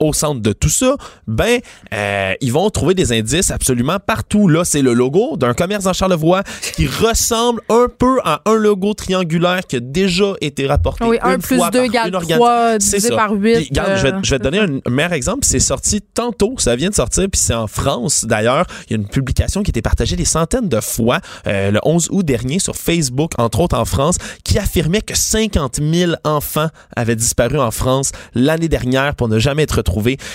[0.00, 1.60] au centre de tout ça, ben,
[1.92, 4.48] euh, ils vont trouver des indices absolument partout.
[4.48, 6.42] Là, c'est le logo d'un commerce en Charlevoix
[6.74, 11.04] qui ressemble un peu à un logo triangulaire qui a déjà été rapporté.
[11.04, 13.70] Oui, un plus deux égale 3 divisé par 8.
[13.72, 15.44] je, vais, te donner un, meilleur exemple.
[15.44, 16.54] C'est sorti tantôt.
[16.58, 18.24] Ça vient de sortir, puis c'est en France.
[18.24, 21.70] D'ailleurs, il y a une publication qui a été partagée des centaines de fois euh,
[21.70, 26.12] le 11 août dernier sur Facebook, entre autres en France, qui affirmait que 50 000
[26.24, 29.82] enfants avaient disparu en France l'année dernière pour ne jamais être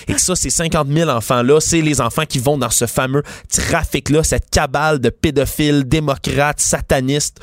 [0.07, 3.23] et que ça, ces 50 000 enfants-là, c'est les enfants qui vont dans ce fameux
[3.49, 7.39] trafic-là, cette cabale de pédophiles, démocrates, satanistes.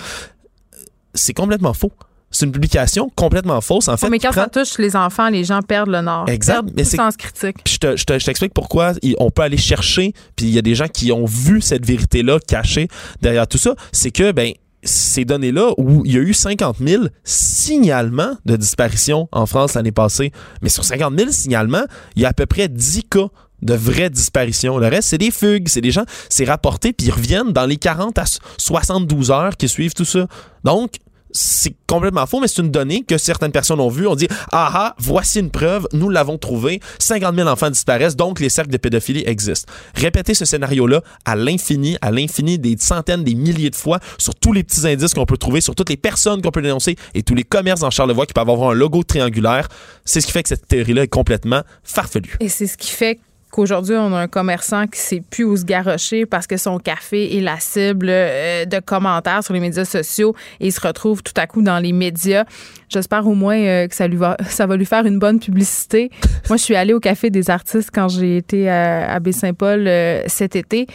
[1.15, 1.93] C'est complètement faux.
[2.31, 3.89] C'est une publication complètement fausse.
[3.89, 6.29] En fait, mais quand ça touche les enfants, les gens perdent le nord.
[6.29, 6.65] Exact.
[6.77, 7.57] mais c'est sens critique.
[7.67, 10.13] je, te, je, t'explique pourquoi on peut aller chercher.
[10.35, 12.89] Puis il y a des gens qui ont vu cette vérité-là cachée
[13.23, 13.75] derrière tout ça.
[13.93, 14.53] C'est que ben
[14.87, 19.93] ces données-là où il y a eu 50 000 signalements de disparition en France l'année
[19.93, 20.33] passée.
[20.63, 21.85] Mais sur 50 000 signalements,
[22.15, 23.29] il y a à peu près 10 cas
[23.63, 24.79] de vraies disparitions.
[24.79, 27.77] Le reste, c'est des fugues, c'est des gens, c'est rapporté, puis ils reviennent dans les
[27.77, 28.25] 40 à
[28.59, 30.27] 72 heures qui suivent tout ça.
[30.65, 30.97] Donc,
[31.37, 34.07] c'est complètement faux, mais c'est une donnée que certaines personnes ont vue.
[34.07, 36.81] On dit Ah ah, voici une preuve, nous l'avons trouvé.
[36.99, 39.71] 50 000 enfants disparaissent, donc les cercles de pédophilie existent.
[39.95, 44.53] Répétez ce scénario-là à l'infini, à l'infini, des centaines, des milliers de fois sur tous
[44.53, 47.35] les petits indices qu'on peut trouver, sur toutes les personnes qu'on peut dénoncer et tous
[47.35, 49.69] les commerces en Charlevoix qui peuvent avoir un logo triangulaire.
[50.05, 52.37] C'est ce qui fait que cette théorie-là est complètement farfelue.
[52.41, 53.21] Et c'est ce qui fait
[53.57, 57.39] qu'aujourd'hui, on a un commerçant qui sait plus où se garrocher parce que son café
[57.39, 61.33] est la cible euh, de commentaires sur les médias sociaux et il se retrouve tout
[61.37, 62.45] à coup dans les médias.
[62.91, 66.11] J'espère au moins euh, que ça, lui va, ça va lui faire une bonne publicité.
[66.51, 70.55] Moi, je suis allée au Café des artistes quand j'ai été à, Baie-Saint-Paul euh, cet
[70.55, 70.87] été.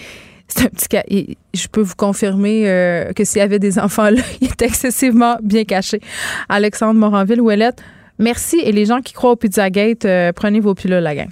[0.48, 1.04] C'est un petit cas.
[1.10, 2.64] je peux vous confirmer
[3.16, 6.00] que s'il y avait des enfants là, il était excessivement bien caché.
[6.48, 7.82] Alexandre Moranville-Ouellette,
[8.20, 8.60] merci.
[8.64, 10.06] Et les gens qui croient au Pizzagate,
[10.36, 11.30] prenez vos pilules, la gang.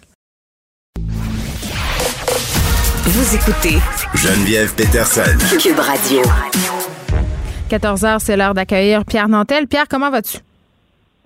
[3.12, 3.78] Vous écoutez
[4.14, 5.24] Geneviève Peterson.
[5.60, 6.22] Cube Radio.
[7.68, 9.66] 14 h c'est l'heure d'accueillir Pierre Nantel.
[9.66, 10.38] Pierre, comment vas-tu?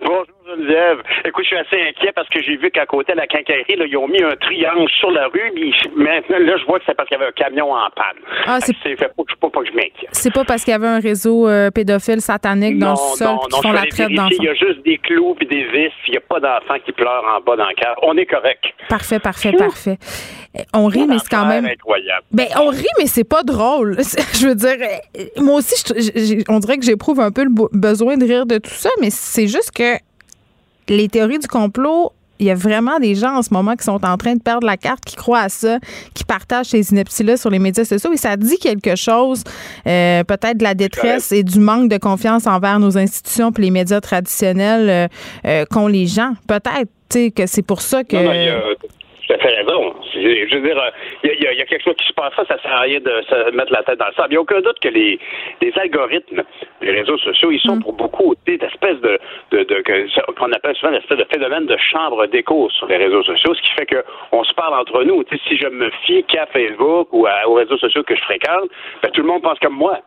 [0.00, 0.98] Bonjour Geneviève.
[1.24, 3.86] Écoute, je suis assez inquiet parce que j'ai vu qu'à côté de la quincaillerie, là,
[3.86, 5.52] ils ont mis un triangle sur la rue.
[5.54, 8.22] Mais maintenant, là, je vois que c'est parce qu'il y avait un camion en panne.
[8.46, 9.08] Ah, c'est fait pas,
[9.40, 10.10] pas, pas que je m'inquiète.
[10.12, 13.62] C'est pas parce qu'il y avait un réseau euh, pédophile satanique dans le sol qui
[13.62, 14.36] font la traite d'enfants.
[14.38, 15.92] Il y a juste des clous et des vis.
[16.08, 17.96] Il n'y a pas d'enfants qui pleurent en bas dans le cœur.
[18.02, 18.64] On est correct.
[18.88, 19.96] Parfait, parfait, parfait.
[20.74, 21.64] On rit, mais c'est quand même.
[21.64, 22.24] incroyable.
[22.30, 23.96] Ben, on rit, mais c'est pas drôle.
[24.34, 24.76] Je veux dire,
[25.38, 25.74] moi aussi,
[26.50, 29.48] on dirait que j'éprouve un peu le besoin de rire de tout ça, mais c'est
[29.48, 29.96] juste que
[30.88, 34.04] les théories du complot, il y a vraiment des gens en ce moment qui sont
[34.04, 35.78] en train de perdre la carte, qui croient à ça,
[36.14, 38.12] qui partagent ces inepties-là sur les médias sociaux.
[38.12, 39.44] Et ça dit quelque chose,
[39.86, 43.70] euh, peut-être de la détresse et du manque de confiance envers nos institutions et les
[43.70, 45.08] médias traditionnels euh,
[45.46, 46.32] euh, qu'ont les gens.
[46.48, 46.90] Peut-être
[47.34, 48.16] que c'est pour ça que.
[49.26, 49.94] Tu as fait raison.
[50.12, 52.72] Je veux dire, il y, y, a quelque chose qui se passe, ça, ça sert
[52.72, 54.28] à rien de se mettre la tête dans le sable.
[54.30, 55.18] Il n'y a aucun doute que les,
[55.62, 56.42] les algorithmes,
[56.82, 57.82] les réseaux sociaux, ils sont mm.
[57.82, 59.18] pour beaucoup des espèces de,
[59.50, 59.82] de, de
[60.32, 63.62] qu'on appelle souvent une espèce de phénomène de chambre d'écho sur les réseaux sociaux, ce
[63.62, 65.24] qui fait qu'on se parle entre nous.
[65.48, 68.68] si je me fie qu'à Facebook ou aux réseaux sociaux que je fréquente,
[69.02, 70.00] ben, tout le monde pense comme moi.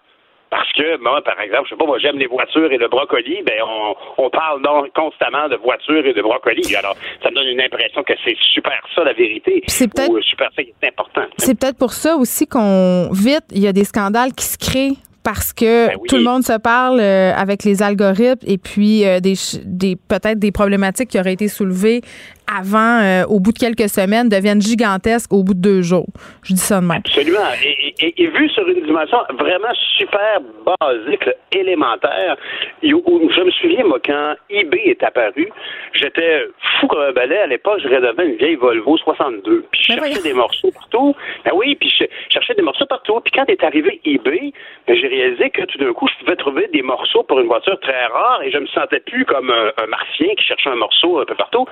[0.50, 3.42] Parce que, moi, par exemple, je sais pas, moi, j'aime les voitures et le brocoli,
[3.44, 6.76] ben, on, on parle donc constamment de voitures et de brocoli.
[6.76, 9.62] Alors, ça me donne une impression que c'est super ça, la vérité.
[9.68, 10.12] C'est peut-être.
[10.12, 11.24] Ou super ça qui est important.
[11.38, 14.98] C'est peut-être pour ça aussi qu'on, vite, il y a des scandales qui se créent
[15.24, 19.20] parce que ben tout le monde se parle euh, avec les algorithmes et puis euh,
[19.20, 19.34] des,
[19.66, 22.02] des peut-être des problématiques qui auraient été soulevées
[22.48, 26.08] avant, euh, au bout de quelques semaines, deviennent gigantesques au bout de deux jours.
[26.44, 27.02] Je dis ça de même.
[27.06, 27.52] Absolument.
[27.64, 30.42] Et, vu sur une dimension vraiment super
[30.80, 32.38] basique, élémentaire,
[32.84, 35.50] je me souviens, moi, quand eBay est apparu,
[35.94, 36.46] j'étais
[36.80, 37.38] fou comme un balai.
[37.38, 39.66] À l'époque, je rénovais une vieille Volvo 62.
[39.72, 41.16] Puis je cherchais des morceaux partout.
[41.46, 43.20] Ben oui, puis je cherchais des morceaux partout.
[43.22, 44.52] Puis quand est arrivé eBay,
[44.88, 47.80] ben, j'ai réalisé que tout d'un coup, je pouvais trouver des morceaux pour une voiture
[47.80, 51.20] très rare et je me sentais plus comme un, un martien qui cherchait un morceau
[51.20, 51.66] un peu partout.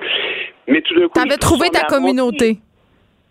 [0.68, 1.14] Mais tout d'un coup.
[1.14, 2.58] T'avais trouvé ta communauté.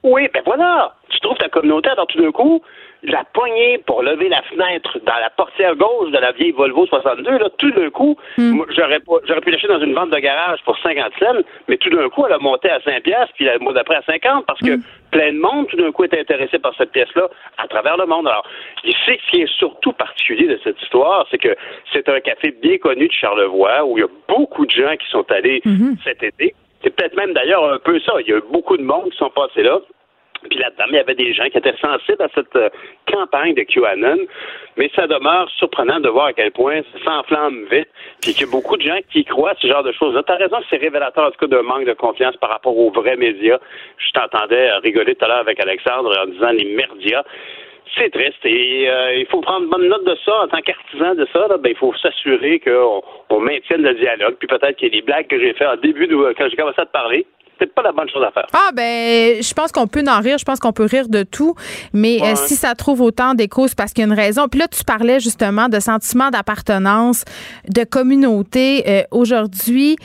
[0.04, 0.94] Oui, ben voilà.
[1.10, 2.62] Tu trouves ta communauté, alors tout d'un coup,
[3.04, 7.38] la poignée pour lever la fenêtre dans la portière gauche de la vieille Volvo 62,
[7.38, 8.62] là, tout d'un coup, hmm.
[8.76, 12.10] j'aurais, j'aurais pu l'acheter dans une vente de garage pour 50 cents, mais tout d'un
[12.10, 14.78] coup, elle a monté à 5 pièces puis le mois d'après à 50 parce que
[14.78, 14.84] hmm.
[15.12, 17.28] plein de monde, tout d'un coup, était intéressé par cette pièce-là
[17.58, 18.28] à travers le monde.
[18.28, 18.46] Alors,
[18.84, 21.56] ici, ce qui est surtout particulier de cette histoire, c'est que
[21.94, 25.08] c'est un café bien connu de Charlevoix où il y a beaucoup de gens qui
[25.10, 25.94] sont allés hmm.
[26.04, 26.54] cet été
[26.84, 28.14] c'est peut-être même d'ailleurs un peu ça.
[28.22, 29.80] Il y a eu beaucoup de monde qui sont passés là.
[30.50, 32.70] Puis là-dedans, il y avait des gens qui étaient sensibles à cette euh,
[33.12, 34.18] campagne de QAnon,
[34.78, 37.90] mais ça demeure surprenant de voir à quel point ça s'enflamme vite,
[38.22, 40.24] puis qu'il y a beaucoup de gens qui croient à ce genre de choses-là.
[40.24, 42.92] Tu as raison c'est révélateur, en tout cas, d'un manque de confiance par rapport aux
[42.92, 43.60] vrais médias.
[43.98, 47.24] Je t'entendais rigoler tout à l'heure avec Alexandre en disant les merdias
[47.98, 51.28] c'est triste et euh, il faut prendre bonne note de ça en tant qu'artisan de
[51.32, 51.48] ça.
[51.58, 54.36] ben, il faut s'assurer qu'on on maintienne le dialogue.
[54.40, 56.56] Puis peut-être qu'il y a des blagues que j'ai fait au début de, quand j'ai
[56.56, 57.26] commencé à te parler
[57.60, 58.46] c'est pas la bonne chose à faire.
[58.54, 61.56] Ah ben, je pense qu'on peut en rire, je pense qu'on peut rire de tout,
[61.94, 64.48] mais euh, si ça trouve autant d'écho, c'est parce qu'il y a une raison.
[64.48, 67.24] Puis là, tu parlais justement de sentiment d'appartenance,
[67.68, 68.84] de communauté.
[68.88, 69.96] Euh, aujourd'hui,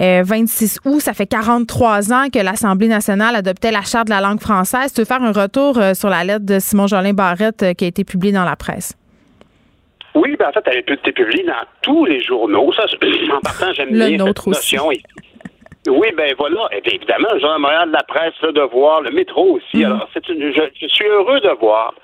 [0.00, 4.20] 26 euh, août, ça fait 43 ans que l'Assemblée nationale adoptait la charte de la
[4.20, 4.92] langue française.
[4.92, 8.04] Tu veux faire un retour sur la lettre de Simon Jolin Barrette qui a été
[8.04, 8.96] publiée dans la presse?
[10.14, 12.72] Oui, ben en fait, elle a été publiée dans tous les journaux.
[12.72, 14.90] Ça, en partant, j'aime bien cette notion.
[15.88, 16.68] Oui, ben voilà.
[16.72, 19.78] Et bien, évidemment, le Journal Montréal, la presse, le devoir, le métro aussi.
[19.78, 19.84] Mhm.
[19.84, 21.94] Alors, c'est une, je, suis heureux de voir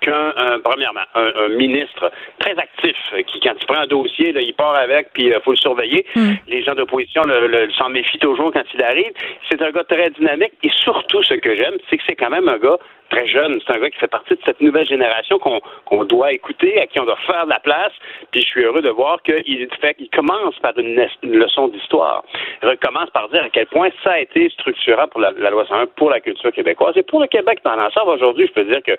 [0.00, 0.32] qu'un,
[0.64, 2.96] premièrement, un, ministre très actif,
[3.26, 5.58] qui, quand il prend un dossier, là, il part avec, puis il euh, faut le
[5.58, 6.06] surveiller.
[6.16, 6.36] Mhm.
[6.48, 9.12] Les gens d'opposition le, s'en méfient toujours quand il arrive.
[9.50, 12.48] C'est un gars très dynamique, et surtout, ce que j'aime, c'est que c'est quand même
[12.48, 12.78] un gars
[13.14, 17.00] C'est un gars qui fait partie de cette nouvelle génération qu'on doit écouter, à qui
[17.00, 17.92] on doit faire de la place.
[18.32, 22.24] Puis je suis heureux de voir qu'il fait, il commence par une, leçon d'histoire.
[22.62, 25.86] Il recommence par dire à quel point ça a été structurant pour la, loi 101
[25.96, 28.10] pour la culture québécoise et pour le Québec dans l'ensemble.
[28.10, 28.92] Aujourd'hui, je peux dire que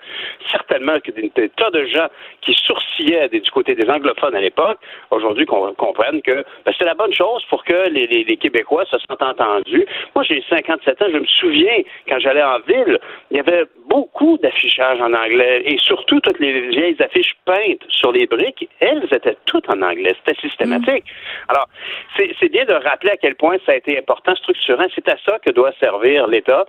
[0.50, 2.08] certainement que des, tas de gens
[2.40, 4.78] qui sourcillaient du côté des anglophones à l'époque,
[5.10, 9.22] aujourd'hui comprennent que ben, c'est la bonne chose pour que les, les Québécois se sentent
[9.22, 9.86] entendus.
[10.14, 12.98] Moi, j'ai 57 ans, je me souviens quand j'allais en ville,
[13.30, 14.05] il y avait beaucoup
[14.42, 19.36] d'affichage en anglais et surtout toutes les vieilles affiches peintes sur les briques, elles étaient
[19.46, 20.14] toutes en anglais.
[20.24, 21.04] C'était systématique.
[21.04, 21.50] Mm.
[21.50, 21.68] Alors,
[22.16, 24.86] c'est bien de rappeler à quel point ça a été important, structurant.
[24.94, 26.66] C'est à ça que doit servir l'État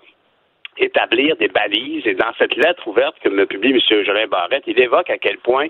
[0.77, 2.05] établir des balises.
[2.05, 4.03] Et dans cette lettre ouverte que me publie M.
[4.03, 5.67] Jolin Barrette, il évoque à quel point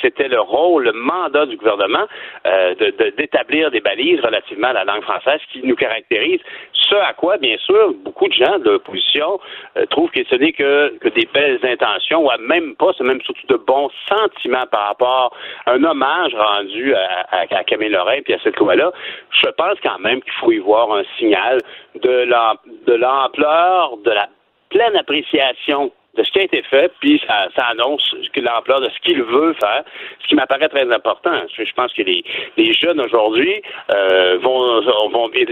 [0.00, 2.06] c'était le rôle, le mandat du gouvernement
[2.46, 2.74] euh,
[3.16, 6.40] d'établir des balises relativement à la langue française qui nous caractérise.
[6.72, 9.40] Ce à quoi, bien sûr, beaucoup de gens de l'opposition
[9.76, 13.20] euh, trouvent que ce n'est que, que, des belles intentions, ou même pas, c'est même
[13.22, 18.34] surtout de bons sentiments par rapport à un hommage rendu à, à, Camille Lorrain puis
[18.34, 18.92] à cette loi-là.
[19.30, 21.60] Je pense quand même qu'il faut y voir un signal
[21.94, 24.28] de l'ampleur, de la
[24.70, 28.98] pleine appréciation de ce qui a été fait, puis ça, ça annonce l'ampleur de ce
[29.00, 29.82] qu'il veut faire,
[30.22, 31.32] ce qui m'apparaît très important.
[31.56, 32.24] Je pense que les,
[32.56, 33.62] les jeunes aujourd'hui
[33.92, 35.46] euh, vont, vont et,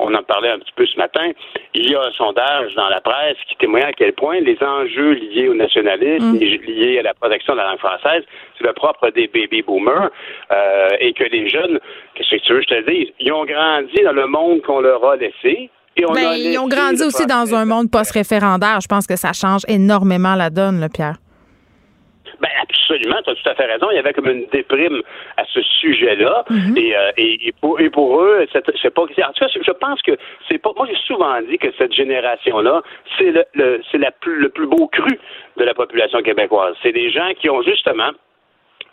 [0.00, 1.30] on en parlait un petit peu ce matin,
[1.74, 5.12] il y a un sondage dans la presse qui témoigne à quel point les enjeux
[5.12, 6.38] liés au nationalisme, mm.
[6.38, 8.24] liés à la protection de la langue française,
[8.58, 10.10] c'est le propre des baby boomers,
[10.52, 11.78] euh, et que les jeunes,
[12.14, 14.80] qu'est-ce que tu veux que je te dise, ils ont grandi dans le monde qu'on
[14.80, 18.80] leur a laissé, ben, ils ont grandi aussi dans un monde post-référendaire.
[18.80, 21.16] Je pense que ça change énormément la donne, le Pierre.
[22.40, 23.90] Ben absolument, tu as tout à fait raison.
[23.90, 25.00] Il y avait comme une déprime
[25.36, 26.44] à ce sujet-là.
[26.50, 26.76] Mhm.
[26.76, 29.02] Euh, et, et, pour, et pour eux, c'est pas.
[29.02, 30.12] En tout cas, je pense que
[30.48, 30.70] c'est pas.
[30.76, 32.82] Moi, j'ai souvent dit que cette génération-là,
[33.16, 35.18] c'est le, le c'est la plus, le plus beau cru
[35.56, 36.74] de la population québécoise.
[36.82, 38.10] C'est des gens qui ont justement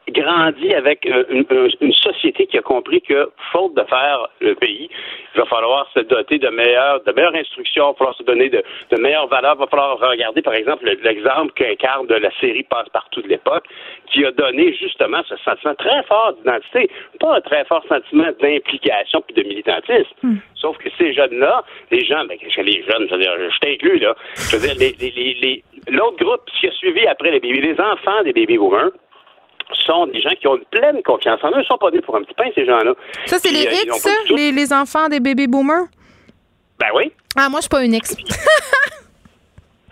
[0.10, 4.90] grandi avec euh, une, société qui a compris que, faute de faire le pays,
[5.36, 8.50] il va falloir se doter de meilleures, de meilleures instructions, il va falloir se donner
[8.50, 12.64] de, de meilleures valeurs, il va falloir regarder, par exemple, l'exemple qu'incarne de la série
[12.64, 13.66] Passe-Partout de l'époque,
[14.12, 16.90] qui a donné justement ce sentiment très fort d'identité,
[17.20, 20.16] pas un très fort sentiment d'implication puis de militantisme.
[20.24, 20.38] Hmm.
[20.56, 24.16] Sauf que ces jeunes-là, les gens, ben, les jeunes, je veux dire, je t'inclus, là,
[24.36, 27.80] je veux dire, les, les, les, l'autre groupe qui a suivi après les bébés, les
[27.80, 28.92] enfants des baby boomers,
[29.76, 31.56] sont des gens qui ont une pleine confiance en eux.
[31.56, 32.94] Ils ne sont pas nés pour un petit pain, ces gens-là.
[33.26, 35.86] Ça, c'est les euh, X, les, les, enfants des baby boomers?
[36.80, 37.12] Ben oui.
[37.36, 38.16] Ah, moi, je suis pas une X.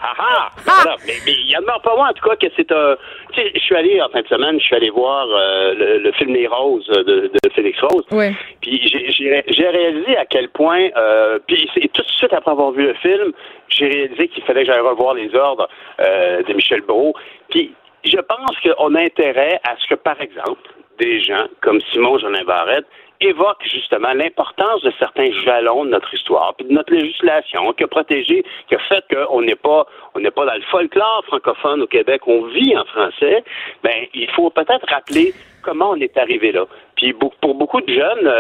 [0.02, 0.50] Ah ah!
[0.68, 0.96] ah!
[1.06, 2.96] Mais, il y en a pas moi, en tout cas, que c'est un.
[3.34, 6.12] Tu sais, je suis allé en fin de semaine, je suis allé voir euh, le,
[6.14, 8.06] film Les Roses de, Félix Rose.
[8.12, 8.30] Oui.
[8.62, 10.88] Puis j'ai réalisé à quel point.
[10.96, 13.34] Euh, puis tout de suite après avoir vu le film,
[13.68, 15.68] j'ai réalisé qu'il fallait que j'aille revoir les ordres
[16.00, 17.14] euh, de Michel Brault.
[17.50, 17.74] Puis
[18.04, 20.70] je pense qu'on a intérêt à ce que, par exemple,
[21.00, 22.86] des gens comme Simon Jolin Barrette
[23.22, 27.88] évoquent justement l'importance de certains jalons de notre histoire, puis de notre législation, qui a
[27.88, 29.86] protégé, qui a fait qu'on n'est pas,
[30.16, 33.44] on n'est pas dans le folklore francophone au Québec, on vit en français.
[33.84, 35.34] Ben, il faut peut-être rappeler
[35.64, 36.66] comment on est arrivé là.
[36.96, 38.32] Puis pour beaucoup de jeunes,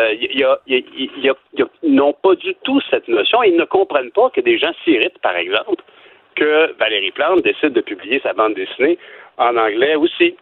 [0.68, 1.34] ils
[1.84, 3.44] n'ont pas du tout cette notion.
[3.44, 5.84] Ils ne comprennent pas que des gens s'irritent, par exemple,
[6.36, 8.98] que Valérie Plante décide de publier sa bande dessinée
[9.38, 10.36] en anglais aussi.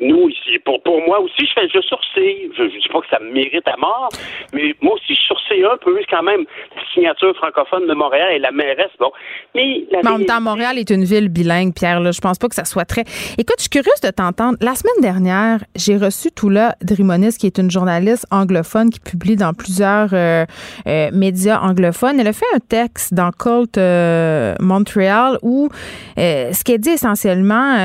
[0.00, 2.50] Nous, ici, pour, pour moi aussi, je fais je sourcille.
[2.56, 4.08] Je ne dis pas que ça me mérite à mort,
[4.52, 6.44] mais moi aussi, je sourcille un peu quand même.
[6.76, 9.10] La signature francophone de Montréal et la mairesse, bon.
[9.54, 12.00] Mais, en même temps, Montréal est une ville bilingue, Pierre.
[12.00, 12.12] Là.
[12.12, 13.02] Je pense pas que ça soit très.
[13.38, 14.56] Écoute, je suis curieuse de t'entendre.
[14.60, 19.52] La semaine dernière, j'ai reçu Toula Drimonis, qui est une journaliste anglophone qui publie dans
[19.52, 20.44] plusieurs euh,
[20.86, 22.20] euh, médias anglophones.
[22.20, 25.68] Elle a fait un texte dans Cult euh, Montréal où
[26.16, 27.76] ce qu'elle dit essentiellement,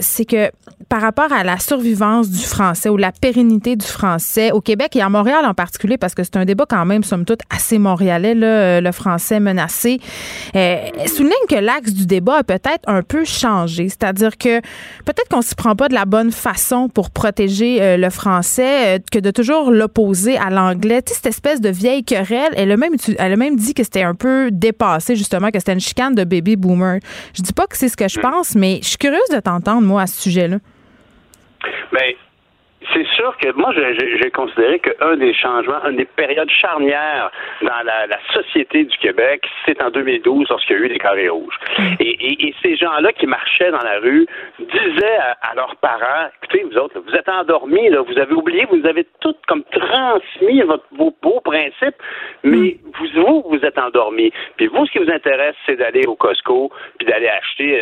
[0.00, 0.50] c'est que
[0.88, 5.02] par rapport à la survivance du français ou la pérennité du français au Québec et
[5.02, 8.34] à Montréal en particulier, parce que c'est un débat quand même, somme toute, assez montréalais,
[8.34, 10.00] là, le français menacé,
[10.56, 10.76] euh,
[11.06, 13.88] souligne que l'axe du débat a peut-être un peu changé.
[13.88, 14.60] C'est-à-dire que
[15.04, 18.98] peut-être qu'on s'y prend pas de la bonne façon pour protéger euh, le français euh,
[19.10, 21.02] que de toujours l'opposer à l'anglais.
[21.02, 23.82] Tu sais, cette espèce de vieille querelle, elle a même, elle a même dit que
[23.82, 27.00] c'était un peu dépassé, justement, que c'était une chicane de baby boomer.
[27.34, 29.82] Je dis pas que c'est ce que je pense, mais je suis curieuse de t'entendre,
[29.82, 30.58] moi, à ce sujet-là.
[31.92, 32.16] Mais
[32.92, 37.30] c'est sûr que moi, j'ai considéré qu'un des changements, une des périodes charnières
[37.62, 41.58] dans la, société du Québec, c'est en 2012 lorsqu'il y a eu les carrés rouges.
[41.78, 41.94] Mm.
[42.00, 44.26] Et, ces gens-là qui marchaient dans la rue
[44.58, 48.84] disaient à, leurs parents, écoutez, vous autres, vous êtes endormis, là, vous avez oublié, vous
[48.86, 51.96] avez tout comme transmis votre, vos beaux principes,
[52.42, 52.78] mais mm.
[52.94, 54.32] vous, vous, vous êtes endormis.
[54.56, 57.80] Puis vous, ce qui vous intéresse, c'est d'aller au Costco, puis d'aller acheter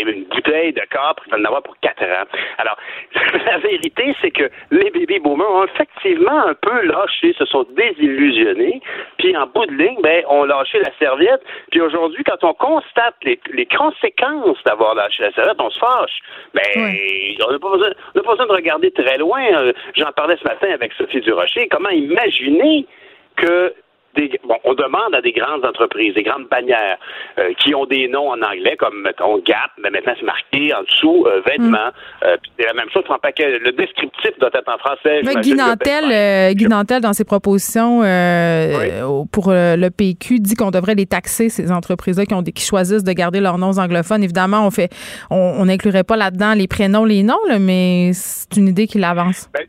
[0.00, 2.26] une bouteille de capre, vous en avoir pour quatre ans.
[2.58, 2.76] Alors,
[3.46, 8.80] la vérité, c'est que les baby boomers ont effectivement un peu lâché, se sont désillusionnés,
[9.18, 11.42] puis en bout de ligne, ben, ont lâché la serviette.
[11.70, 16.20] Puis aujourd'hui, quand on constate les, conséquences d'avoir lâché la serviette, on se fâche.
[16.54, 19.42] Ben, on n'a pas, besoin, de regarder très loin.
[19.54, 21.68] Euh, j'en parlais ce matin avec Sophie Durocher.
[21.68, 22.86] Comment imaginer
[23.36, 23.74] que
[24.16, 26.98] bon, on demande à des grandes entreprises, des grandes bannières
[27.38, 30.82] euh, qui ont des noms en anglais, comme mettons Gap, mais maintenant c'est marqué en
[30.82, 31.90] dessous euh, vêtements.
[31.90, 32.24] Mm.
[32.24, 33.58] Euh, c'est la même chose pour un paquet.
[33.58, 35.20] Le descriptif doit être en français.
[35.24, 38.00] Mais Guy Nantel, dans ses propositions
[39.32, 43.12] pour le PQ, dit qu'on devrait les taxer ces entreprises-là qui, ont qui choisissent de
[43.12, 44.22] garder leurs noms anglophones.
[44.22, 44.90] Évidemment, on fait,
[45.30, 49.48] on n'inclurait pas là-dedans les prénoms, les noms, là, mais c'est une idée qui avance.
[49.52, 49.66] Ben,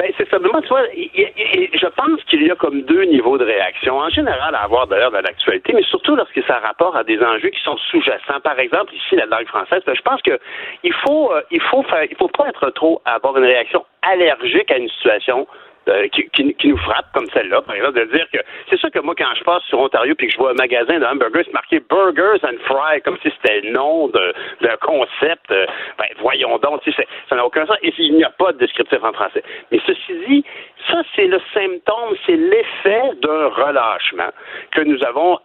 [0.00, 3.98] ben, c'est simplement, tu vois, je pense qu'il y a comme deux niveaux de réaction.
[3.98, 7.20] En général, à avoir d'ailleurs de l'actualité, mais surtout lorsque ça a rapport à des
[7.22, 8.40] enjeux qui sont sous-jacents.
[8.42, 10.38] Par exemple, ici, la langue française, ben, je pense que
[10.84, 13.84] il faut, euh, il faut faire, il faut pas être trop à avoir une réaction
[14.00, 15.46] allergique à une situation
[15.90, 18.38] euh, qui, nous frappe comme celle-là, par exemple, de dire que
[18.68, 20.98] c'est ça que moi, quand je passe sur Ontario puis que je vois un magasin
[20.98, 25.50] de hamburgers, c'est marqué Burgers and Fries, comme si c'était le nom d'un concept.
[25.50, 25.66] Euh,
[25.98, 26.82] ben, voyons donc,
[27.28, 27.76] ça n'a aucun sens.
[27.82, 29.42] Et il n'y a pas de descriptif en français.
[29.70, 30.44] Mais ceci dit,
[30.88, 34.30] ça, c'est le symptôme, c'est l'effet d'un relâchement
[34.72, 35.38] que nous avons,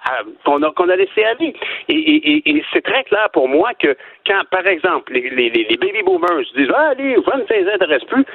[0.44, 1.56] qu'on a, qu'on a laissé aller.
[1.90, 6.04] Et, et, c'est très clair pour moi que quand, par exemple, les, les, les baby
[6.04, 8.26] boomers disent, ah, vous ne s'intéresse plus,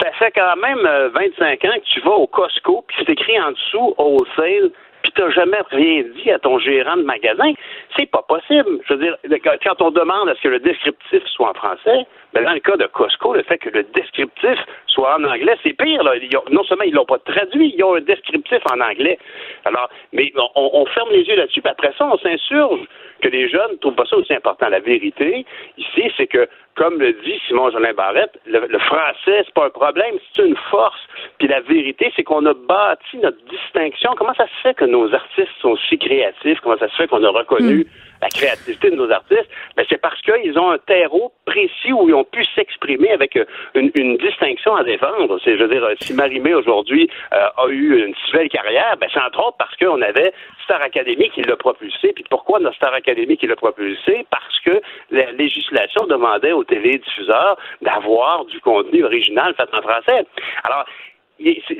[0.00, 0.80] ça fait quand même
[1.14, 4.70] 25 euh, ans que tu vas au Costco, puis c'est écrit en dessous wholesale,
[5.02, 7.52] puis t'as jamais rien dit à ton gérant de magasin.
[7.96, 8.80] C'est pas possible.
[8.88, 9.16] Je veux dire,
[9.62, 12.76] quand on demande à ce que le descriptif soit en français, ben dans le cas
[12.76, 16.02] de Costco, le fait que le descriptif soit en anglais, c'est pire.
[16.02, 16.12] Là.
[16.50, 19.18] non seulement ils l'ont pas traduit, ils ont un descriptif en anglais.
[19.64, 22.80] Alors, mais on, ferme les yeux là-dessus, puis après ça, on s'insurge
[23.22, 24.68] que les jeunes ne trouvent pas ça aussi important.
[24.68, 25.44] La vérité,
[25.76, 29.70] ici, c'est que, comme le dit Simon Jolin Barrette, le, le français, c'est pas un
[29.70, 31.00] problème, c'est une force.
[31.38, 34.12] Puis la vérité, c'est qu'on a bâti notre distinction.
[34.16, 36.60] Comment ça se fait que nos artistes sont si créatifs?
[36.60, 40.00] Comment ça se fait qu'on a reconnu hmm la créativité de nos artistes, ben c'est
[40.00, 43.44] parce qu'ils ont un terreau précis où ils ont pu s'exprimer avec euh,
[43.74, 45.38] une, une, distinction à défendre.
[45.44, 49.08] C'est, je veux dire, si Marie-Mé aujourd'hui euh, a eu une si belle carrière, ben
[49.12, 50.32] c'est entre autres parce qu'on avait
[50.64, 52.12] Star Academy qui l'a propulsé.
[52.12, 54.26] Puis pourquoi notre Star Academy qui l'a propulsé?
[54.30, 60.26] Parce que la législation demandait aux télédiffuseurs d'avoir du contenu original fait en français.
[60.64, 60.84] Alors,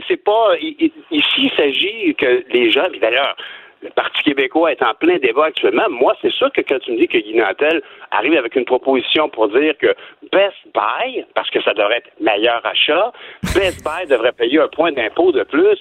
[0.07, 3.37] c'est pas ici il s'agit que les gens, d'ailleurs,
[3.83, 5.89] le Parti québécois est en plein débat actuellement.
[5.89, 9.29] Moi, c'est sûr que quand tu me dis que Guy Nantel arrive avec une proposition
[9.29, 9.95] pour dire que
[10.33, 13.13] Best Buy, parce que ça devrait être meilleur achat,
[13.55, 15.79] Best Buy devrait payer un point d'impôt de plus.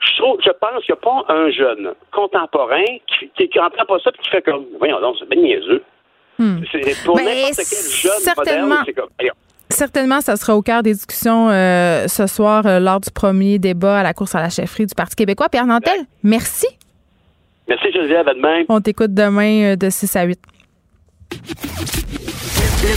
[0.00, 3.70] Je, trouve, je pense qu'il n'y a pas un jeune contemporain qui, qui, pas
[4.02, 5.82] ça et qui fait comme, voyons donc, c'est bien niaiseux.
[6.38, 6.58] Hmm.
[6.72, 9.08] C'est pour n'importe quel jeune moderne, c'est comme,
[9.70, 14.00] Certainement, ça sera au cœur des discussions euh, ce soir euh, lors du premier débat
[14.00, 15.48] à la course à la chefferie du Parti québécois.
[15.48, 16.66] Pierre Nantel, merci.
[17.68, 18.64] Merci Geneviève, à demain.
[18.68, 20.38] On t'écoute demain euh, de 6 à 8.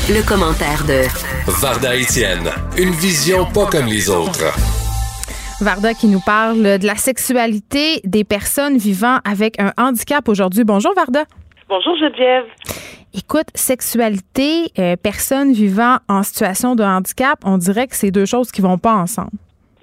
[0.09, 1.07] Le, commentaire de
[1.61, 4.51] Varda Etienne, une vision pas comme les autres.
[5.61, 10.65] Varda qui nous parle de la sexualité des personnes vivant avec un handicap aujourd'hui.
[10.65, 11.23] Bonjour Varda.
[11.69, 12.45] Bonjour Geneviève.
[13.13, 18.51] Écoute, sexualité, euh, personnes vivant en situation de handicap, on dirait que c'est deux choses
[18.51, 19.31] qui vont pas ensemble.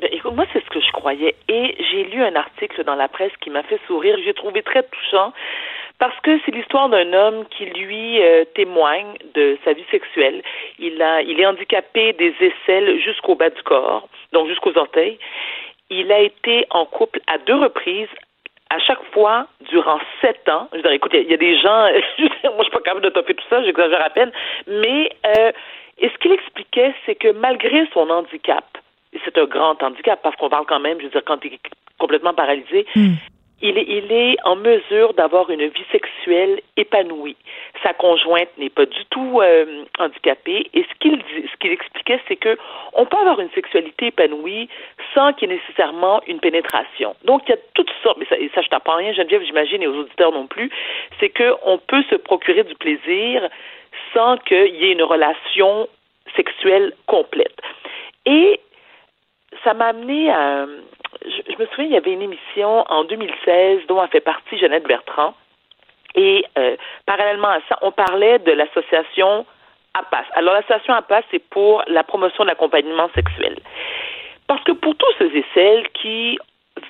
[0.00, 3.32] Ben, écoute, moi, c'est ce que je Et j'ai lu un article dans la presse
[3.40, 4.16] qui m'a fait sourire.
[4.24, 5.32] J'ai trouvé très touchant
[5.98, 10.42] parce que c'est l'histoire d'un homme qui lui euh, témoigne de sa vie sexuelle.
[10.78, 15.18] Il est handicapé des aisselles jusqu'au bas du corps, donc jusqu'aux orteils.
[15.90, 18.08] Il a été en couple à deux reprises
[18.70, 21.86] à chaque fois, durant sept ans, je dirais, écoute, il y, a des gens,
[22.44, 24.32] moi je suis pas capable de toffer tout ça, j'exagère à peine,
[24.66, 25.52] mais euh,
[25.98, 28.64] et ce qu'il expliquait, c'est que malgré son handicap,
[29.24, 31.58] c'est un grand handicap parce qu'on parle quand même, je veux dire, quand tu es
[31.98, 33.14] complètement paralysé, hmm.
[33.62, 37.36] il, est, il est en mesure d'avoir une vie sexuelle épanouie.
[37.82, 42.36] Sa conjointe n'est pas du tout euh, handicapée et ce qu'il ce qu'il expliquait, c'est
[42.36, 42.56] que
[42.94, 44.68] on peut avoir une sexualité épanouie
[45.14, 47.14] sans qu'il y ait nécessairement une pénétration.
[47.24, 49.82] Donc il y a toutes sortes, mais ça, et ça je t'apprends rien, Geneviève, j'imagine,
[49.82, 50.70] et aux auditeurs non plus,
[51.20, 53.48] c'est qu'on peut se procurer du plaisir
[54.12, 55.88] sans qu'il y ait une relation
[56.36, 57.60] sexuelle complète.
[58.26, 58.60] Et
[59.62, 60.66] ça m'a amené à.
[61.24, 64.86] Je, me souviens, il y avait une émission en 2016 dont a fait partie Jeannette
[64.86, 65.34] Bertrand.
[66.14, 66.76] Et euh,
[67.06, 69.46] parallèlement à ça, on parlait de l'association
[69.94, 70.24] APAS.
[70.34, 73.58] Alors, l'association APAS, c'est pour la promotion de l'accompagnement sexuel.
[74.46, 76.38] Parce que pour tous ceux et celles qui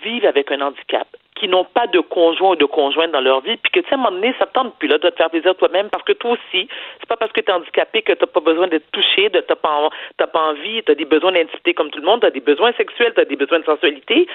[0.03, 3.57] vivent avec un handicap, qui n'ont pas de conjoint ou de conjointe dans leur vie,
[3.57, 5.31] puis que, tu sais, à un moment donné, ça tente plus, là, de te faire
[5.31, 6.69] plaisir toi-même, parce que toi aussi,
[7.01, 9.57] c'est pas parce que tu es handicapé que tu pas besoin d'être touché, de t'as
[9.57, 12.41] pas, pas envie, tu as des besoins d'intimité comme tout le monde, tu as des
[12.41, 14.29] besoins sexuels, tu as des besoins de sensualité.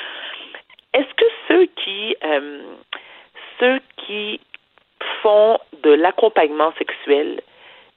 [0.93, 2.61] Est-ce que ceux qui, euh,
[3.59, 4.41] ceux qui
[5.21, 7.41] font de l'accompagnement sexuel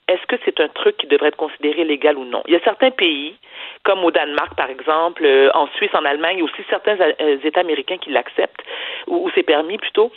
[0.09, 2.43] est-ce que c'est un truc qui devrait être considéré légal ou non?
[2.47, 3.37] Il y a certains pays,
[3.85, 6.99] comme au Danemark, par exemple, euh, en Suisse, en Allemagne, il y a aussi certains
[7.01, 8.63] euh, États américains qui l'acceptent,
[9.07, 10.11] ou, c'est permis plutôt.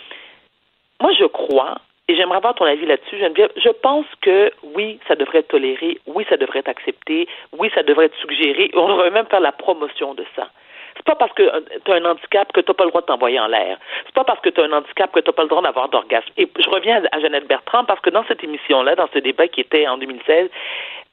[1.02, 1.76] Moi, je crois,
[2.08, 6.00] et j'aimerais avoir ton avis là-dessus, Geneviève, je pense que oui, ça devrait être toléré,
[6.08, 7.28] oui, ça devrait être accepté,
[7.58, 10.50] oui, ça devrait être suggéré, on devrait même faire la promotion de ça.
[10.96, 13.02] C'est pas parce que euh, tu as un handicap que tu n'as pas le droit
[13.02, 13.78] de t'envoyer en l'air.
[14.06, 15.90] C'est pas parce que tu as un handicap que tu n'as pas le droit d'avoir
[15.90, 16.30] d'orgasme.
[16.38, 19.62] Et je reviens à Jeannette Bertrand parce que dans cette émission-là, dans ce débat qui
[19.62, 20.50] était en 2016,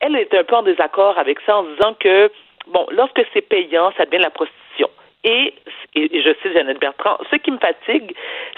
[0.00, 2.30] elle était un peu en désaccord avec ça en disant que,
[2.68, 4.88] bon, lorsque c'est payant, ça devient la prostitution.
[5.24, 5.54] Et,
[5.94, 8.14] et, je sais, Jeannette Bertrand, ce qui me fatigue,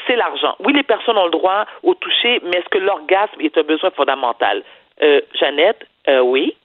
[0.07, 0.57] c'est l'argent.
[0.61, 3.91] Oui, les personnes ont le droit au toucher, mais est-ce que l'orgasme est un besoin
[3.91, 4.63] fondamental?
[5.03, 6.57] Euh, Jeannette, euh, oui.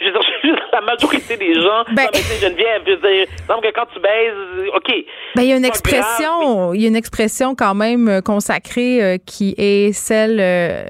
[0.00, 3.62] Je veux dire, la majorité des gens, ben, non, mais Geneviève, je veux dire, semble
[3.62, 4.92] que quand tu baises, OK.
[5.34, 9.02] Ben, il y a une expression, il y a une expression quand même euh, consacrée
[9.02, 10.84] euh, qui est celle, euh,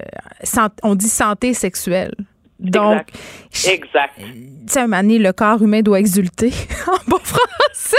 [0.82, 2.12] on dit santé sexuelle.
[2.58, 3.06] Donc,
[3.66, 4.14] exact.
[4.18, 4.24] Tu
[4.66, 6.50] sais, le corps humain doit exulter
[6.86, 7.96] en bon français.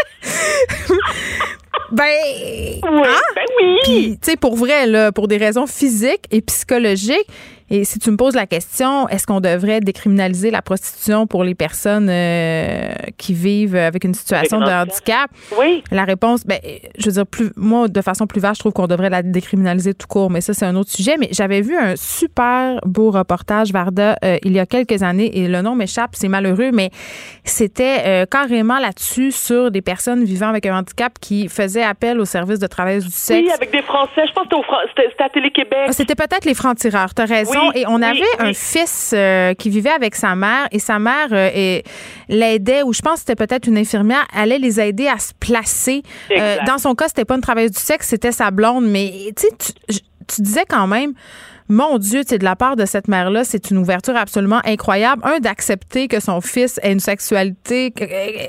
[1.91, 3.19] ben, oui, hein?
[3.36, 3.77] ben oui.
[3.84, 7.27] Puis, tu sais, pour vrai, là, pour des raisons physiques et psychologiques,
[7.72, 11.54] et si tu me poses la question, est-ce qu'on devrait décriminaliser la prostitution pour les
[11.54, 15.30] personnes euh, qui vivent avec une situation de handicap?
[15.60, 15.84] Oui.
[15.91, 16.60] La réponse, ben,
[16.98, 19.94] je veux dire, plus, moi, de façon plus vaste, je trouve qu'on devrait la décriminaliser
[19.94, 21.18] tout court, mais ça, c'est un autre sujet.
[21.20, 25.48] Mais j'avais vu un super beau reportage, Varda, euh, il y a quelques années, et
[25.48, 26.90] le nom m'échappe, c'est malheureux, mais
[27.44, 32.26] c'était euh, carrément là-dessus sur des personnes vivant avec un handicap qui faisaient appel au
[32.26, 33.41] service de travail du sexe.
[33.46, 34.26] Oui, avec des Français.
[34.28, 34.56] Je pense que
[34.90, 35.86] c'était à Télé-Québec.
[35.88, 39.90] Ah, c'était peut-être les francs-tireurs, t'as raison et on avait un fils euh, qui vivait
[39.90, 41.81] avec sa mère et sa mère euh,
[42.27, 46.03] l'aidait, ou je pense que c'était peut-être une infirmière, allait les aider à se placer.
[46.31, 49.48] Euh, dans son cas, c'était pas une travailleuse du sexe, c'était sa blonde, mais tu,
[50.27, 51.14] tu disais quand même
[51.70, 55.22] mon Dieu, de la part de cette mère-là, c'est une ouverture absolument incroyable.
[55.24, 57.94] Un, d'accepter que son fils ait une sexualité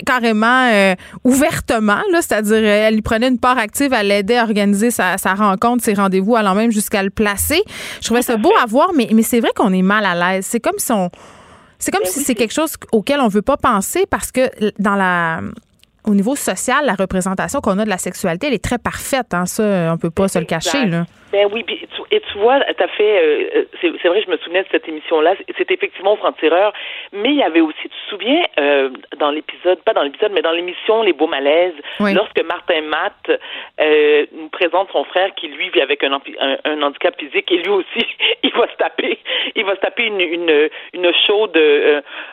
[0.06, 0.94] carrément
[1.24, 5.84] ouvertement, là, c'est-à-dire elle y prenait une part active, elle l'aidait à organiser sa, rencontre,
[5.84, 7.62] ses rendez-vous, allant même jusqu'à le placer.
[8.00, 10.46] Je trouvais ça beau à voir, mais, mais c'est vrai qu'on est mal à l'aise.
[10.46, 11.10] C'est comme si on...
[11.78, 14.96] C'est comme ben si c'est quelque chose auquel on veut pas penser parce que dans
[14.96, 15.40] la
[16.04, 19.34] au niveau social, la représentation qu'on a de la sexualité, elle est très parfaite.
[19.34, 20.86] Hein, ça, on peut pas se le cacher.
[20.86, 21.06] Là.
[21.32, 21.64] Ben oui,
[22.10, 25.34] et tu vois, tu as fait, euh, c'est vrai, je me souvenais de cette émission-là,
[25.56, 26.72] c'est effectivement franc-tireur,
[27.12, 30.42] mais il y avait aussi, tu te souviens, euh, dans l'épisode, pas dans l'épisode, mais
[30.42, 33.40] dans l'émission Les Beaux Malaises, lorsque Martin Matt
[33.80, 36.20] euh, nous présente son frère qui, lui, vit avec un,
[36.64, 38.06] un, handicap physique et lui aussi,
[38.42, 39.18] il va se taper,
[39.54, 41.58] il va se taper une, une, une chaude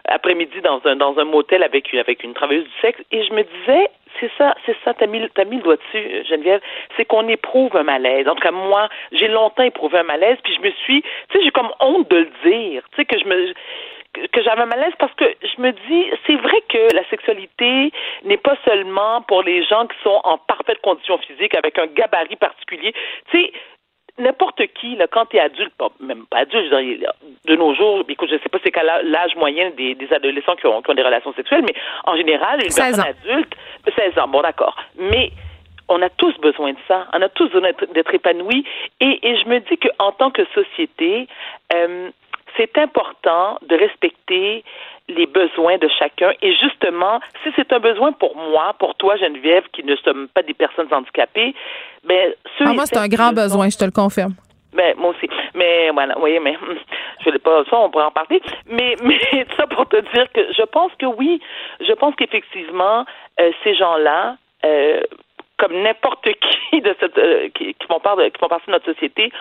[0.05, 3.43] après-midi dans un, dans un motel avec, avec une travailleuse du sexe, et je me
[3.43, 3.89] disais,
[4.19, 6.61] c'est ça, c'est ça, t'as mis, mis le doigt dessus, Geneviève,
[6.95, 8.27] c'est qu'on éprouve un malaise.
[8.27, 11.43] En tout cas, moi, j'ai longtemps éprouvé un malaise, puis je me suis, tu sais,
[11.43, 13.53] j'ai comme honte de le dire, tu sais, que je me
[14.31, 17.91] que j'avais un malaise parce que je me dis, c'est vrai que la sexualité
[18.23, 22.35] n'est pas seulement pour les gens qui sont en parfaite condition physique avec un gabarit
[22.35, 22.93] particulier.
[23.31, 23.51] Tu sais,
[24.19, 28.37] n'importe qui, là, quand tu es adulte, même pas adulte, de nos jours, écoute, je
[28.37, 31.75] sais pas c'est quel l'âge moyen des, adolescents qui ont, des relations sexuelles, mais
[32.05, 33.53] en général, une personne adulte,
[33.95, 34.75] 16 ans, bon d'accord.
[34.97, 35.31] Mais
[35.89, 37.07] on a tous besoin de ça.
[37.13, 38.65] On a tous besoin d'être épanouis.
[38.99, 41.27] Et, et, je me dis qu'en tant que société,
[41.73, 42.09] euh,
[42.57, 44.63] c'est important de respecter
[45.09, 46.31] les besoins de chacun.
[46.41, 50.43] Et justement, si c'est un besoin pour moi, pour toi, Geneviève, qui ne sommes pas
[50.43, 51.55] des personnes handicapées,
[52.03, 54.33] ben, ah, moi, c'est un grand besoin, je te le confirme.
[54.73, 55.27] Ben, moi aussi.
[55.55, 56.55] Mais voilà, voyez, mais
[57.25, 58.41] je ne pas ça, on pourrait en parler.
[58.69, 59.19] Mais, mais
[59.55, 61.41] ça pour te dire que je pense que oui,
[61.79, 63.05] je pense qu'effectivement,
[63.39, 65.01] euh, ces gens-là, euh,
[65.57, 66.27] comme n'importe
[66.71, 69.31] qui de cette euh, qui, font part qui font partie de notre société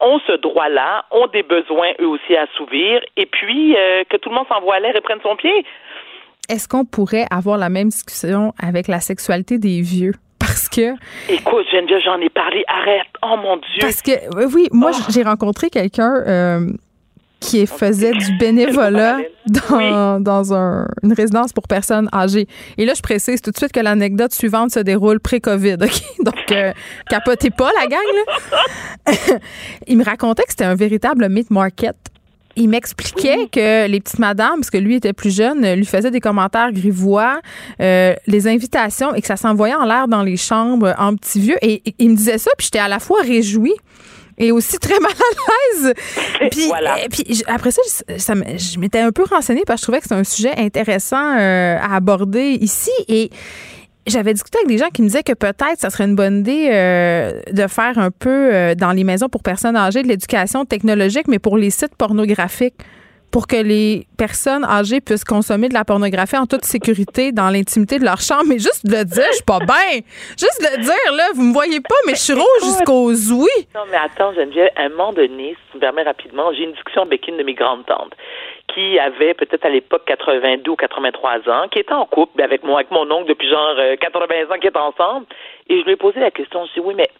[0.00, 4.30] ont ce droit-là, ont des besoins eux aussi à assouvir, et puis euh, que tout
[4.30, 5.64] le monde s'envoie à l'air et prenne son pied.
[6.48, 10.12] Est-ce qu'on pourrait avoir la même discussion avec la sexualité des vieux?
[10.38, 10.94] Parce que.
[11.28, 12.62] Écoute, Geneviève, j'en ai parlé.
[12.68, 13.06] Arrête.
[13.22, 13.80] Oh mon Dieu.
[13.80, 14.12] Parce que,
[14.54, 15.10] oui, moi, oh.
[15.10, 16.66] j'ai rencontré quelqu'un euh,
[17.40, 22.48] qui faisait du bénévolat dans, dans un, une résidence pour personnes âgées.
[22.78, 25.74] Et là, je précise tout de suite que l'anecdote suivante se déroule pré-COVID.
[25.74, 26.02] OK?
[26.24, 26.72] Donc, euh,
[27.08, 28.00] capotez pas, la gang.
[29.06, 29.38] Là.
[29.86, 31.96] Il me racontait que c'était un véritable meat market.
[32.58, 36.20] Il m'expliquait que les petites madames, parce que lui était plus jeune, lui faisaient des
[36.20, 37.40] commentaires grivois,
[37.82, 41.58] euh, les invitations et que ça s'envoyait en l'air dans les chambres en petit vieux.
[41.60, 43.74] Et, et il me disait ça, puis j'étais à la fois réjouie
[44.38, 45.94] et aussi très mal à l'aise.
[46.50, 47.82] Puis, euh, puis après ça,
[48.18, 51.36] ça, je m'étais un peu renseignée parce que je trouvais que c'était un sujet intéressant
[51.38, 52.90] euh, à aborder ici.
[53.08, 53.30] Et
[54.06, 56.68] j'avais discuté avec des gens qui me disaient que peut-être ça serait une bonne idée
[56.70, 61.38] euh, de faire un peu dans les maisons pour personnes âgées de l'éducation technologique, mais
[61.38, 62.74] pour les sites pornographiques
[63.30, 67.98] pour que les personnes âgées puissent consommer de la pornographie en toute sécurité dans l'intimité
[67.98, 68.44] de leur chambre.
[68.48, 70.00] Mais juste de le dire, je suis pas bien.
[70.38, 73.68] Juste de le dire, là, vous me voyez pas, mais je suis rouge jusqu'aux ouïes.
[73.74, 76.72] Non, mais attends, Geneviève, à un moment donné, si tu me permets rapidement, j'ai une
[76.72, 78.14] discussion avec une de mes grandes tantes
[78.74, 82.80] qui avait peut-être à l'époque 82 ou 83 ans, qui était en couple avec moi,
[82.80, 85.26] avec mon oncle depuis genre 80 euh, ans qui est ensemble.
[85.68, 87.10] Et je lui ai posé la question, je lui ai dit, oui, mais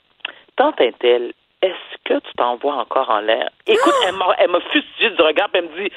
[0.56, 3.50] tante est-elle, est-ce que tu t'envoies encore en l'air?
[3.66, 5.92] Écoute, elle m'a fustigé du regard, puis elle me dit,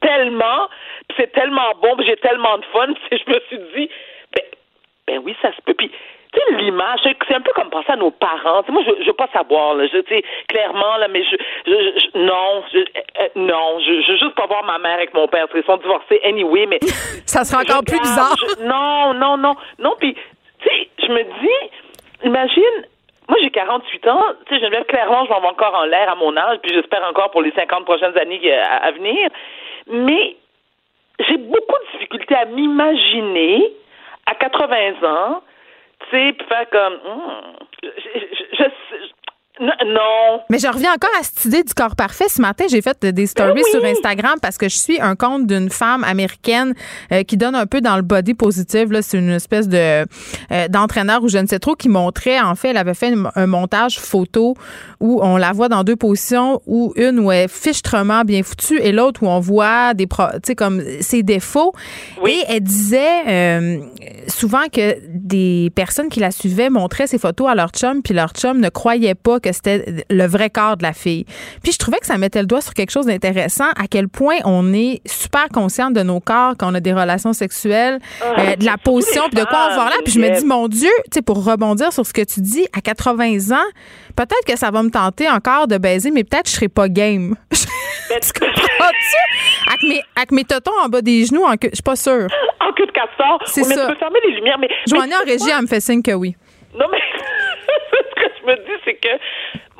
[0.00, 0.68] tellement,
[1.16, 3.90] c'est tellement bon, j'ai tellement de fun, je me suis dit,
[4.34, 4.44] ben,
[5.06, 5.74] ben oui, ça se peut.
[5.74, 5.90] Puis,
[6.32, 8.62] tu sais, l'image, c'est un peu comme penser à nos parents.
[8.68, 11.36] moi, je, je veux pas savoir, là, je, tu clairement, là, mais je,
[11.66, 15.26] je, non, je, euh, non, je, je veux juste pas voir ma mère avec mon
[15.26, 16.78] père, qu'ils sont divorcés anyway, mais...
[17.26, 18.36] ça sera encore plus bizarre.
[18.60, 20.14] non, non, non, non, puis,
[20.60, 21.70] tu sais, je me dis,
[22.24, 22.86] imagine,
[23.30, 24.24] moi, j'ai 48 ans.
[24.46, 27.04] Tu sais, Geneviève, clairement, je m'en vais encore en l'air à mon âge, puis j'espère
[27.04, 29.28] encore pour les 50 prochaines années euh, à, venir.
[29.86, 30.36] Mais
[31.20, 33.72] j'ai beaucoup de difficultés à m'imaginer
[34.26, 35.42] à 80 ans,
[36.00, 36.94] tu sais, faire comme...
[36.94, 37.88] Hmm,
[38.58, 38.64] je,
[39.60, 40.40] non.
[40.48, 42.28] Mais je reviens encore à cette idée du corps parfait.
[42.28, 45.46] Ce matin, j'ai fait des stories ben sur Instagram parce que je suis un compte
[45.46, 46.74] d'une femme américaine
[47.12, 48.88] euh, qui donne un peu dans le body positive.
[49.02, 52.68] C'est une espèce de euh, d'entraîneur ou je ne sais trop qui montrait, en fait,
[52.68, 54.54] elle avait fait un montage photo
[54.98, 58.78] où on la voit dans deux positions, où une où elle est fichtrement bien foutue
[58.80, 60.14] et l'autre où on voit des, tu
[60.44, 61.72] sais, comme ses défauts.
[62.26, 63.78] Et elle disait euh,
[64.30, 68.30] souvent que des personnes qui la suivaient montraient ces photos à leur chum, puis leur
[68.30, 71.24] chum ne croyait pas que c'était le vrai corps de la fille.
[71.62, 74.36] Puis je trouvais que ça mettait le doigt sur quelque chose d'intéressant, à quel point
[74.44, 78.56] on est super conscient de nos corps quand on a des relations sexuelles, ah, euh,
[78.56, 79.96] de la position, puis de quoi on va là.
[80.04, 82.66] Puis je me dis, mon Dieu, tu sais, pour rebondir sur ce que tu dis,
[82.72, 83.68] à 80 ans,
[84.16, 86.88] peut-être que ça va me tenter encore de baiser, mais peut-être que je serai pas
[86.88, 87.36] game.
[87.50, 89.39] tu comprends-tu?
[89.70, 92.26] Avec mes, avec mes totons en bas des genoux, en je suis pas sûre.
[92.60, 93.40] En queue de castor.
[93.46, 93.86] C'est ça.
[93.86, 94.68] Tu peux fermer les lumières, mais.
[94.92, 96.36] En régie, elle me fait signe que oui.
[96.74, 96.98] Non, mais
[97.90, 99.08] ce que je me dis, c'est que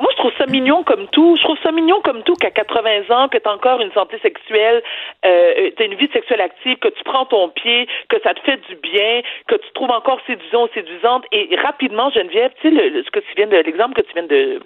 [0.01, 1.37] moi, je trouve ça mignon comme tout.
[1.37, 4.19] Je trouve ça mignon comme tout qu'à 80 ans, que tu as encore une santé
[4.23, 4.83] sexuelle,
[5.27, 8.41] euh, tu as une vie sexuelle active, que tu prends ton pied, que ça te
[8.41, 11.27] fait du bien, que tu trouves encore séduisant ou séduisante.
[11.33, 14.61] Et rapidement, Geneviève, tu sais, ce que tu viens de, l'exemple que tu viens de,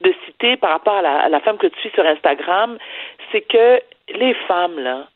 [0.00, 2.76] de citer par rapport à la, à la femme que tu suis sur Instagram,
[3.34, 3.82] c'est que
[4.16, 5.08] les femmes, là,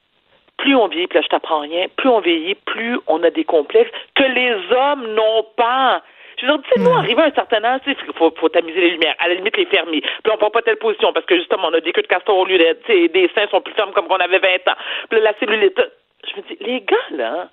[0.57, 3.45] plus on vieillit, puis là, je t'apprends rien, plus on vieillit, plus on a des
[3.45, 6.03] complexes que les hommes n'ont pas.
[6.41, 6.99] Je veux dire, tu sais, nous, hmm.
[6.99, 9.67] arrivé à un certain âge, il faut, faut tamiser les lumières, à la limite les
[9.67, 10.01] fermer.
[10.01, 12.37] Puis on prend pas telle position parce que justement, on a des queues de castor
[12.37, 14.77] au lieu d'être, des seins sont plus fermes comme qu'on avait 20 ans.
[15.09, 15.81] Puis là, la cellulite.
[16.29, 17.49] Je me dis, les gars, là,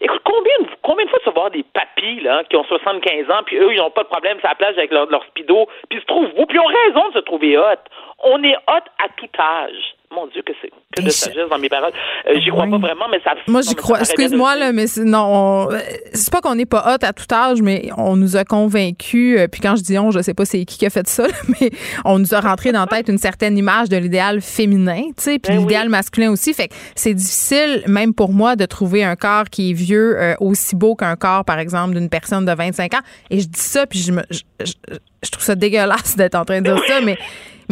[0.00, 0.52] Écoute, combien,
[0.82, 3.72] combien de fois tu vas voir des papis là, qui ont 75 ans, puis eux,
[3.72, 6.06] ils n'ont pas de problème sur la plage avec leur, leur speedo, puis ils se
[6.06, 7.82] trouvent beaux, puis ils ont raison de se trouver hot.
[8.24, 9.94] On est hot à tout âge.
[10.14, 11.92] Mon Dieu, que c'est que de sagesse dans mes paroles.
[12.28, 13.32] Euh, j'y crois pas vraiment, mais ça.
[13.46, 14.00] Moi, j'y crois.
[14.00, 15.68] Excuse-moi là, mais non,
[16.12, 19.38] c'est pas qu'on n'est pas hot à tout âge, mais on nous a convaincus.
[19.38, 21.26] Euh, puis quand je dis on, je sais pas c'est qui qui a fait ça,
[21.60, 21.70] mais
[22.04, 25.38] on nous a rentré dans la tête une certaine image de l'idéal féminin, tu sais,
[25.38, 26.52] puis ben l'idéal masculin aussi.
[26.52, 30.34] Fait que c'est difficile, même pour moi, de trouver un corps qui est vieux euh,
[30.40, 33.00] aussi beau qu'un corps, par exemple, d'une personne de 25 ans.
[33.30, 36.72] Et je dis ça, puis je me, je, trouve ça dégueulasse d'être en train de
[36.72, 37.16] dire ça, mais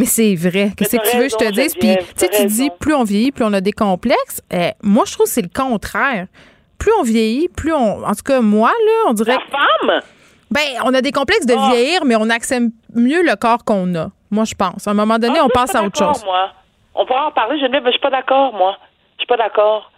[0.01, 0.71] mais c'est vrai.
[0.75, 1.75] Qu'est-ce que tu veux que je te dise?
[1.75, 4.41] Puis, tu sais, tu dis, plus on vieillit, plus on a des complexes.
[4.51, 6.27] Eh, moi, je trouve que c'est le contraire.
[6.79, 8.03] Plus on vieillit, plus on.
[8.03, 9.37] En tout cas, moi, là, on dirait.
[9.37, 10.01] La femme?
[10.51, 11.69] Ben, on a des complexes de ah.
[11.71, 14.09] vieillir, mais on accepte mieux le corps qu'on a.
[14.31, 14.89] Moi, je pense.
[14.89, 16.25] À un moment donné, ah, on passe à autre chose.
[16.25, 16.51] Moi.
[16.95, 18.79] On pourra en parler, Geneviève, mais je suis pas d'accord, moi.
[19.19, 19.93] Je suis pas d'accord.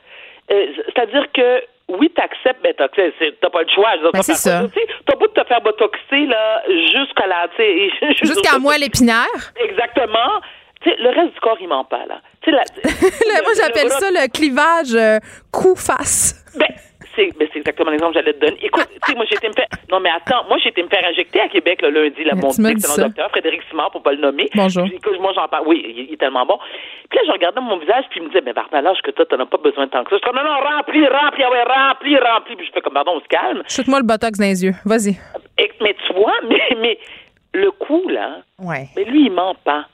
[0.50, 3.90] Euh, c'est-à-dire que oui, t'acceptes, mais t'as pas le choix.
[4.12, 4.62] Ben, c'est ça.
[5.06, 7.48] T'as beau de te faire botoxer, là, jusqu'à la,
[8.22, 9.26] Jusqu'à moi l'épinaire.
[9.56, 10.40] Exactement.
[10.84, 12.20] le reste du corps, il ment pas, là.
[12.46, 12.62] La,
[13.42, 15.18] moi, j'appelle ça le clivage euh,
[15.52, 16.44] cou-face.
[16.58, 16.66] Ben,
[17.14, 18.58] c'est ben, exactement l'exemple que j'allais te donner.
[18.62, 19.66] Écoute, tu sais, moi, j'ai été me faire.
[19.90, 22.50] Non, mais attends, moi, j'ai été me faire injecter à Québec le lundi, là, mon
[22.50, 24.48] excellent docteur, Frédéric Simard, pour pas le nommer.
[24.54, 24.86] Bonjour.
[24.86, 25.66] Écoute, moi, j'en parle.
[25.66, 26.58] Oui, il, est tellement bon.
[27.10, 29.26] Puis là, je regardais mon visage, puis il me disait, mais par l'âge que toi,
[29.26, 30.16] t'en as pas besoin de tant que ça.
[30.16, 32.56] Je suis comme, non, non, rempli, rempli, ah ouais, rempli, rempli.
[32.56, 33.62] Puis je fais comme, pardon, on se calme.
[33.68, 34.74] Chute-moi le botox dans les yeux.
[34.84, 35.16] Vas-y.
[35.80, 36.98] Mais tu vois, mais, mais
[37.54, 38.38] le coup, là.
[38.58, 38.88] Ouais.
[38.96, 39.86] Mais lui, il ment pas.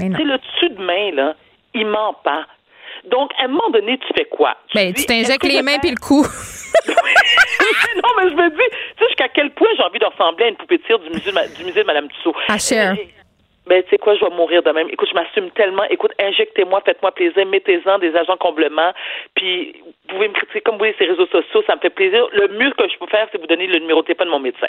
[0.00, 1.34] Tu sais, le dessus de main, là,
[1.72, 2.46] il ment pas.
[3.10, 4.56] Donc, à un moment donné, tu fais quoi?
[4.68, 6.22] Tu, ben, tu t'injectes les mains puis le cou.
[6.88, 10.48] non, mais je me dis, tu sais, jusqu'à quel point j'ai envie de ressembler à
[10.48, 12.34] une poupée de cire du musée, du musée de Mme Tussaud.
[12.48, 12.96] À Cher.
[13.66, 14.88] Ben, tu sais quoi, je vais mourir de même.
[14.90, 15.84] Écoute, je m'assume tellement.
[15.90, 18.92] Écoute, injectez-moi, faites-moi plaisir, mettez-en des agents comblement.
[19.34, 22.26] Puis, vous pouvez me critiquer comme vous voulez ces réseaux sociaux, ça me fait plaisir.
[22.32, 24.40] Le mieux que je peux faire, c'est vous donner le numéro de téléphone de mon
[24.40, 24.66] médecin.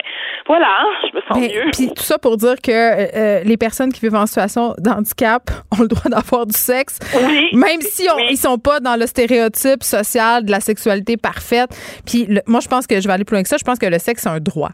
[0.47, 1.71] Voilà, hein, je me sens Mais, mieux.
[1.73, 5.41] Puis tout ça pour dire que euh, les personnes qui vivent en situation d'handicap
[5.77, 6.99] ont le droit d'avoir du sexe.
[7.15, 7.49] Oui.
[7.53, 11.69] Même si on, ils sont pas dans le stéréotype social de la sexualité parfaite.
[12.05, 13.57] Puis le- moi, je pense que je vais aller plus loin que ça.
[13.57, 14.69] Je pense que le sexe, c'est un droit.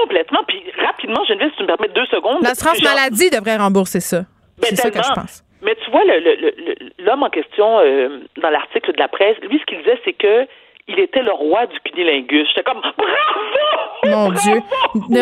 [0.00, 0.40] Complètement.
[0.48, 2.42] Puis, rapidement, Geneviève, si tu me permets deux secondes.
[2.42, 4.20] L'assurance Genre- maladie devrait rembourser ça.
[4.58, 5.44] Ben, C'est ça que je pense.
[5.62, 9.08] Mais tu vois, le- le- le- le- l'homme en question, euh, dans l'article de la
[9.08, 10.46] presse, lui, ce qu'il disait, c'est que
[10.88, 12.48] il était le roi du cunilingus.
[12.48, 12.96] J'étais comme, bravo!
[14.04, 14.40] Mon Bravo!
[14.40, 14.60] Dieu.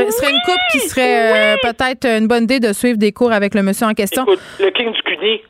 [0.07, 3.33] Ce serait une couple qui serait euh, peut-être une bonne idée de suivre des cours
[3.33, 4.23] avec le monsieur en question?
[4.23, 5.43] Écoute, le king du cuni,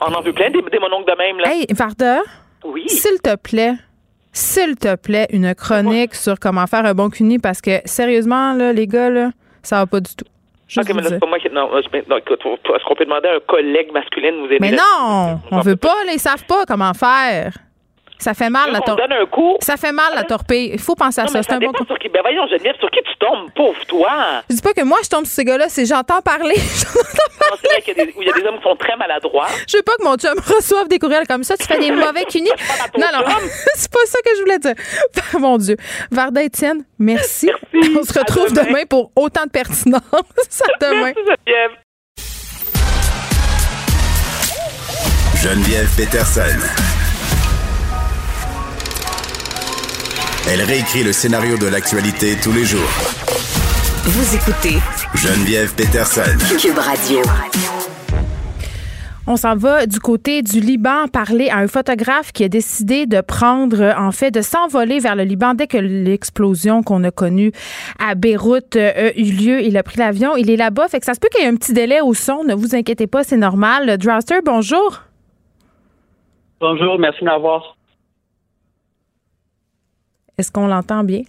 [0.00, 1.52] on en veut plein des, des mononcles de même, là.
[1.52, 2.20] Hey, Varda,
[2.64, 2.88] oui.
[2.88, 3.74] s'il te plaît,
[4.32, 8.72] s'il te plaît, une chronique sur comment faire un bon cuni parce que sérieusement, là,
[8.72, 9.30] les gars, là,
[9.62, 10.24] ça va pas du tout.
[10.66, 11.50] Juste Ok, mais vous là, c'est pas moi qui.
[11.50, 14.58] Non, non, écoute, est-ce qu'on peut demander à un collègue masculin de nous aider?
[14.60, 17.52] Mais non, on veut pas, là, ils savent pas comment faire.
[18.22, 19.08] Ça fait mal la torpille.
[19.08, 19.56] donne un coup.
[19.60, 20.70] Ça fait mal la torpille.
[20.72, 21.42] Il faut penser à Non, ça.
[21.42, 22.08] C'est ça un bon sur qui.
[22.08, 24.42] Ben voyons, Geneviève, sur qui tu tombes, pauvre toi.
[24.48, 26.54] Je dis pas que moi je tombe sur ces gars-là, c'est j'entends parler.
[26.54, 28.76] Non, c'est vrai qu'il y, a des- où il y a des hommes qui sont
[28.76, 29.48] très maladroits.
[29.68, 31.56] Je veux pas que mon chum reçoive des courriels comme ça.
[31.56, 32.50] Tu fais des mauvais cunis.
[32.96, 33.24] Non, non,
[33.74, 34.74] c'est pas ça que je voulais dire.
[35.40, 35.76] Mon Dieu.
[36.12, 37.50] Varda Étienne, merci.
[37.98, 38.66] On se retrouve demain.
[38.68, 38.84] demain.
[38.88, 40.02] pour autant de pertinence.
[40.12, 41.12] à demain.
[41.16, 41.70] Merci, Geneviève.
[45.42, 46.91] Geneviève Peterson.
[50.50, 52.80] Elle réécrit le scénario de l'actualité tous les jours.
[54.04, 54.76] Vous écoutez
[55.14, 56.36] Geneviève Peterson.
[56.58, 57.20] Cube Radio.
[59.28, 63.20] On s'en va du côté du Liban parler à un photographe qui a décidé de
[63.20, 67.52] prendre, en fait, de s'envoler vers le Liban dès que l'explosion qu'on a connue
[68.00, 69.60] à Beyrouth euh, a eu lieu.
[69.62, 70.88] Il a pris l'avion, il est là-bas.
[70.88, 72.42] Fait que ça se peut qu'il y ait un petit délai au son.
[72.42, 73.96] Ne vous inquiétez pas, c'est normal.
[73.96, 75.02] Drowster, bonjour.
[76.60, 77.76] Bonjour, merci de m'avoir.
[80.38, 81.22] Est-ce qu'on l'entend bien?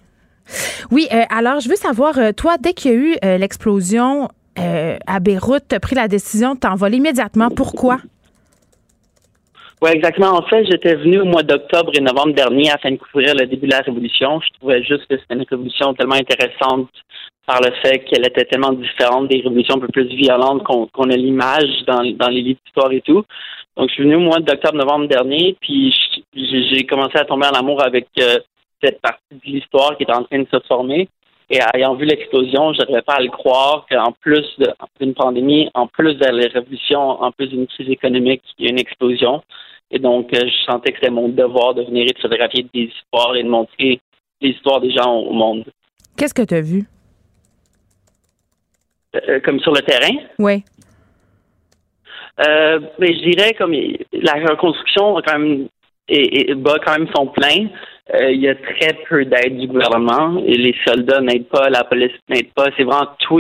[0.92, 4.30] Oui, euh, alors je veux savoir, euh, toi, dès qu'il y a eu euh, l'explosion
[4.56, 7.50] à Beyrouth, tu as pris la décision de t'envoler immédiatement.
[7.50, 7.98] Pourquoi?
[9.82, 10.38] Oui, exactement.
[10.38, 13.66] En fait, j'étais venu au mois d'octobre et novembre dernier afin de couvrir le début
[13.66, 14.40] de la révolution.
[14.42, 16.88] Je trouvais juste que c'était une révolution tellement intéressante
[17.48, 21.18] par le fait qu'elle était tellement différente des révolutions un peu plus violentes qu'on a
[21.18, 23.24] l'image dans, les livres d'histoire et tout.
[23.76, 25.92] Donc, je suis venu au mois d'octobre-novembre dernier, puis
[26.36, 28.08] j'ai commencé à tomber en amour avec
[28.84, 31.08] cette partie de l'histoire qui est en train de se former.
[31.50, 34.46] Et ayant vu l'explosion, je n'arrivais pas à le croire qu'en plus
[35.00, 38.72] d'une pandémie, en plus de la révolution, en plus d'une crise économique, il y a
[38.72, 39.44] une explosion.
[39.92, 42.84] Et donc, euh, je sentais que c'était mon devoir de venir et de photographier des
[42.84, 44.00] histoires et de montrer
[44.42, 45.66] l'histoire des gens au monde.
[46.18, 46.86] Qu'est-ce que tu as vu?
[49.16, 50.64] Euh, comme sur le terrain, Oui.
[52.40, 55.68] Euh, mais je dirais comme la reconstruction a quand même
[56.08, 57.68] et, et bat quand même son plein.
[58.14, 61.86] Euh, il y a très peu d'aide du gouvernement et les soldats n'aident pas, la
[61.86, 62.66] police n'aide pas.
[62.76, 63.40] C'est vraiment tout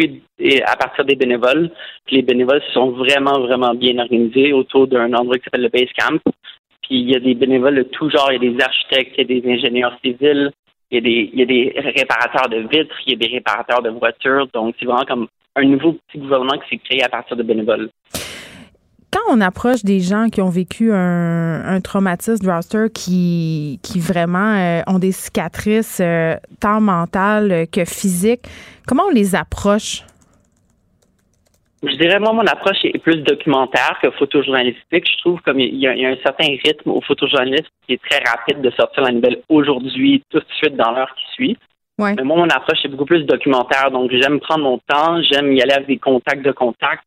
[0.65, 1.69] à partir des bénévoles.
[2.06, 5.91] Puis les bénévoles sont vraiment, vraiment bien organisés autour d'un endroit qui s'appelle le Base
[5.98, 6.18] Camp.
[6.84, 8.31] Puis il y a des bénévoles de tout genre.
[8.31, 10.52] Il y a des architectes, il y a des ingénieurs civils,
[10.91, 13.34] il y a des, il y a des réparateurs de vitres, il y a des
[13.35, 14.48] réparateurs de voitures.
[14.53, 15.27] Donc c'est vraiment comme
[15.57, 17.90] un nouveau petit gouvernement qui s'est créé à partir de bénévoles.
[19.14, 24.81] Quand on approche des gens qui ont vécu un, traumatisme roster qui, qui vraiment euh,
[24.88, 28.48] ont des cicatrices euh, tant mentales que physiques,
[28.88, 30.02] comment on les approche?
[31.84, 35.06] Je dirais, moi, mon approche est plus documentaire que photojournalistique.
[35.06, 38.02] Je trouve comme il y, a, y a un certain rythme au photojournalisme qui est
[38.10, 41.57] très rapide de sortir la nouvelle aujourd'hui, tout de suite dans l'heure qui suit.
[41.99, 42.15] Ouais.
[42.15, 43.91] Mais moi, mon approche est beaucoup plus documentaire.
[43.91, 47.03] Donc, j'aime prendre mon temps, j'aime y aller avec des contacts de contacts,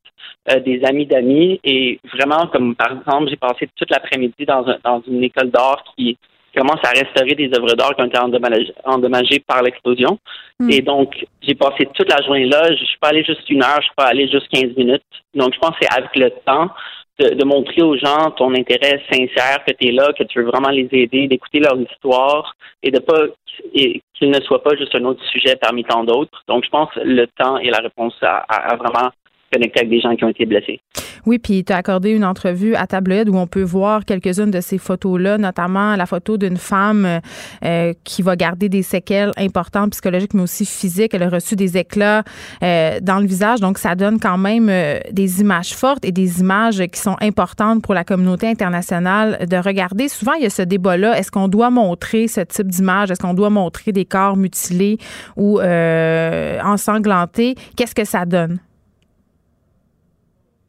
[0.51, 1.61] euh, des amis d'amis.
[1.65, 5.83] Et vraiment, comme par exemple, j'ai passé toute l'après-midi dans, un- dans une école d'art
[5.97, 6.17] qui
[6.57, 10.19] commence à restaurer des œuvres d'art qui ont été endommagées, endommagées par l'explosion.
[10.59, 10.71] Hmm.
[10.71, 12.73] Et donc, j'ai passé toute la journée là.
[12.73, 15.03] Je suis pas allé juste une heure, je suis pas allé juste 15 minutes.
[15.35, 16.71] Donc, je pense que c'est avec le temps
[17.19, 20.71] de, montrer aux gens ton intérêt sincère, que tu es là, que tu veux vraiment
[20.71, 23.27] les aider, d'écouter leur histoire et de pas
[23.73, 26.43] qu'il ne soit pas juste un autre sujet parmi tant d'autres.
[26.47, 29.11] Donc, je pense que le temps est la réponse à- à vraiment
[29.57, 30.81] connecter avec des gens qui ont été blessés.
[31.27, 34.61] Oui, puis tu as accordé une entrevue à Tabloïd où on peut voir quelques-unes de
[34.61, 37.21] ces photos-là, notamment la photo d'une femme
[37.65, 41.15] euh, qui va garder des séquelles importantes psychologiques, mais aussi physiques.
[41.15, 42.23] Elle a reçu des éclats
[42.63, 46.41] euh, dans le visage, donc ça donne quand même euh, des images fortes et des
[46.41, 50.09] images qui sont importantes pour la communauté internationale de regarder.
[50.09, 51.19] Souvent, il y a ce débat-là.
[51.19, 53.11] Est-ce qu'on doit montrer ce type d'image?
[53.11, 54.99] Est-ce qu'on doit montrer des corps mutilés
[55.37, 57.57] ou ensanglantés?
[57.77, 58.59] Qu'est-ce que ça donne?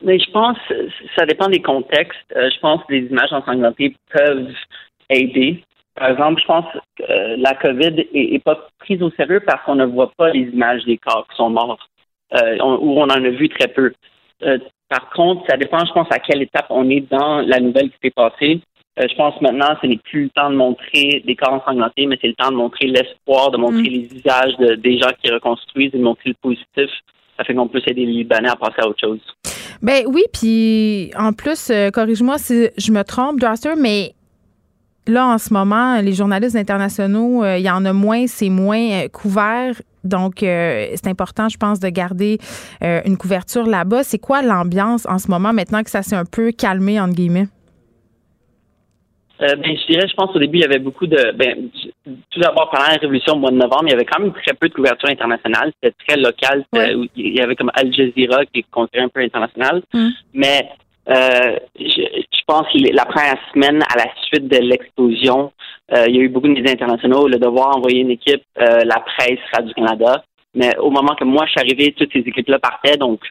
[0.03, 0.57] Mais je pense,
[1.17, 2.17] ça dépend des contextes.
[2.35, 4.53] Euh, je pense que les images ensanglantées peuvent
[5.09, 5.63] aider.
[5.95, 6.65] Par exemple, je pense
[6.97, 10.41] que euh, la COVID est, pas prise au sérieux parce qu'on ne voit pas les
[10.41, 11.89] images des corps qui sont morts,
[12.35, 13.91] euh, ou on en a vu très peu.
[14.89, 17.97] par contre, ça dépend, je pense, à quelle étape on est dans la nouvelle qui
[18.03, 18.61] s'est passée.
[18.97, 22.27] je pense maintenant, ce n'est plus le temps de montrer des corps ensanglantés, mais c'est
[22.27, 23.93] le temps de montrer l'espoir, de montrer mm.
[23.93, 26.91] les visages des gens qui reconstruisent, de montrer le positif.
[27.37, 29.56] Ça fait qu'on peut aider les Libanais à passer à autre chose.
[29.81, 34.13] Ben oui, puis en plus, euh, corrige-moi si je me trompe, Darcy, mais
[35.05, 38.91] là, en ce moment, les journalistes internationaux, euh, il y en a moins, c'est moins
[38.91, 39.75] euh, couvert.
[40.03, 42.37] Donc, c'est important, je pense, de garder
[42.81, 44.05] une couverture là-bas.
[44.05, 47.49] C'est quoi l'ambiance en ce moment, maintenant que ça s'est un peu calmé, entre guillemets?
[49.41, 51.31] Euh, ben, je dirais, je pense au début, il y avait beaucoup de.
[51.33, 51.69] Ben,
[52.31, 54.53] tout d'abord, pendant la Révolution au mois de novembre, il y avait quand même très
[54.53, 55.71] peu de couverture internationale.
[55.81, 56.65] C'était très local.
[57.15, 59.83] Il y avait comme Al Jazeera qui est considéré un peu international.
[59.93, 60.09] Mm.
[60.33, 60.69] Mais
[61.09, 65.53] euh, je, je, pense que la première semaine, à la suite de l'explosion,
[65.93, 67.27] euh, il y a eu beaucoup de médias internationaux.
[67.27, 70.23] Le devoir envoyer une équipe, euh, la presse, Radio-Canada.
[70.53, 72.97] Mais au moment que moi je suis arrivé, toutes ces équipes-là partaient.
[72.97, 73.21] Donc,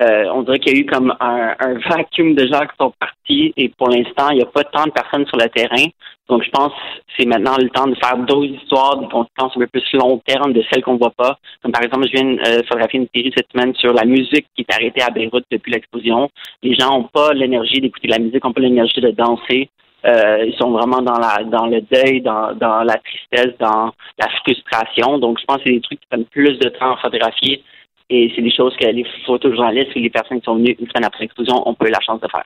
[0.00, 2.92] euh, on dirait qu'il y a eu comme un, un, vacuum de gens qui sont
[2.98, 5.86] partis et pour l'instant, il n'y a pas tant de personnes sur le terrain.
[6.28, 9.60] Donc, je pense que c'est maintenant le temps de faire d'autres histoires, des conséquences un
[9.60, 11.38] peu plus long terme de celles qu'on voit pas.
[11.62, 14.46] Comme par exemple, je viens de euh, photographier une série cette semaine sur la musique
[14.54, 16.28] qui est arrêtée à Beyrouth depuis l'explosion.
[16.62, 19.70] Les gens n'ont pas l'énergie d'écouter la musique, n'ont pas l'énergie de danser.
[20.04, 24.28] Euh, ils sont vraiment dans la dans le deuil, dans, dans la tristesse, dans la
[24.42, 25.18] frustration.
[25.18, 27.62] Donc, je pense que c'est des trucs qui prennent plus de temps à photographier
[28.08, 31.04] et c'est des choses que les photojournalistes et les personnes qui sont venues une semaine
[31.04, 32.44] après l'explosion ont pas eu la chance de faire.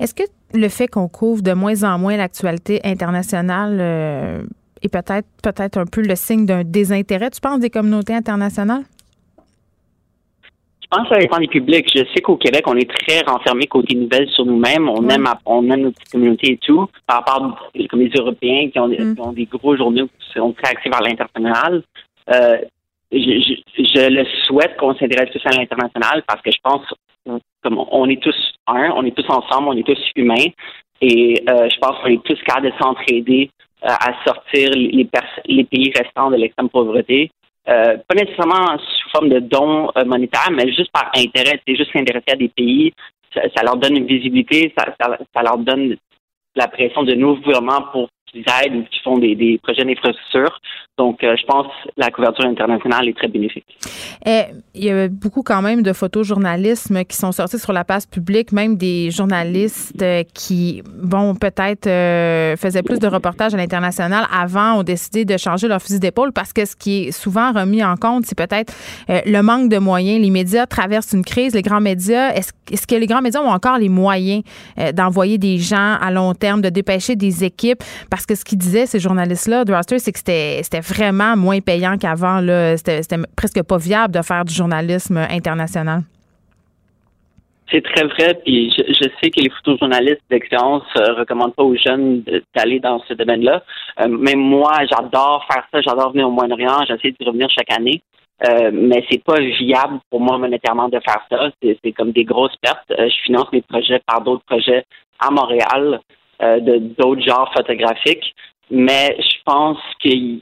[0.00, 4.42] Est-ce que le fait qu'on couvre de moins en moins l'actualité internationale euh,
[4.82, 8.82] est peut-être peut-être un peu le signe d'un désintérêt, tu penses, des communautés internationales?
[10.82, 11.90] Je pense que ça dépend des publics.
[11.94, 14.90] Je sais qu'au Québec, on est très renfermé côté nouvelles sur nous-mêmes.
[14.90, 16.86] On aime on aime nos petites communautés et tout.
[17.06, 19.14] Par rapport comme les Européens qui ont, mm.
[19.18, 21.82] ont des gros journaux qui sont très axés vers l'international.
[22.30, 22.58] Euh,
[23.12, 26.82] je, je, le souhaite qu'on s'intéresse tous à l'international parce que je pense
[27.62, 28.34] comme on est tous
[28.66, 30.50] un, on est tous ensemble, on est tous humains
[31.00, 33.50] et euh, je pense qu'on est tous capables de s'entraider
[33.84, 35.08] euh, à sortir les,
[35.46, 37.30] les pays restants de l'extrême pauvreté.
[37.68, 41.60] Euh, pas nécessairement sous forme de dons monétaires, mais juste par intérêt.
[41.66, 42.92] C'est juste s'intéresser à des pays,
[43.32, 45.96] ça, leur donne une visibilité, ça, leur donne
[46.54, 50.58] la pression de nos gouvernements pour qu'ils aident ou qui font des, des projets d'infrastructure.
[50.98, 53.64] Donc, euh, je pense que la couverture internationale est très bénéfique.
[54.26, 54.42] Eh,
[54.74, 58.52] il y a beaucoup quand même de photojournalisme qui sont sortis sur la place publique,
[58.52, 60.04] même des journalistes
[60.34, 65.66] qui, bon, peut-être euh, faisaient plus de reportages à l'international avant, ont décidé de changer
[65.66, 68.74] leur fusil d'épaule parce que ce qui est souvent remis en compte, c'est peut-être
[69.08, 70.20] euh, le manque de moyens.
[70.20, 71.54] Les médias traversent une crise.
[71.54, 74.42] Les grands médias, est-ce est que les grands médias ont encore les moyens
[74.94, 77.82] d'envoyer des gens à long terme, de dépêcher des équipes?
[78.10, 82.40] Parce que ce qu'ils disaient, ces journalistes-là, de c'est que c'était vraiment moins payant qu'avant.
[82.76, 86.02] C'était presque pas viable de faire du journalisme international.
[87.72, 91.74] C'est très vrai, puis je, sais que les photojournalistes d'expérience ne euh, recommandent pas aux
[91.74, 92.22] jeunes
[92.54, 93.62] d'aller dans ce domaine-là.
[94.00, 98.02] Euh, même moi, j'adore faire ça, j'adore venir au Moyen-Orient, j'essaie de revenir chaque année.
[98.46, 101.50] Euh, mais c'est pas viable pour moi monétairement de faire ça.
[101.62, 102.90] C'est comme des grosses pertes.
[102.90, 104.84] Euh, je finance mes projets par d'autres projets
[105.18, 106.00] à Montréal,
[106.40, 108.34] de d'autres genres photographiques.
[108.68, 110.40] Mais je pense qu'il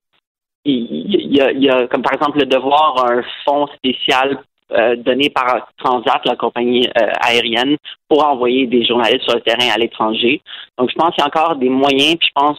[0.64, 4.42] il y, a, y a, comme par exemple, le devoir un fonds spécial
[4.72, 7.76] euh, donné par Transat, la compagnie euh, aérienne,
[8.08, 10.40] pour envoyer des journalistes sur le terrain à l'étranger.
[10.78, 12.16] Donc, je pense qu'il y a encore des moyens.
[12.16, 12.58] Puis, je pense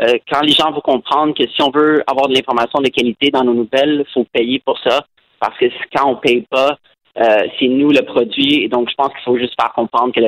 [0.00, 3.30] euh, quand les gens vont comprendre que si on veut avoir de l'information de qualité
[3.30, 5.04] dans nos nouvelles, il faut payer pour ça.
[5.38, 6.76] Parce que quand on paye pas,
[7.14, 8.64] c'est nous le produit.
[8.64, 10.20] Et donc, je pense qu'il faut juste faire comprendre que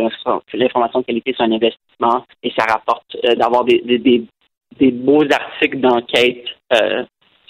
[0.56, 4.24] l'information de qualité, c'est un investissement et ça rapporte d'avoir des, des,
[4.78, 6.44] des, beaux articles d'enquête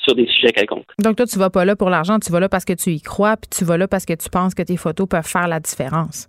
[0.04, 0.86] sur des sujets quelconques.
[1.02, 3.00] Donc toi, tu vas pas là pour l'argent, tu vas là parce que tu y
[3.00, 5.60] crois, puis tu vas là parce que tu penses que tes photos peuvent faire la
[5.60, 6.28] différence.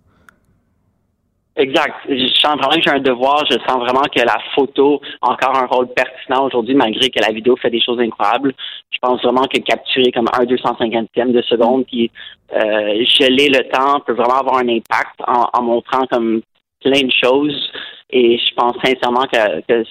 [1.56, 1.94] Exact.
[2.06, 3.42] Je sens vraiment que j'ai un devoir.
[3.50, 7.32] Je sens vraiment que la photo a encore un rôle pertinent aujourd'hui, malgré que la
[7.32, 8.52] vidéo fait des choses incroyables.
[8.90, 12.10] Je pense vraiment que capturer comme un 250e de seconde, puis
[12.54, 16.42] euh, geler le temps peut vraiment avoir un impact en, montrant comme
[16.82, 17.72] plein de choses.
[18.10, 19.82] Et je pense sincèrement que, que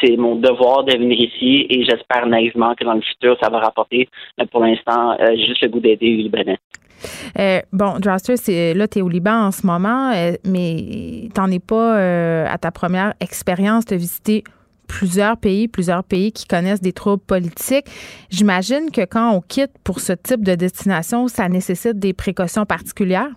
[0.00, 3.58] c'est mon devoir de venir ici et j'espère naïvement que dans le futur, ça va
[3.58, 4.08] rapporter.
[4.38, 6.58] Mais pour l'instant, euh, juste le goût d'aider les Libanais.
[7.38, 8.34] Euh, bon, Draster,
[8.74, 12.58] là, tu es au Liban en ce moment, euh, mais tu n'en es pas à
[12.58, 14.44] ta première expérience de visiter
[14.88, 17.86] plusieurs pays, plusieurs pays qui connaissent des troubles politiques.
[18.30, 23.30] J'imagine que quand on quitte pour ce type de destination, ça nécessite des précautions particulières.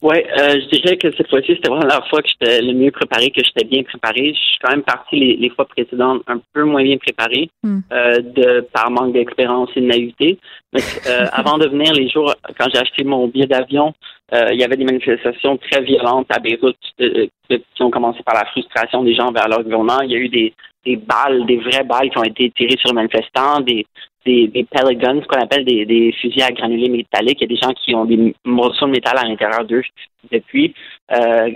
[0.00, 2.92] Oui, euh, je dirais que cette fois-ci, c'était vraiment la fois que j'étais le mieux
[2.92, 4.32] préparé, que j'étais bien préparé.
[4.32, 7.80] Je suis quand même parti les, fois précédentes un peu moins bien préparé, hmm.
[7.92, 10.38] euh, de par manque d'expérience et de naïveté.
[10.72, 13.92] Mais euh, avant de venir, les jours, quand j'ai acheté mon billet d'avion,
[14.32, 18.44] euh, il y avait des manifestations très violentes à Beyrouth qui ont commencé par la
[18.46, 20.00] frustration des gens vers leur gouvernement.
[20.02, 20.54] Il y a eu des,
[20.86, 23.84] des balles, des vraies balles qui ont été tirées sur les manifestants, des,
[24.26, 27.38] des, des pellet guns, ce qu'on appelle des, des, fusils à granulés métalliques.
[27.40, 29.82] Il y a des gens qui ont des morceaux de métal à l'intérieur d'eux
[30.30, 30.74] depuis.
[31.12, 31.50] Euh,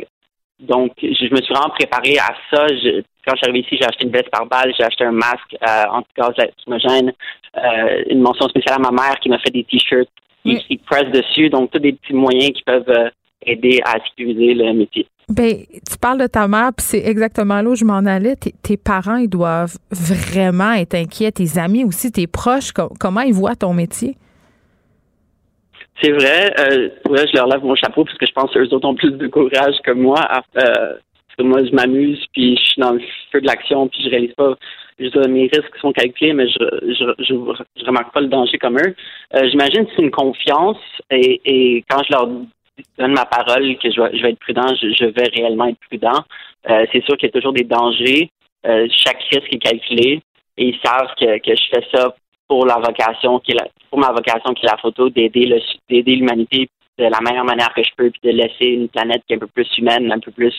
[0.62, 2.66] donc, je me suis vraiment préparé à ça.
[3.26, 5.56] quand je suis arrivé ici, j'ai acheté une veste par balle, j'ai acheté un masque
[5.60, 7.12] euh, anti-gaz lacrymogène,
[7.56, 10.08] euh, une mention spéciale à ma mère qui m'a fait des t-shirts
[10.44, 11.50] qui, pressent dessus.
[11.50, 13.10] Donc, tous des petits moyens qui peuvent euh,
[13.46, 15.06] aider à sécuriser le métier.
[15.28, 18.36] Ben, tu parles de ta mère, puis c'est exactement là où je m'en allais.
[18.36, 21.32] Tes, parents, ils doivent vraiment être inquiets.
[21.32, 24.16] Tes amis aussi, tes proches, comment ils voient ton métier?
[26.02, 26.52] C'est vrai.
[26.58, 29.26] Euh, je leur lève mon chapeau parce que je pense qu'eux autres ont plus de
[29.28, 30.20] courage que moi.
[30.56, 30.94] Euh,
[31.38, 33.00] moi, je m'amuse, puis je suis dans le
[33.30, 34.54] feu de l'action, puis je réalise pas.
[34.98, 38.94] Je, mes risques sont calculés, mais je, je, je, remarque pas le danger comme eux.
[39.34, 40.78] Euh, j'imagine que c'est une confiance,
[41.10, 42.28] et, et quand je leur
[42.98, 46.24] donne ma parole que je vais, je vais être prudent, je, vais réellement être prudent.
[46.68, 48.30] Euh, c'est sûr qu'il y a toujours des dangers.
[48.66, 50.22] Euh, chaque risque est calculé
[50.56, 52.14] et ils savent que, que je fais ça
[52.48, 55.58] pour la vocation qui est la, pour ma vocation qui est la photo, d'aider le
[55.88, 56.68] d'aider l'humanité
[56.98, 59.40] de la meilleure manière que je peux, puis de laisser une planète qui est un
[59.40, 60.54] peu plus humaine, un peu plus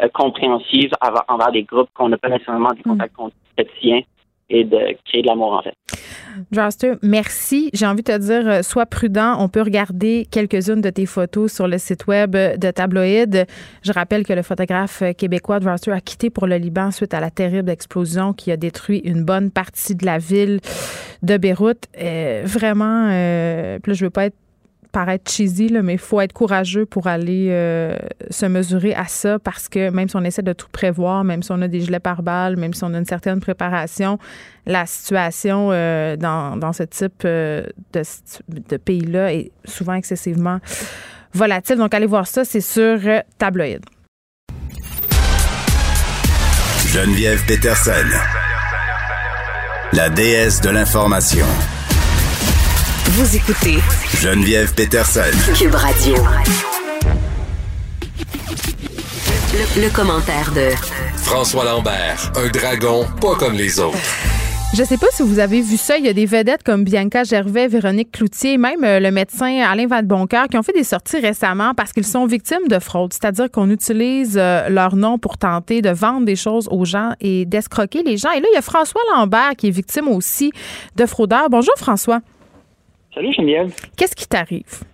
[0.00, 0.90] euh, compréhensive
[1.28, 3.14] envers, des groupes qu'on n'a pas nécessairement des contacts
[3.56, 4.02] quotidiens
[4.50, 5.74] et de créer de l'amour, en fait.
[6.50, 7.70] Draster, merci.
[7.72, 9.36] J'ai envie de te dire, euh, sois prudent.
[9.40, 13.46] On peut regarder quelques-unes de tes photos sur le site web de Tabloïd.
[13.82, 17.30] Je rappelle que le photographe québécois Draster a quitté pour le Liban suite à la
[17.30, 20.60] terrible explosion qui a détruit une bonne partie de la ville
[21.22, 21.84] de Beyrouth.
[22.00, 24.36] Euh, vraiment, euh, je veux pas être
[24.92, 27.96] paraître cheesy, là, mais il faut être courageux pour aller euh,
[28.30, 31.52] se mesurer à ça parce que même si on essaie de tout prévoir, même si
[31.52, 34.18] on a des gilets pare-balles, même si on a une certaine préparation,
[34.66, 38.02] la situation euh, dans, dans, ce type euh, de,
[38.68, 40.58] de pays-là est souvent excessivement
[41.32, 41.76] volatile.
[41.76, 42.98] Donc, allez voir ça, c'est sur
[43.38, 43.84] Tabloïd.
[46.86, 47.92] Geneviève Peterson,
[49.92, 51.46] la déesse de l'information.
[53.18, 53.78] Vous écoutez
[54.14, 55.22] Geneviève Peterson.
[55.52, 56.14] Cube Radio.
[59.76, 60.70] Le, commentaire de
[61.16, 63.98] François Lambert, un dragon pas comme les autres.
[64.72, 65.98] Je sais pas si vous avez vu ça.
[65.98, 69.88] Il y a des vedettes comme Bianca Gervais, Véronique Cloutier, même euh, le médecin Alain
[69.88, 73.12] Vadeboncoeur qui ont fait des sorties récemment parce qu'ils sont victimes de fraude.
[73.12, 77.46] C'est-à-dire qu'on utilise euh, leur nom pour tenter de vendre des choses aux gens et
[77.46, 78.30] d'escroquer les gens.
[78.30, 80.52] Et là, il y a François Lambert qui est victime aussi
[80.94, 81.50] de fraudeurs.
[81.50, 82.20] Bonjour François.
[83.18, 83.74] Salut Geneviève.
[83.96, 84.84] Qu'est-ce qui t'arrive?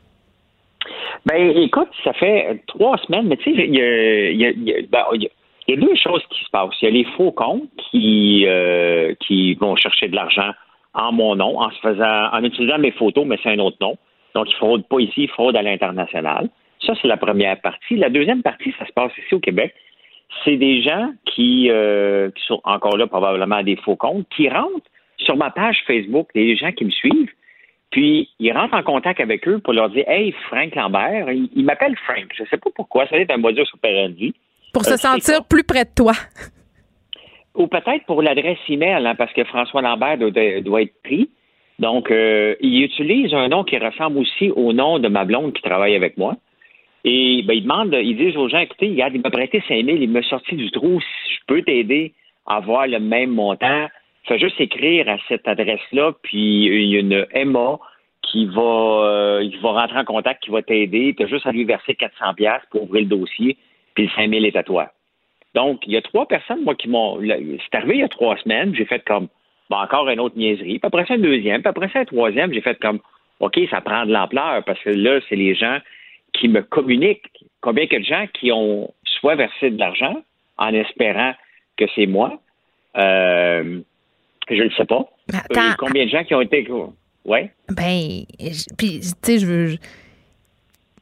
[1.27, 6.43] Ben, écoute, ça fait trois semaines, mais tu sais, il y a, deux choses qui
[6.43, 6.75] se passent.
[6.81, 10.53] Il y a les faux comptes qui, euh, qui vont chercher de l'argent
[10.95, 13.99] en mon nom, en se faisant, en utilisant mes photos, mais c'est un autre nom.
[14.35, 16.49] Donc, ils fraudent pas ici, ils fraudent à l'international.
[16.81, 17.97] Ça, c'est la première partie.
[17.97, 19.75] La deuxième partie, ça se passe ici au Québec.
[20.47, 24.89] C'est des gens qui, euh, qui sont encore là probablement des faux comptes, qui rentrent
[25.19, 27.31] sur ma page Facebook, des gens qui me suivent,
[27.95, 31.95] puis, il rentre en contact avec eux pour leur dire Hey, Frank Lambert, il, m'appelle
[32.05, 32.27] Frank.
[32.37, 34.35] Je ne sais pas pourquoi, ça va être un modus operandi.
[34.73, 36.13] Pour se euh, sentir plus près de toi.
[37.55, 41.31] Ou peut-être pour l'adresse email, hein, parce que François Lambert doit, être pris.
[41.79, 45.63] Donc, euh, il utilise un nom qui ressemble aussi au nom de ma blonde qui
[45.63, 46.35] travaille avec moi.
[47.05, 50.11] Et ben, il demande, il dit aux gens, écoutez, il m'a prêté 5 000, il
[50.11, 52.13] m'a sorti du trou, si je peux t'aider
[52.45, 53.87] à avoir le même montant,
[54.27, 57.79] Fais juste écrire à cette adresse-là, puis il y a une Emma
[58.23, 61.15] qui va, euh, va rentrer en contact, qui va t'aider.
[61.17, 63.57] Tu as juste à lui verser 400 pièces pour ouvrir le dossier,
[63.95, 64.91] puis le 5000 est à toi.
[65.55, 67.21] Donc, il y a trois personnes, moi, qui m'ont...
[67.21, 69.29] C'est arrivé il y a trois semaines, j'ai fait comme,
[69.71, 70.79] bon, encore une autre niaiserie.
[70.79, 71.63] Puis après ça, un deuxième.
[71.63, 73.01] Puis après ça, un troisième, j'ai fait comme,
[73.41, 75.79] OK, ça prend de l'ampleur, parce que là, c'est les gens
[76.33, 77.31] qui me communiquent.
[77.61, 80.17] Combien de gens qui ont soit versé de l'argent
[80.59, 81.35] en espérant
[81.77, 82.39] que c'est moi,
[82.97, 83.81] euh,
[84.51, 85.05] je ne sais pas.
[85.33, 85.75] Attends.
[85.79, 86.67] Combien de gens qui ont été.
[87.25, 87.51] Ouais.
[87.69, 88.25] Ben,
[88.77, 89.75] puis, tu sais, je veux.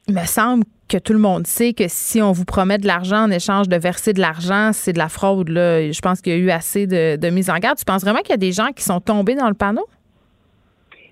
[0.07, 3.23] Il me semble que tout le monde sait que si on vous promet de l'argent
[3.23, 5.49] en échange de verser de l'argent, c'est de la fraude.
[5.49, 5.91] Là.
[5.91, 7.77] Je pense qu'il y a eu assez de, mise en garde.
[7.77, 9.85] Tu penses vraiment qu'il y a des gens qui sont tombés dans le panneau?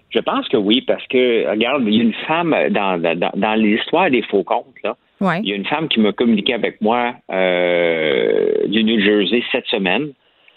[0.10, 3.02] Je pense que oui, parce que, regarde, il y a une femme dans,
[3.34, 4.98] dans, l'histoire des faux comptes, là.
[5.22, 9.68] Il y a une femme qui m'a communiqué avec moi euh, du New Jersey cette
[9.68, 10.14] semaine.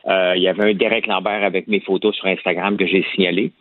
[0.06, 3.52] Euh, il y avait un Derek Lambert avec mes photos sur Instagram que j'ai signalé.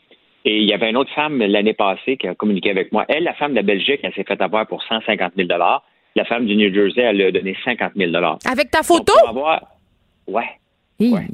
[0.45, 3.05] Et il y avait une autre femme l'année passée qui a communiqué avec moi.
[3.07, 5.47] Elle, la femme de Belgique, elle s'est fait avoir pour 150 000
[6.15, 8.11] la femme du New Jersey, elle a donné 50 000
[8.45, 9.13] Avec ta photo?
[10.99, 11.27] Ouais.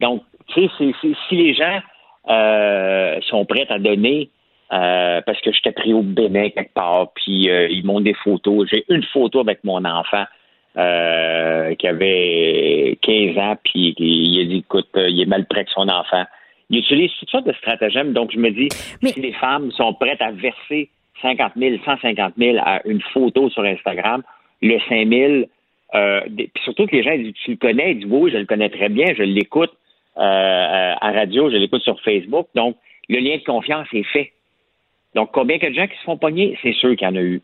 [0.00, 0.92] Donc, tu sais,
[1.28, 1.80] si les gens
[2.28, 4.30] euh, sont prêts à donner
[4.72, 8.68] euh, parce que j'étais pris au Bénin quelque part, puis euh, ils m'ont des photos.
[8.70, 10.24] J'ai une photo avec mon enfant
[10.74, 15.88] qui avait 15 ans, puis il a dit, écoute, il est mal près de son
[15.88, 16.24] enfant.
[16.70, 18.12] Il utilise toutes sortes de stratagèmes.
[18.12, 18.68] Donc, je me dis,
[19.02, 20.88] si les femmes sont prêtes à verser
[21.22, 24.22] 50 000, 150 000 à une photo sur Instagram,
[24.62, 25.44] le 5 000,
[25.94, 26.20] euh,
[26.64, 28.88] surtout que les gens disent, tu le connais, ils disent, oui, je le connais très
[28.88, 29.72] bien, je l'écoute
[30.16, 32.48] euh, à radio, je l'écoute sur Facebook.
[32.54, 32.76] Donc,
[33.08, 34.32] le lien de confiance est fait.
[35.14, 36.58] Donc, combien de gens qui se font pogner?
[36.62, 37.40] C'est sûr qu'il y en a eu.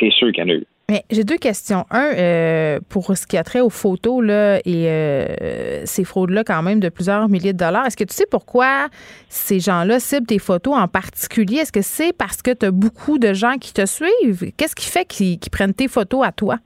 [0.00, 0.66] C'est sûr qu'il y en a eu.
[0.90, 1.86] Mais j'ai deux questions.
[1.90, 6.62] Un, euh, pour ce qui a trait aux photos là, et euh, ces fraudes-là, quand
[6.62, 8.88] même, de plusieurs milliers de dollars, est-ce que tu sais pourquoi
[9.30, 11.58] ces gens-là ciblent tes photos en particulier?
[11.58, 14.52] Est-ce que c'est parce que tu as beaucoup de gens qui te suivent?
[14.58, 16.58] Qu'est-ce qui fait qu'ils prennent tes photos à toi?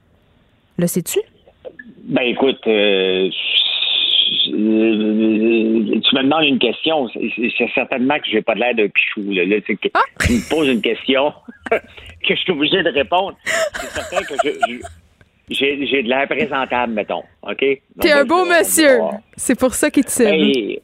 [0.78, 1.20] Le sais-tu?
[2.04, 3.28] Ben écoute, euh,
[4.44, 4.50] tu
[6.16, 7.08] me demandes une question.
[7.08, 9.30] C'est certainement que j'ai pas l'air d'un pichou.
[9.30, 9.42] Là.
[9.94, 10.00] Ah!
[10.26, 11.32] Tu me poses une question
[12.28, 13.36] que je suis obligé de répondre.
[13.44, 14.34] C'est certain que
[15.50, 17.24] j'ai, de l'air présentable, mettons.
[17.42, 17.64] OK?
[18.00, 18.98] T'es un beau monsieur.
[19.36, 20.80] C'est pour ça qu'il te sait.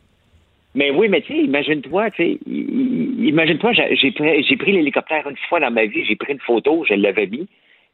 [0.77, 5.37] Mais oui, mais tu sais, imagine-toi, tu sais, imagine-toi, j'ai pris, j'ai pris l'hélicoptère une
[5.49, 7.47] fois dans ma vie, j'ai pris une photo, je l'avais mis,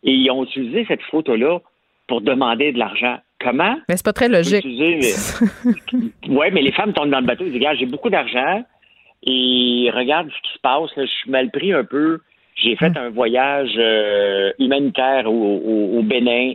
[0.02, 1.58] et ils ont utilisé cette photo-là
[2.06, 3.18] pour demander de l'argent.
[3.38, 3.76] Comment?
[3.88, 4.64] Mais c'est pas très logique.
[5.94, 8.64] oui, mais les femmes tombent dans le bateau, ils disent, regarde, j'ai beaucoup d'argent
[9.24, 10.90] et regarde ce qui se passe.
[10.96, 12.20] je suis mal pris un peu.
[12.62, 12.96] J'ai fait hum.
[12.96, 16.52] un voyage euh, humanitaire au, Bénin.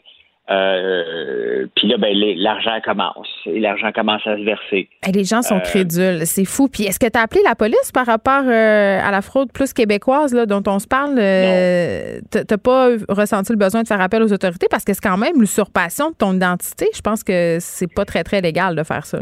[0.52, 3.28] Euh, puis là, ben, l'argent commence.
[3.48, 4.88] Et l'argent commence à se verser.
[5.12, 6.26] les gens sont euh, crédules.
[6.26, 6.68] C'est fou.
[6.68, 10.36] Puis est-ce que tu as appelé la police par rapport à la fraude plus québécoise
[10.36, 11.16] là, dont on se parle?
[11.16, 15.18] tu n'as pas ressenti le besoin de faire appel aux autorités parce que c'est quand
[15.18, 16.88] même l'usurpation de ton identité?
[16.94, 19.20] Je pense que c'est pas très, très légal de faire ça.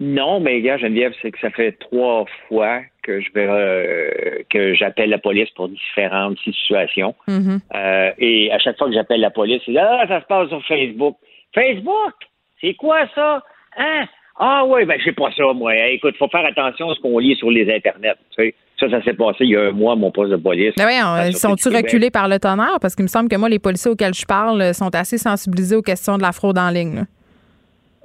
[0.00, 4.74] Non, mais gars, Geneviève, c'est que ça fait trois fois que je vais euh, que
[4.74, 7.14] j'appelle la police pour différentes situations.
[7.28, 7.58] Mm-hmm.
[7.74, 10.64] euh, et à chaque fois que j'appelle la police, c'est ah ça se passe sur
[10.66, 11.16] Facebook.
[11.54, 12.14] Facebook,
[12.60, 13.42] c'est quoi ça?
[13.76, 14.06] Hein?
[14.38, 15.74] Ah oui, ben sais pas ça moi.
[15.88, 18.14] Écoute, faut faire attention à ce qu'on lit sur les internets.
[18.36, 18.54] Tu sais.
[18.80, 20.74] Ça, ça s'est passé il y a un mois, mon poste de police.
[20.76, 22.78] Ben oui, ils sont-ils reculés par le tonnerre?
[22.80, 25.82] Parce qu'il me semble que moi, les policiers auxquels je parle sont assez sensibilisés aux
[25.82, 27.04] questions de la fraude en ligne.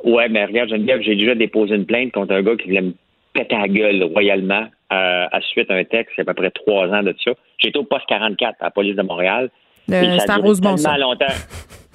[0.04, 2.94] Ouais, mais regarde, Geneviève, j'ai déjà déposé une plainte contre un gars qui voulait me
[3.34, 6.52] péter la gueule royalement euh, à suite d'un texte, il y a à peu près
[6.52, 7.32] trois ans de ça.
[7.58, 9.50] J'étais au poste 44 à la police de Montréal.
[9.90, 10.98] C'est à Rosemont, ça.
[10.98, 11.26] longtemps.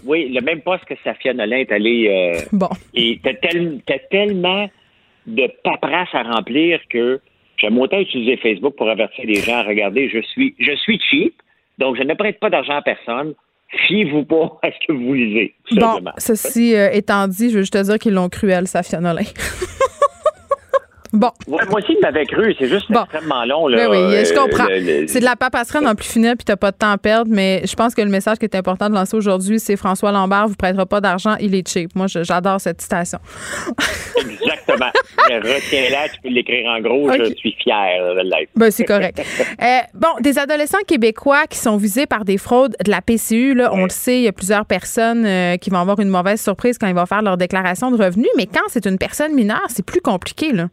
[0.05, 2.09] Oui, le même poste que Safia Nolin est allé.
[2.09, 2.69] Euh, bon.
[2.95, 3.35] Et t'as,
[4.11, 4.69] tellement
[5.27, 7.21] de paperasse à remplir que
[7.57, 9.63] j'aime autant utiliser Facebook pour avertir les gens.
[9.63, 11.35] Regardez, je suis, je suis cheap,
[11.79, 13.35] donc je ne prête pas d'argent à personne
[13.87, 15.55] fiez-vous pas à ce que vous lisez.
[15.73, 19.23] Bon, ceci euh, étant dit, je veux juste te dire qu'ils l'ont cruel, Safia Nolin.
[21.13, 21.31] Bon.
[21.47, 22.55] moi aussi, il m'avait cru.
[22.59, 23.69] C'est juste extrêmement long.
[23.69, 24.67] Là, oui, oui, je comprends.
[25.07, 27.31] c'est de la papasserie en plus finir, puis t'as pas de temps à perdre.
[27.31, 30.49] Mais je pense que le message qui est important de lancer aujourd'hui, c'est François Lambert
[30.49, 31.95] vous prêtera pas d'argent, il est cheap.
[31.95, 33.19] Moi, j'adore cette citation.
[34.17, 34.91] Exactement.
[35.29, 37.11] Retiens-la, tu peux l'écrire en gros.
[37.13, 38.51] Je suis fier de l'être.
[38.57, 39.21] Ben, c'est correct.
[39.63, 43.71] euh, bon, des adolescents québécois qui sont visés par des fraudes de la PCU, là,
[43.73, 46.79] on le sait, il y a plusieurs personnes euh, qui vont avoir une mauvaise surprise
[46.79, 48.31] quand ils vont faire leur déclaration de revenus.
[48.37, 50.69] Mais quand c'est une personne mineure, c'est plus compliqué, là.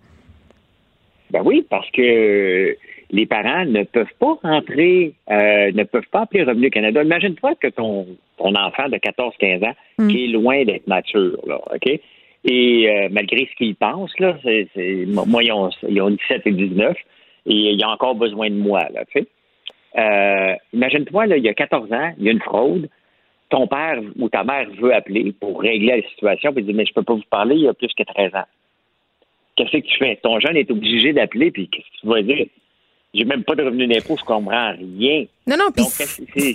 [1.32, 2.76] Ben oui, parce que
[3.12, 7.04] les parents ne peuvent pas rentrer, euh, ne peuvent pas appeler Revenu Canada.
[7.04, 8.06] Imagine-toi que ton,
[8.38, 10.08] ton enfant de 14-15 ans mm.
[10.08, 12.00] qui est loin d'être mature, là, OK?
[12.46, 14.68] Et euh, malgré ce qu'il pense, là, c'est,
[15.08, 16.96] moi, ils ont, ils ont 17 et 19,
[17.48, 19.28] et il a encore besoin de moi, là, tu sais?
[19.98, 22.90] Euh, imagine-toi, là, il y a 14 ans, il y a une fraude,
[23.50, 26.86] ton père ou ta mère veut appeler pour régler la situation, puis il dit, mais
[26.86, 28.46] je peux pas vous parler, il y a plus que 13 ans
[29.66, 30.16] qu'est-ce que tu fais?
[30.18, 32.46] Ton jeune est obligé d'appeler, puis qu'est-ce que tu vas dire?
[33.12, 35.26] J'ai même pas de revenu d'impôt, je comprends rien.
[35.48, 35.84] Non, non, puis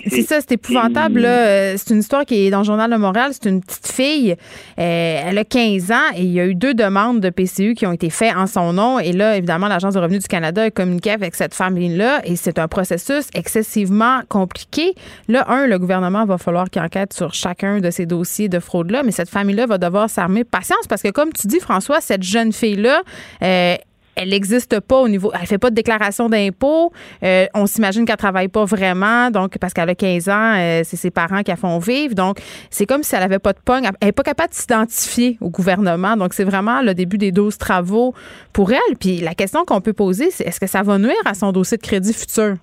[0.09, 1.25] c'est ça, c'est épouvantable.
[1.25, 3.33] Euh, c'est une histoire qui est dans le Journal de Montréal.
[3.33, 4.37] C'est une petite fille.
[4.79, 7.87] Euh, elle a 15 ans et il y a eu deux demandes de PCU qui
[7.89, 9.01] ont été faites en son nom.
[9.01, 12.61] Et là, évidemment, l'Agence de revenus du Canada a communiqué avec cette famille-là et c'est
[12.61, 14.95] un processus excessivement compliqué.
[15.27, 19.03] Là, un, le gouvernement va falloir qu'il enquête sur chacun de ces dossiers de fraude-là,
[19.03, 22.53] mais cette famille-là va devoir s'armer patience parce que, comme tu dis, François, cette jeune
[22.53, 23.03] fille-là,
[23.43, 23.75] euh,
[24.17, 25.33] elle n'existe pas au niveau.
[25.39, 26.93] Elle fait pas de déclaration d'impôt.
[27.23, 30.97] Euh, on s'imagine qu'elle travaille pas vraiment, donc parce qu'elle a 15 ans, euh, c'est
[30.97, 32.15] ses parents qui la font vivre.
[32.15, 32.39] Donc,
[32.71, 33.85] c'est comme si elle avait pas de pogne.
[34.01, 36.17] Elle n'est pas capable de s'identifier au gouvernement.
[36.17, 38.15] Donc, c'est vraiment le début des 12 travaux
[38.53, 38.97] pour elle.
[38.99, 41.77] Puis la question qu'on peut poser, c'est est-ce que ça va nuire à son dossier
[41.77, 42.57] de crédit futur?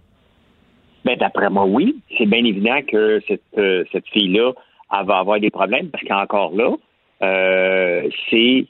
[1.04, 1.96] Ben, d'après moi, oui.
[2.18, 4.52] C'est bien évident que cette, euh, cette fille-là
[5.06, 6.76] va avoir des problèmes parce qu'encore là,
[8.30, 8.68] c'est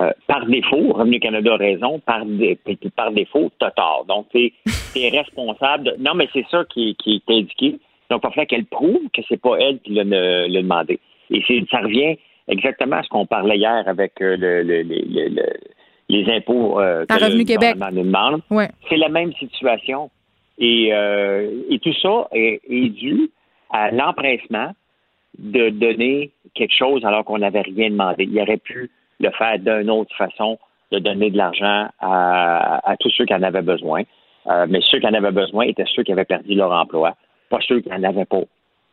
[0.00, 2.22] euh, par défaut, Revenu Canada a raison, par,
[2.96, 4.04] par défaut, t'as tort.
[4.08, 4.52] Donc, tu
[4.96, 5.94] es responsable.
[5.98, 7.78] Non, mais c'est ça qui, qui est indiqué.
[8.10, 10.98] Donc, il va qu'elle prouve que c'est pas elle qui l'a demandé.
[11.30, 12.16] Et ça revient
[12.46, 15.42] exactement à ce qu'on parlait hier avec le, le, le,
[16.08, 17.76] les impôts euh, que Revenu Québec.
[17.76, 18.40] demande.
[18.50, 18.68] Ouais.
[18.88, 20.10] C'est la même situation.
[20.58, 23.30] Et, euh, et tout ça est, dû
[23.70, 24.72] à l'empressement
[25.38, 28.24] de donner quelque chose alors qu'on n'avait rien demandé.
[28.24, 28.90] Il aurait pu
[29.20, 30.58] le faire d'une autre façon,
[30.90, 34.02] de donner de l'argent à, tous ceux qui en avaient besoin.
[34.46, 37.14] Euh, mais ceux qui en avaient besoin étaient ceux qui avaient perdu leur emploi,
[37.50, 38.42] pas ceux qui n'en avaient pas.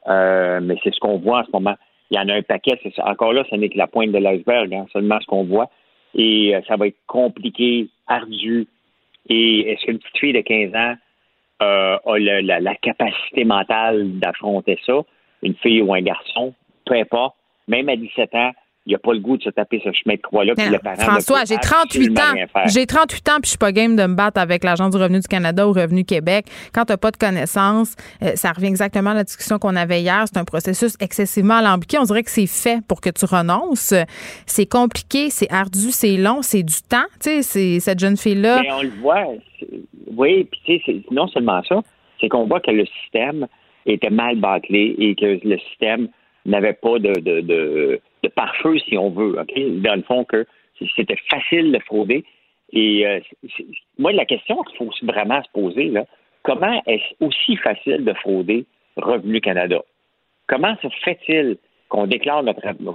[0.07, 1.75] Euh, mais c'est ce qu'on voit en ce moment.
[2.11, 2.79] Il y en a un paquet.
[2.97, 5.69] Encore là, ce n'est que la pointe de l'iceberg, hein, seulement ce qu'on voit.
[6.13, 8.67] Et ça va être compliqué, ardu.
[9.29, 10.95] Et est-ce qu'une petite fille de 15 ans
[11.61, 15.01] euh, a la, capacité mentale d'affronter ça,
[15.41, 16.53] une fille ou un garçon,
[16.85, 17.35] peu importe,
[17.67, 18.51] même à 17 ans,
[18.85, 20.53] il n'a pas le goût de se taper ce chemin de croix-là.
[20.99, 22.21] François, j'ai 38 ans.
[22.67, 25.19] J'ai 38 ans, puis je suis pas game de me battre avec l'Agence du revenu
[25.19, 26.45] du Canada ou Revenu Québec.
[26.73, 30.01] Quand tu n'as pas de connaissances, euh, ça revient exactement à la discussion qu'on avait
[30.01, 30.25] hier.
[30.31, 31.97] C'est un processus excessivement alambiqué.
[31.97, 33.93] On dirait que c'est fait pour que tu renonces.
[34.45, 37.07] C'est compliqué, c'est ardu, c'est long, c'est du temps.
[37.19, 38.61] Tu sais, cette jeune fille-là.
[38.61, 39.23] Mais on le voit.
[40.15, 41.81] Oui, puis tu sais, non seulement ça,
[42.21, 43.47] c'est qu'on voit que le système
[43.85, 46.07] était mal bâclé et que le système
[46.45, 49.35] n'avait pas de, de, de, de pare-feu, si on veut.
[49.35, 50.45] Dans le fond, que
[50.95, 52.23] c'était facile de frauder.
[52.71, 53.19] Et euh,
[53.97, 56.05] moi, la question qu'il faut vraiment se poser, là,
[56.43, 58.65] comment est-ce aussi facile de frauder
[58.97, 59.81] Revenu Canada?
[60.47, 61.57] Comment se fait-il
[61.89, 62.43] qu'on déclare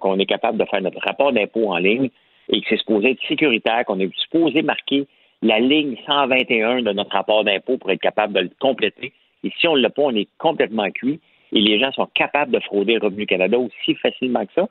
[0.00, 2.10] qu'on est capable de faire notre rapport d'impôt en ligne
[2.48, 5.06] et que c'est supposé être sécuritaire, qu'on est supposé marquer
[5.42, 9.12] la ligne 121 de notre rapport d'impôt pour être capable de le compléter?
[9.44, 11.20] Et si on ne l'a pas, on est complètement cuit
[11.52, 14.68] et les gens sont capables de frauder Revenu Canada aussi facilement que ça,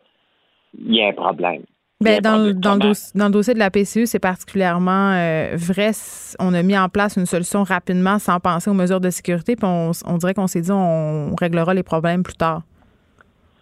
[0.78, 1.64] il y a un problème.
[2.02, 5.92] Ben, dans, le, dans, le dossier de la PCU, c'est particulièrement euh, vrai.
[6.40, 9.68] On a mis en place une solution rapidement sans penser aux mesures de sécurité, puis
[9.68, 12.62] on, dirait qu'on s'est dit on réglera les problèmes plus tard.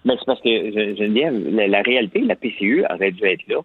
[0.06, 3.62] Mais c'est parce que, je, je la, la, réalité, la PCU aurait dû être là.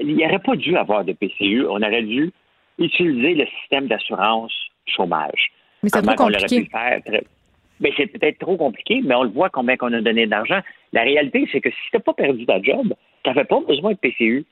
[0.00, 1.64] Il n'y aurait pas dû avoir de PCU.
[1.68, 2.32] On aurait dû
[2.78, 4.52] utiliser le système d'assurance
[4.86, 5.52] chômage.
[5.84, 6.68] Mais c'est trop compliqué.
[7.80, 10.60] Ben, c'est peut-être trop compliqué, mais on le voit combien qu'on a donné d'argent.
[10.92, 13.92] La réalité, c'est que si tu n'as pas perdu ta job, tu n'avais pas besoin
[13.92, 14.44] de PCU.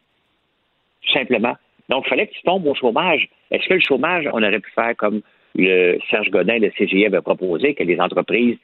[1.03, 1.55] Tout simplement.
[1.89, 3.29] Donc, il fallait que tu tombes au chômage.
[3.51, 5.23] Est-ce que le chômage, on aurait pu faire comme
[5.55, 8.57] le Serge Godin de CGI avait proposé, que les entreprises,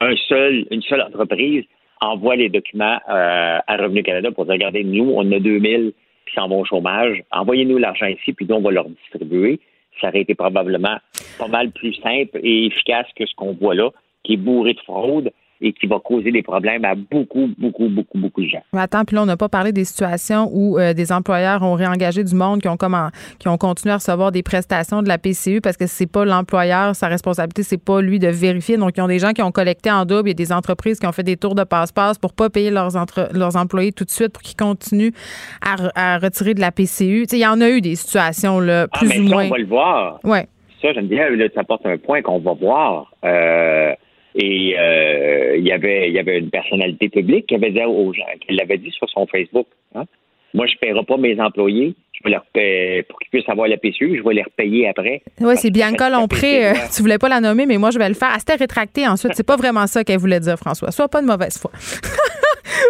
[0.00, 1.64] une seule entreprise
[2.00, 5.92] envoie les documents euh, à Revenu Canada pour dire, regardez, nous, on a 2000
[6.26, 7.22] qui s'en vont au chômage.
[7.32, 9.60] Envoyez-nous l'argent ici, puis nous, on va leur distribuer.
[10.00, 10.98] Ça aurait été probablement
[11.38, 13.90] pas mal plus simple et efficace que ce qu'on voit là,
[14.22, 18.18] qui est bourré de fraude et qui va causer des problèmes à beaucoup, beaucoup, beaucoup,
[18.18, 18.62] beaucoup de gens.
[18.72, 21.74] Mais attends, puis là, on n'a pas parlé des situations où euh, des employeurs ont
[21.74, 23.08] réengagé du monde qui ont comment,
[23.38, 26.94] qui ont continué à recevoir des prestations de la PCU parce que c'est pas l'employeur,
[26.94, 28.76] sa responsabilité, c'est pas lui de vérifier.
[28.76, 30.28] Donc, il y a des gens qui ont collecté en double.
[30.28, 32.70] Il y a des entreprises qui ont fait des tours de passe-passe pour pas payer
[32.70, 32.90] leurs,
[33.32, 35.12] leurs employés tout de suite pour qu'ils continuent
[35.60, 37.26] à, retirer de la PCU.
[37.32, 39.46] Il y en a eu des situations, là, ah, plus ou moins.
[39.46, 40.20] on va le voir.
[40.24, 40.46] Ouais.
[40.80, 43.12] Ça, j'aime bien, là, ça apporte un point qu'on va voir.
[43.24, 43.92] Euh,
[44.34, 48.12] et euh, il y avait il y avait une personnalité publique qui avait dit aux
[48.12, 49.66] gens, qui l'avait dit sur son Facebook.
[49.94, 50.04] Hein?
[50.54, 51.94] Moi, je ne paierai pas mes employés.
[52.18, 55.22] Je vais leur payer, pour qu'ils puissent avoir la PCU, je vais les repayer après.
[55.40, 56.66] Oui, c'est Bianca Lompré.
[56.66, 58.30] Euh, tu voulais pas la nommer, mais moi, je vais le faire.
[58.32, 59.32] Elle s'était rétractée ensuite.
[59.34, 60.90] C'est pas vraiment ça qu'elle voulait dire, François.
[60.90, 61.70] Sois pas de mauvaise foi.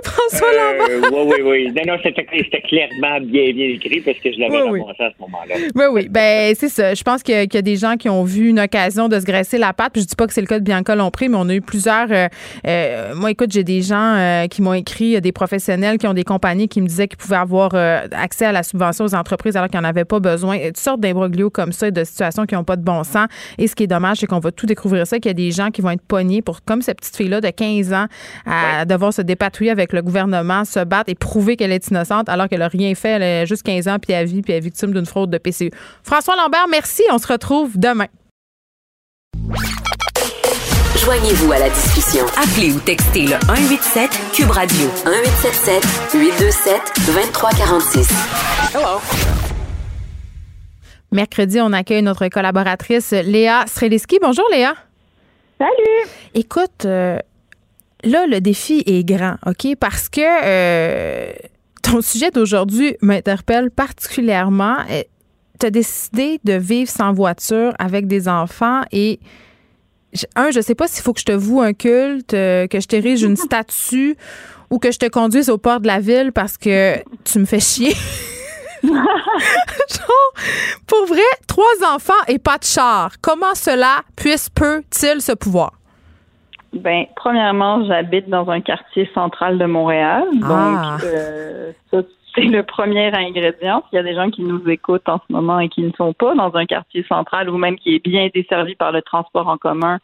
[0.03, 1.13] François euh, Lambert.
[1.13, 1.73] oui, oui, oui.
[1.73, 2.25] Non, non, c'était
[2.63, 4.95] clairement bien, bien écrit parce que je l'avais oui, oui.
[4.99, 5.55] à ce moment-là.
[5.75, 6.09] Oui, oui.
[6.09, 6.95] Ben, c'est ça.
[6.95, 9.59] Je pense qu'il y, a des gens qui ont vu une occasion de se graisser
[9.59, 9.93] la patte.
[9.93, 11.61] Puis je dis pas que c'est le cas de Bianca Lompré, mais on a eu
[11.61, 12.11] plusieurs.
[12.11, 12.29] Euh,
[12.67, 16.69] euh, moi, écoute, j'ai des gens qui m'ont écrit, des professionnels qui ont des compagnies
[16.69, 19.89] qui me disaient qu'ils pouvaient avoir accès à la subvention aux entreprises alors qu'ils n'en
[19.89, 20.59] avaient pas besoin.
[20.59, 23.29] Toutes sortes d'imbroglios comme ça, de situations qui n'ont pas de bon sens.
[23.59, 25.51] Et ce qui est dommage, c'est qu'on va tout découvrir ça, qu'il y a des
[25.51, 28.07] gens qui vont être pognés pour, comme cette petite fille-là de 15 ans,
[28.47, 32.49] à devoir se dépatouiller avec le gouvernement, se battre et prouver qu'elle est innocente alors
[32.49, 33.11] qu'elle n'a rien fait.
[33.11, 35.39] Elle a juste 15 ans, puis à vie, puis elle est victime d'une fraude de
[35.39, 35.71] PCU.
[36.03, 37.03] François Lambert, merci.
[37.13, 38.07] On se retrouve demain.
[41.05, 42.25] Joignez-vous à la discussion.
[42.37, 45.85] Appelez ou textez le 187 Cube Radio 1877
[46.15, 48.09] 827 2346.
[48.75, 49.01] Hello.
[51.13, 54.19] Mercredi, on accueille notre collaboratrice Léa Streliski.
[54.21, 54.75] Bonjour Léa.
[55.59, 56.11] Salut.
[56.35, 57.19] Écoute, euh,
[58.03, 59.77] là, le défi est grand, OK?
[59.79, 61.33] Parce que euh,
[61.83, 64.79] ton sujet d'aujourd'hui m'interpelle particulièrement.
[64.91, 65.03] Euh,
[65.61, 69.21] tu as décidé de vivre sans voiture avec des enfants et
[70.37, 72.87] un, je sais pas s'il faut que je te voue un culte, euh, que je
[72.87, 74.17] t'érige une statue
[74.71, 77.61] ou que je te conduise au port de la ville parce que tu me fais
[77.61, 77.95] chier.
[80.87, 83.13] pour vrai, trois enfants et pas de char.
[83.21, 85.73] Comment cela puisse, peut-il se pouvoir?
[86.73, 90.25] Ben, premièrement, j'habite dans un quartier central de Montréal.
[90.43, 90.99] Ah.
[91.01, 92.03] Donc, euh, ça,
[92.39, 93.83] c'est le premier ingrédient.
[93.93, 96.13] Il y a des gens qui nous écoutent en ce moment et qui ne sont
[96.13, 99.57] pas dans un quartier central ou même qui est bien desservi par le transport en
[99.57, 99.99] commun.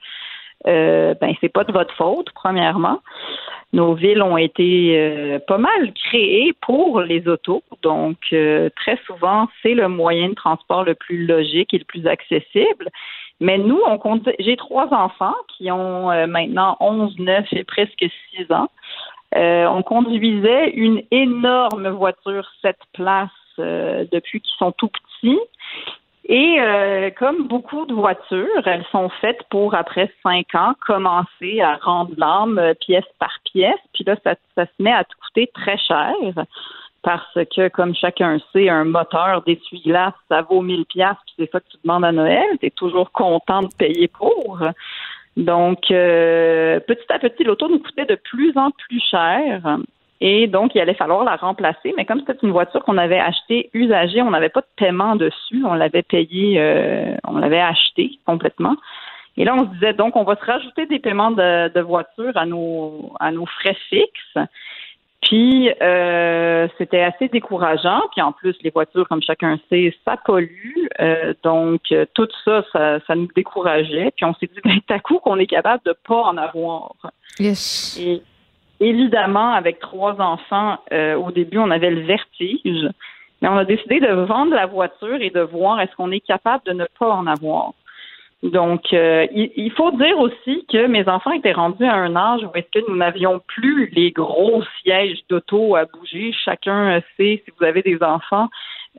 [0.67, 3.01] Euh, ben, c'est pas de votre faute, premièrement.
[3.73, 9.49] Nos villes ont été euh, pas mal créées pour les autos, donc euh, très souvent
[9.63, 12.89] c'est le moyen de transport le plus logique et le plus accessible.
[13.41, 14.29] Mais nous, on compte.
[14.39, 18.05] J'ai trois enfants qui ont euh, maintenant 11, 9 et presque
[18.37, 18.69] 6 ans.
[19.37, 23.29] Euh, on conduisait une énorme voiture 7 places
[23.59, 25.41] euh, depuis qu'ils sont tout petits.
[26.27, 26.57] Et
[27.19, 32.73] comme beaucoup de voitures, elles sont faites pour, après cinq ans, commencer à rendre l'âme
[32.81, 33.75] pièce par pièce.
[33.93, 36.15] Puis là, ça, se met à coûter très cher
[37.05, 41.61] parce que, comme chacun sait, un moteur d'essuie-glace, ça vaut 1000 pièces puis c'est ça
[41.61, 42.47] que tu demandes à Noël.
[42.59, 44.59] Tu es toujours content de payer pour.
[45.37, 49.79] Donc, euh, petit à petit, l'auto nous coûtait de plus en plus cher.
[50.21, 51.93] Et donc, il allait falloir la remplacer.
[51.97, 55.63] Mais comme c'était une voiture qu'on avait achetée usagée, on n'avait pas de paiement dessus.
[55.65, 58.77] On l'avait payée, euh, on l'avait achetée complètement.
[59.37, 62.37] Et là, on se disait, donc, on va se rajouter des paiements de, de voiture
[62.37, 64.39] à nos, à nos frais fixes.
[65.35, 68.03] Puis euh, c'était assez décourageant.
[68.13, 70.87] Puis en plus, les voitures, comme chacun sait, ça pollue.
[71.01, 74.13] Euh, donc euh, tout ça, ça, nous décourageait.
[74.15, 76.95] Puis on s'est dit, ben, à coup qu'on est capable de pas en avoir.
[77.41, 77.99] Yes.
[78.01, 78.23] Et
[78.79, 82.89] évidemment, avec trois enfants, au début, on avait le vertige.
[83.43, 86.63] Mais on a décidé de vendre la voiture et de voir est-ce qu'on est capable
[86.65, 87.73] de ne pas en avoir.
[88.45, 92.51] Donc, euh, il, faut dire aussi que mes enfants étaient rendus à un âge où
[92.55, 96.31] est-ce que nous n'avions plus les gros sièges d'auto à bouger.
[96.45, 98.51] Chacun sait, si vous avez des enfants,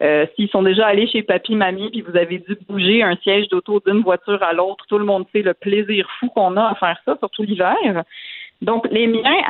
[0.02, 3.48] euh, s'ils sont déjà allés chez papy, mamie, puis vous avez dû bouger un siège
[3.50, 6.76] d'auto d'une voiture à l'autre, tout le monde sait le plaisir fou qu'on a à
[6.76, 8.04] faire ça, surtout l'hiver.
[8.64, 9.42] Donc, les miens,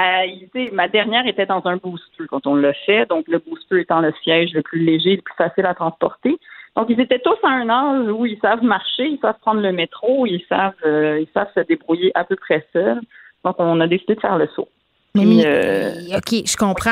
[0.55, 3.07] euh, ma dernière était dans un booster quand on l'a fait.
[3.07, 6.37] Donc, le booster étant le siège le plus léger, le plus facile à transporter.
[6.75, 9.71] Donc, ils étaient tous à un âge où ils savent marcher, ils savent prendre le
[9.71, 13.01] métro, ils savent, euh, ils savent se débrouiller à peu près seuls.
[13.45, 14.67] Donc, on a décidé de faire le saut.
[15.15, 16.91] Mais, euh, OK, je comprends.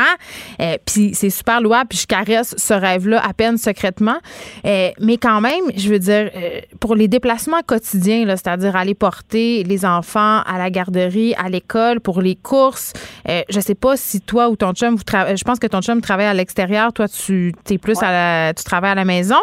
[0.60, 4.18] Euh, puis c'est super louable, puis je caresse ce rêve-là à peine secrètement.
[4.66, 6.32] Euh, mais quand même, je veux dire,
[6.80, 12.22] pour les déplacements quotidiens, c'est-à-dire aller porter les enfants à la garderie, à l'école, pour
[12.22, 12.94] les courses,
[13.28, 16.26] je sais pas si toi ou ton chum, vous je pense que ton chum travaille
[16.26, 19.36] à l'extérieur, toi tu es plus à la, tu travailles à la maison.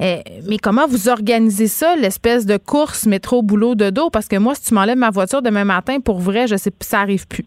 [0.00, 4.54] mais comment vous organisez ça, l'espèce de course métro boulot de dos Parce que moi,
[4.54, 7.46] si tu m'enlèves ma voiture demain matin, pour vrai, je sais, ça arrive plus.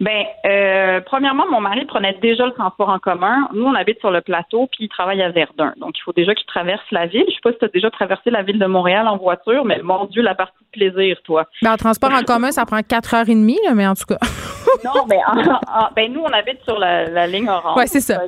[0.00, 3.48] Ben, euh, premièrement, mon mari prenait déjà le transport en commun.
[3.52, 5.72] Nous, on habite sur le plateau, puis il travaille à Verdun.
[5.78, 7.24] Donc, il faut déjà qu'il traverse la ville.
[7.26, 9.80] Je sais pas si tu as déjà traversé la ville de Montréal en voiture, mais
[9.82, 11.46] mon Dieu, la partie de plaisir, toi.
[11.62, 14.18] Ben, en transport en commun, ça prend quatre heures et demie, mais en tout cas.
[14.84, 15.18] non, mais
[15.96, 17.76] ben, nous, on habite sur la, ligne orange.
[17.76, 18.20] Oui, c'est ça.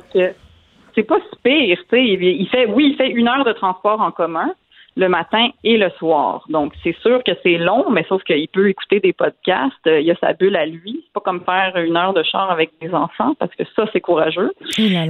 [0.93, 2.03] C'est pas si pire, tu sais.
[2.03, 4.51] Il fait, oui, il fait une heure de transport en commun
[4.97, 6.45] le matin et le soir.
[6.49, 9.73] Donc, c'est sûr que c'est long, mais sauf qu'il peut écouter des podcasts.
[9.85, 11.01] Il y a sa bulle à lui.
[11.05, 14.01] C'est pas comme faire une heure de char avec des enfants, parce que ça, c'est
[14.01, 14.51] courageux.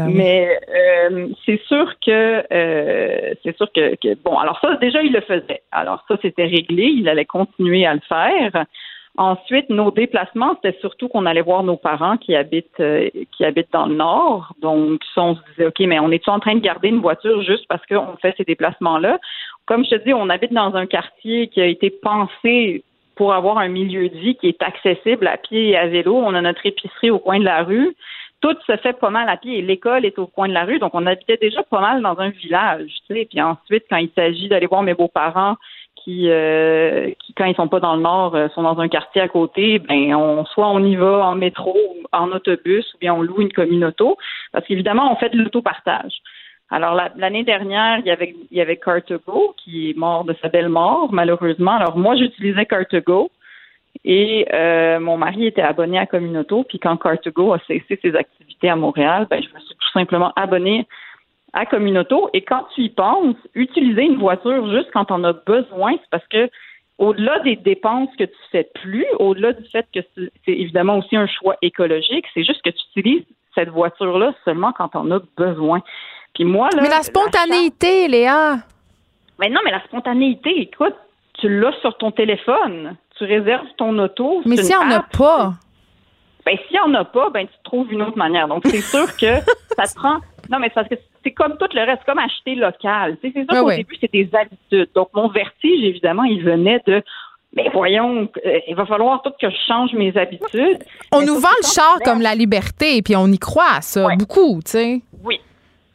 [0.07, 5.21] mais euh, c'est sûr que euh, c'est sûr que, bon, alors ça, déjà, il le
[5.21, 5.61] faisait.
[5.71, 6.83] Alors ça, c'était réglé.
[6.83, 8.65] Il allait continuer à le faire.
[9.17, 13.71] Ensuite, nos déplacements, c'était surtout qu'on allait voir nos parents qui habitent euh, qui habitent
[13.73, 14.53] dans le nord.
[14.61, 17.67] Donc, on se disait, OK, mais on est en train de garder une voiture juste
[17.67, 19.19] parce qu'on fait ces déplacements-là?
[19.71, 22.83] Comme je te dis, on habite dans un quartier qui a été pensé
[23.15, 26.13] pour avoir un milieu de vie qui est accessible à pied et à vélo.
[26.17, 27.95] On a notre épicerie au coin de la rue.
[28.41, 30.79] Tout se fait pas mal à pied l'école est au coin de la rue.
[30.79, 33.25] Donc, on habitait déjà pas mal dans un village, tu sais.
[33.29, 35.55] Puis ensuite, quand il s'agit d'aller voir mes beaux-parents
[35.95, 39.21] qui, euh, qui, quand ils sont pas dans le nord, euh, sont dans un quartier
[39.21, 41.77] à côté, ben on soit on y va en métro,
[42.11, 44.17] en autobus, ou bien on loue une commune auto,
[44.51, 46.21] parce qu'évidemment on fait de l'autopartage.
[46.71, 50.47] Alors l'année dernière, il y avait il y avait Car2Go qui est mort de sa
[50.47, 51.73] belle mort malheureusement.
[51.73, 53.29] Alors moi j'utilisais Car2Go
[54.05, 56.63] et euh, mon mari était abonné à Communauto.
[56.63, 60.31] Puis quand Car2Go a cessé ses activités à Montréal, ben je me suis tout simplement
[60.37, 60.87] abonné
[61.51, 62.29] à Communauto.
[62.33, 66.27] Et quand tu y penses, utiliser une voiture juste quand on a besoin, c'est parce
[66.27, 66.49] que
[66.97, 71.27] au-delà des dépenses que tu fais plus, au-delà du fait que c'est évidemment aussi un
[71.27, 71.91] choix écoute,
[72.33, 75.81] c'est juste que tu utilises cette voiture-là seulement quand on a besoin.
[76.33, 78.57] Puis moi, là, mais la spontanéité, Léa.
[79.39, 80.95] Mais non, mais la spontanéité, écoute,
[81.39, 82.95] tu l'as sur ton téléphone.
[83.17, 84.41] Tu réserves ton auto.
[84.45, 85.53] Mais s'il n'y en a pas.
[86.45, 88.47] Ben, s'il n'y en a pas, ben, tu trouves une autre manière.
[88.47, 89.39] Donc, c'est sûr que
[89.77, 90.17] ça te prend.
[90.49, 93.17] Non, mais c'est parce que c'est comme tout le reste, comme acheter local.
[93.21, 94.89] c'est sûr qu'au début, c'est des habitudes.
[94.95, 97.03] Donc, mon vertige, évidemment, il venait de.
[97.53, 100.83] Mais voyons, euh, il va falloir tout que je change mes habitudes.
[101.11, 104.71] On nous vend le char comme la liberté, puis on y croit ça, beaucoup, tu
[104.71, 105.01] sais.
[105.21, 105.41] Oui,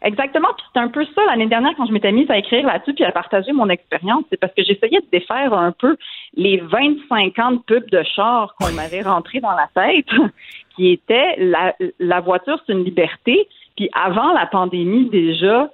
[0.07, 0.49] Exactement.
[0.73, 3.11] C'est un peu ça l'année dernière quand je m'étais mise à écrire là-dessus puis à
[3.11, 4.23] partager mon expérience.
[4.31, 5.97] C'est parce que j'essayais de défaire un peu
[6.37, 10.07] les 25 ans de pubs de char qu'on m'avait rentré dans la tête,
[10.77, 13.49] qui était la, la voiture, c'est une liberté.
[13.75, 15.71] Puis avant la pandémie déjà,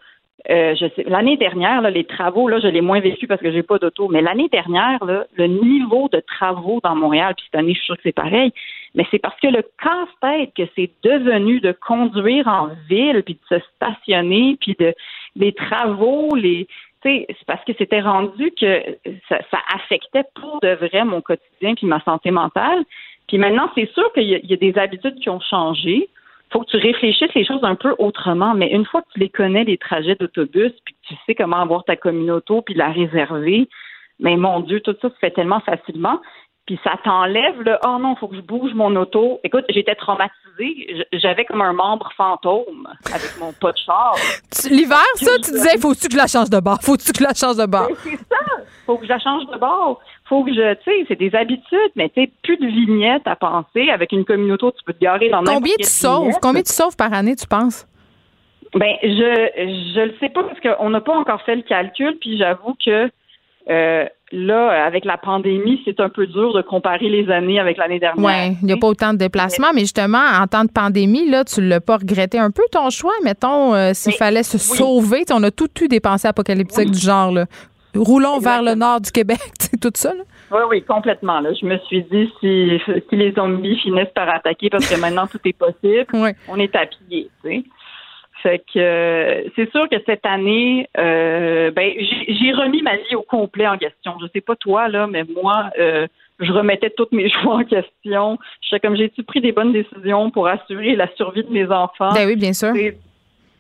[0.51, 0.75] euh,
[1.07, 4.23] l'année dernière, les travaux, là, je l'ai moins vécu parce que j'ai pas d'auto, mais
[4.23, 8.03] l'année dernière, le niveau de travaux dans Montréal, puis cette année, je suis sûre que
[8.05, 8.53] c'est pareil,
[8.95, 13.57] mais c'est parce que le casse-tête que c'est devenu de conduire en ville, puis de
[13.57, 14.95] se stationner, puis de
[15.37, 16.67] les travaux, les
[17.03, 18.83] c'est parce que c'était rendu que
[19.29, 22.85] ça, affectait pour de vrai mon quotidien puis ma santé mentale.
[23.27, 26.09] Puis maintenant, c'est sûr qu'il y, a des habitudes qui ont changé
[26.53, 28.55] faut que tu réfléchisses les choses un peu autrement.
[28.55, 31.61] Mais une fois que tu les connais, les trajets d'autobus, puis que tu sais comment
[31.61, 33.69] avoir ta communauté, puis la réserver,
[34.21, 36.21] mais mon Dieu, tout ça se fait tellement facilement.
[36.67, 39.41] Puis ça t'enlève le oh non, faut que je bouge mon auto.
[39.43, 41.07] Écoute, j'étais traumatisée.
[41.13, 44.15] J'avais comme un membre fantôme avec mon pot de char.
[44.71, 46.79] L'hiver, ça, tu disais, faut-tu que je la change de bord?
[46.81, 47.89] Faut-tu que je la change de bord?
[47.89, 48.63] Ben, c'est ça.
[48.87, 50.01] Faut que je la change de bord.
[50.29, 53.35] Faut que je, tu sais, c'est des habitudes, mais tu sais, plus de vignettes à
[53.35, 53.91] penser.
[53.91, 56.35] Avec une communauté, tu peux te garer dans Combien tu sauves?
[56.41, 57.89] Combien tu sauves par année, tu penses?
[58.75, 62.39] Ben, je, je le sais pas parce qu'on n'a pas encore fait le calcul, puis
[62.39, 63.11] j'avoue que
[63.71, 67.99] euh, là, avec la pandémie, c'est un peu dur de comparer les années avec l'année
[67.99, 68.25] dernière.
[68.25, 71.45] Oui, il n'y a pas autant de déplacements, mais justement, en temps de pandémie, là,
[71.45, 75.25] tu l'as pas regretté un peu ton choix, mettons, euh, s'il fallait se sauver.
[75.31, 77.47] On a tout eu des pensées apocalyptiques du genre, là.
[77.95, 79.39] Roulons vers le nord du Québec,
[79.83, 80.23] tout ça, là.
[80.51, 81.41] Oui, oui, complètement.
[81.41, 81.51] Là.
[81.59, 85.41] Je me suis dit, si, si les zombies finissent par attaquer, parce que maintenant tout
[85.45, 86.07] est possible,
[86.49, 87.65] on est à pied, tu sais.
[88.43, 93.23] Fait que euh, c'est sûr que cette année, euh, ben j'ai remis ma vie au
[93.23, 94.15] complet en question.
[94.21, 96.09] Je sais pas toi là, mais moi, euh,
[96.41, 98.39] je remettais toutes mes choix en question.
[98.61, 102.13] Je sais comme j'ai-tu pris des bonnes décisions pour assurer la survie de mes enfants?
[102.13, 102.73] Ben oui, bien sûr.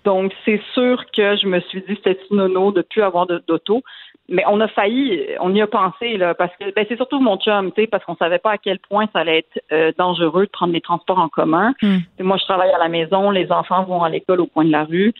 [0.05, 3.83] donc c'est sûr que je me suis dit c'était nono de plus avoir d'auto
[4.29, 7.37] mais on a failli, on y a pensé là, parce que ben, c'est surtout mon
[7.39, 10.47] chum, tu sais, parce qu'on savait pas à quel point ça allait être euh, dangereux
[10.47, 11.75] de prendre les transports en commun.
[11.83, 11.99] Hmm.
[12.21, 14.85] Moi, je travaille à la maison, les enfants vont à l'école au coin de la
[14.85, 15.13] rue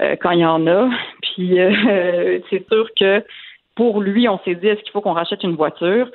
[0.00, 0.88] euh, quand il y en a.
[1.22, 3.24] Puis euh, c'est sûr que
[3.74, 6.08] pour lui, on s'est dit est-ce qu'il faut qu'on rachète une voiture?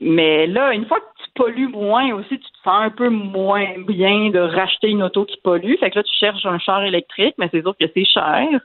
[0.00, 3.66] Mais là, une fois que tu pollues moins aussi, tu te sens un peu moins
[3.86, 5.76] bien de racheter une auto qui pollue.
[5.80, 8.60] Fait que là, tu cherches un char électrique, mais c'est sûr que c'est cher.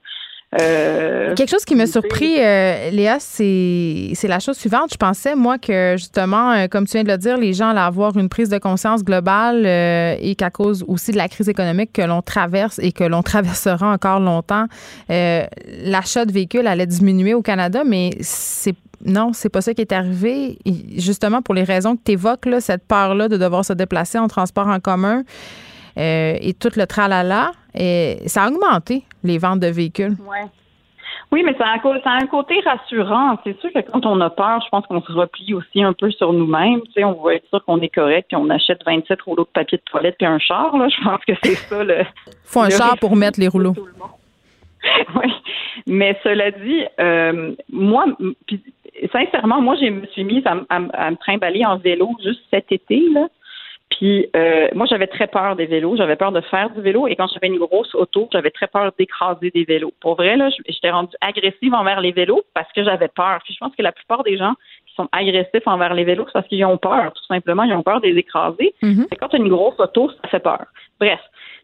[0.55, 4.91] Euh, Quelque chose qui m'a surpris, euh, Léa, c'est la chose suivante.
[4.93, 7.81] Je pensais, moi, que justement, euh, comme tu viens de le dire, les gens allaient
[7.81, 12.01] avoir une prise de conscience globale et qu'à cause aussi de la crise économique que
[12.01, 14.67] l'on traverse et que l'on traversera encore longtemps,
[15.09, 18.75] l'achat de véhicules allait diminuer au Canada, mais c'est
[19.05, 20.57] non, c'est pas ça qui est arrivé.
[20.95, 24.67] justement, pour les raisons que tu évoques, cette peur-là de devoir se déplacer en transport
[24.67, 25.23] en commun,
[25.97, 27.51] et tout le tralala.
[27.79, 30.15] Et ça a augmenté les ventes de véhicules.
[30.27, 30.45] Ouais.
[31.31, 33.37] Oui, mais ça a, un côté rassurant.
[33.43, 36.09] C'est sûr que quand on a peur, je pense qu'on se replie aussi un peu
[36.11, 36.81] sur nous-mêmes.
[36.85, 39.49] Tu sais, on va être sûr qu'on est correct, puis on achète 27 rouleaux de
[39.49, 40.77] papier de toilette puis un char.
[40.77, 40.87] Là.
[40.87, 42.03] Je pense que c'est ça le.
[42.45, 43.75] faut un char pour mettre les rouleaux.
[45.15, 45.33] oui,
[45.85, 48.05] mais cela dit, euh, moi,
[49.11, 53.01] sincèrement, moi, je me suis mise à, à, me trimballer en vélo juste cet été
[53.11, 53.27] là.
[53.97, 55.97] Puis euh, moi, j'avais très peur des vélos.
[55.97, 57.07] J'avais peur de faire du vélo.
[57.07, 59.91] Et quand j'avais une grosse auto, j'avais très peur d'écraser des vélos.
[59.99, 63.39] Pour vrai, là, j'étais rendue agressive envers les vélos parce que j'avais peur.
[63.43, 64.53] Puis je pense que la plupart des gens
[64.85, 67.63] qui sont agressifs envers les vélos, c'est parce qu'ils ont peur, tout simplement.
[67.63, 68.75] Ils ont peur de les écraser.
[68.83, 69.07] Mm-hmm.
[69.19, 70.65] Quand tu as une grosse auto, ça fait peur.
[70.99, 71.19] Bref,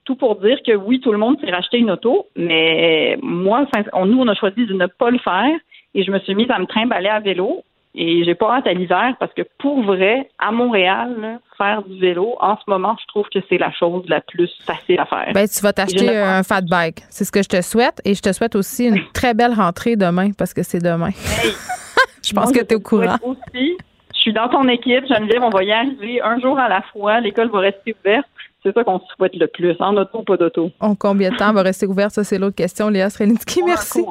[0.06, 3.68] tout pour dire que oui, tout le monde s'est racheté une auto, mais moi,
[4.06, 5.56] nous, on a choisi de ne pas le faire.
[5.94, 7.64] Et je me suis mise à me trimballer à vélo
[7.96, 12.36] et j'ai pas hâte à l'hiver parce que pour vrai, à Montréal, faire du vélo,
[12.42, 15.32] en ce moment, je trouve que c'est la chose la plus facile à faire.
[15.34, 17.04] Ben, tu vas t'acheter un fat bike.
[17.10, 18.02] C'est ce que je te souhaite.
[18.04, 21.12] Et je te souhaite aussi une très belle rentrée demain parce que c'est demain.
[22.24, 23.18] je pense que tu es au courant.
[23.22, 23.78] Aussi,
[24.16, 27.20] je suis dans ton équipe, Geneviève, on va y arriver un jour à la fois.
[27.20, 28.26] L'école va rester ouverte.
[28.64, 30.72] C'est ça qu'on souhaite le plus, en auto ou pas d'auto?
[30.80, 32.12] En combien de temps va rester ouverte?
[32.12, 32.90] Ça, c'est l'autre question.
[32.90, 34.04] Léa Srelinski, merci.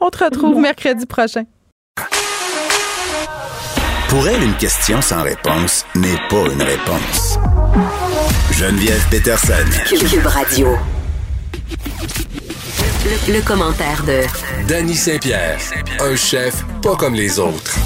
[0.00, 1.44] On te retrouve mercredi prochain.
[4.10, 7.38] Pour elle, une question sans réponse n'est pas une réponse.
[8.50, 9.52] Geneviève Peterson.
[9.86, 10.76] Cube Radio.
[13.28, 14.22] Le, commentaire de
[14.66, 15.60] Danny Saint-Pierre,
[16.00, 17.78] un chef pas comme les autres.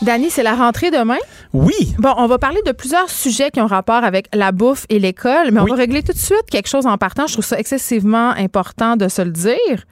[0.00, 1.18] Dani, c'est la rentrée demain?
[1.52, 1.94] Oui.
[1.98, 5.50] Bon, on va parler de plusieurs sujets qui ont rapport avec la bouffe et l'école,
[5.52, 7.26] mais on va régler tout de suite quelque chose en partant.
[7.26, 9.84] Je trouve ça excessivement important de se le dire.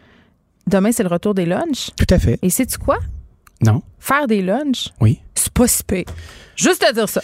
[0.66, 1.90] Demain, c'est le retour des lunchs.
[1.94, 2.39] Tout à fait.
[2.40, 2.97] Et sais-tu quoi?
[3.63, 3.83] Non.
[3.99, 4.89] Faire des lunchs?
[5.01, 5.21] Oui.
[5.35, 6.05] C'est pas si pire.
[6.57, 7.21] Juste à dire ça.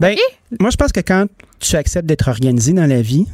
[0.00, 0.16] Ben,
[0.60, 1.26] moi, je pense que quand
[1.58, 3.26] tu acceptes d'être organisé dans la vie,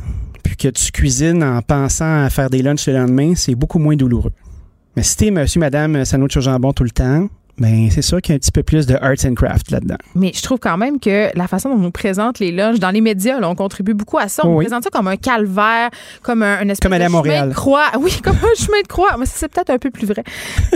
[0.43, 3.97] puis que tu cuisines en pensant à faire des lunchs le lendemain, c'est beaucoup moins
[3.97, 4.33] douloureux.
[4.97, 7.29] Mais si t'es monsieur, madame, sandwich au jambon tout le temps,
[7.63, 9.97] ben, c'est sûr qu'il y a un petit peu plus de arts and craft là-dedans.
[10.17, 12.91] Mais je trouve quand même que la façon dont on nous présente les lunchs dans
[12.91, 14.45] les médias, là, on contribue beaucoup à ça.
[14.45, 15.91] On nous présente ça comme un calvaire,
[16.23, 17.87] comme un, une espèce comme de chemin de croix.
[18.01, 19.17] Oui, comme un chemin de croix.
[19.17, 20.25] Mais c'est peut-être un peu plus vrai.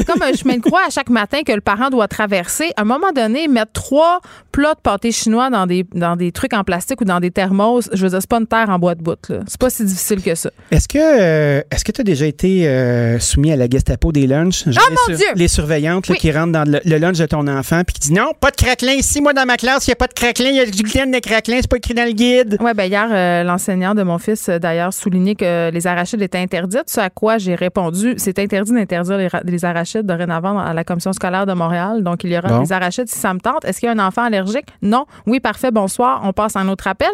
[0.07, 2.71] comme un chemin de croix à chaque matin que le parent doit traverser.
[2.77, 4.21] À un moment donné, mettre trois
[4.53, 7.91] plats de pâté chinois dans des, dans des trucs en plastique ou dans des thermos,
[7.93, 9.33] je veux dire, c'est pas une terre en bois de bout.
[9.47, 10.51] C'est pas si difficile que ça.
[10.71, 14.27] Est-ce que euh, est-ce que tu as déjà été euh, soumis à la Gestapo des
[14.27, 14.65] lunchs?
[14.69, 14.71] oh,
[15.09, 15.27] mon Dieu!
[15.35, 18.33] Les surveillantes qui rentrent dans le, le lunch de ton enfant puis qui dit non,
[18.41, 19.21] pas de craquelin ici.
[19.21, 20.51] Moi, dans ma classe, il n'y a pas de craquelin.
[20.51, 21.59] Il y a du gluten de craquelin.
[21.61, 22.57] C'est pas écrit dans le guide.
[22.61, 26.39] Oui, ben hier, euh, l'enseignant de mon fils, euh, d'ailleurs, soulignait que les arachides étaient
[26.39, 26.89] interdites.
[26.89, 31.47] Ce à quoi j'ai répondu, c'est interdit d'interdire les, arachides dorénavant à la commission scolaire
[31.47, 32.03] de Montréal.
[32.03, 33.65] Donc, il y aura des arachides si ça me tente.
[33.65, 34.67] Est-ce qu'il y a un enfant allergique?
[34.83, 35.07] Non.
[35.27, 35.71] Oui, parfait.
[35.71, 36.21] Bonsoir.
[36.25, 37.11] On passe à un autre appel.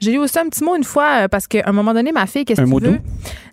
[0.00, 2.26] J'ai eu aussi un petit mot une fois euh, parce qu'à un moment donné, ma
[2.26, 3.00] fille, qu'est-ce que tu veux?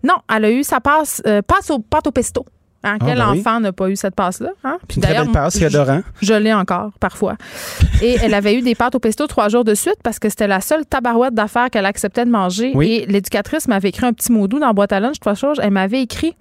[0.03, 2.45] Non, elle a eu sa passe, passe au pâte au pesto.
[2.83, 4.51] Hein, quel ben enfant n'a pas eu cette passe-là?
[4.63, 4.77] Hein?
[4.87, 6.01] Puis belle passe, adorant.
[6.21, 7.35] Je, je l'ai encore, parfois.
[8.01, 10.47] Et elle avait eu des pâtes au pesto trois jours de suite parce que c'était
[10.47, 12.73] la seule tabarouette d'affaires qu'elle acceptait de manger.
[12.81, 15.59] Et l'éducatrice m'avait écrit un petit mot doux dans la boîte à lunch, trois choses.
[15.61, 16.35] Elle m'avait écrit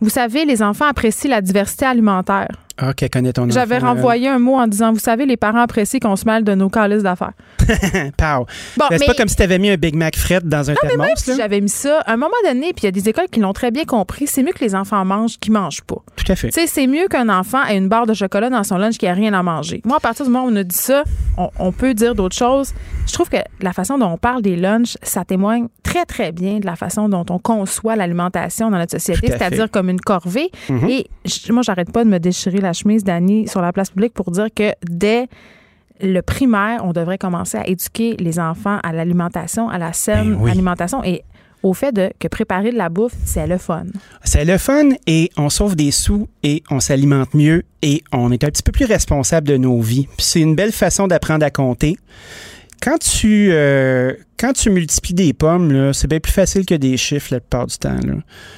[0.00, 2.48] Vous savez, les enfants apprécient la diversité alimentaire.
[2.82, 6.00] Ah, qu'elle connaît ton J'avais renvoyé un mot en disant Vous savez, les parents apprécient
[6.00, 7.32] qu'on se mêle de nos calices d'affaires.
[8.16, 8.46] Pow.
[8.78, 10.78] Bon, c'est pas comme si tu avais mis un Big Mac fret dans un non,
[10.80, 10.98] thermos.
[10.98, 13.08] Mais même si j'avais mis ça, à un moment donné, puis il y a des
[13.08, 16.02] écoles qui l'ont très bien compris, c'est mieux que les enfants mangent qu'ils mangent pas.
[16.16, 16.48] Tout à fait.
[16.48, 19.06] Tu sais, c'est mieux qu'un enfant ait une barre de chocolat dans son lunch qui
[19.06, 19.82] a rien à manger.
[19.84, 21.04] Moi, à partir du moment où on a dit ça,
[21.36, 22.72] on, on peut dire d'autres choses.
[23.06, 26.60] Je trouve que la façon dont on parle des lunchs, ça témoigne très, très bien
[26.60, 30.50] de la façon dont on conçoit l'alimentation dans notre société, c'est-à-dire comme une corvée.
[30.68, 30.88] Mhm.
[30.88, 31.06] Et
[31.50, 34.48] moi, j'arrête pas de me déchirer la chemise d'Annie sur la place publique pour dire
[34.54, 35.28] que dès
[36.00, 40.38] le primaire, on devrait commencer à éduquer les enfants à l'alimentation, à la saine Ben
[40.40, 40.50] oui.
[40.50, 41.22] alimentation et
[41.62, 43.84] au fait de que préparer de la bouffe, c'est le fun.
[44.24, 48.42] C'est le fun et on sauve des sous et on s'alimente mieux et on est
[48.44, 50.08] un petit peu plus responsable de nos vies.
[50.16, 51.96] C'est une belle façon d'apprendre à compter.
[52.82, 57.28] Quand tu, euh, quand tu multiplies des pommes, c'est bien plus facile que des chiffres
[57.32, 57.94] la plupart du temps.
[57.94, 58.14] Là.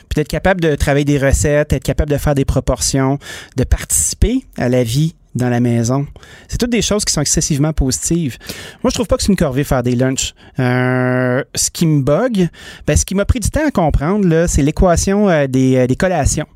[0.08, 3.18] Puis d'être capable de travailler des recettes, être capable de faire des proportions,
[3.56, 6.06] de participer à la vie dans la maison.
[6.48, 8.36] C'est toutes des choses qui sont excessivement positives.
[8.82, 10.34] Moi, je trouve pas que c'est une corvée faire des lunchs.
[10.58, 12.48] Euh, ce qui me bug,
[12.86, 15.96] ben, ce qui m'a pris du temps à comprendre, c'est l'équation euh, des, euh, des
[15.96, 16.46] collations.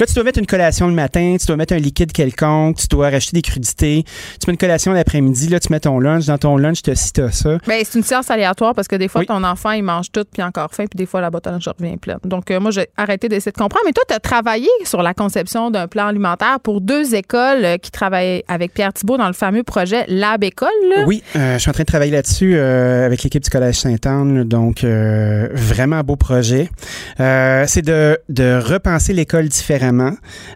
[0.00, 2.86] Là, tu dois mettre une collation le matin, tu dois mettre un liquide quelconque, tu
[2.88, 6.38] dois racheter des crudités, tu mets une collation l'après-midi, là, tu mets ton lunch, dans
[6.38, 7.58] ton lunch, tu as ci, tu ça.
[7.66, 10.42] Ben, c'est une science aléatoire parce que des fois, ton enfant, il mange tout puis
[10.42, 12.18] encore faim, puis des fois, la boîte à lunch revient pleine.
[12.24, 13.84] Donc, euh, moi, j'ai arrêté d'essayer de comprendre.
[13.86, 17.76] Mais toi, tu as travaillé sur la conception d'un plan alimentaire pour deux écoles euh,
[17.76, 20.68] qui travaillent avec Pierre Thibault dans le fameux projet Lab École.
[20.96, 21.04] là.
[21.06, 24.44] Oui, euh, je suis en train de travailler là-dessus avec l'équipe du Collège Sainte-Anne.
[24.44, 26.70] Donc, vraiment beau projet.
[27.18, 30.12] C'est de, de repenser l'école différemment,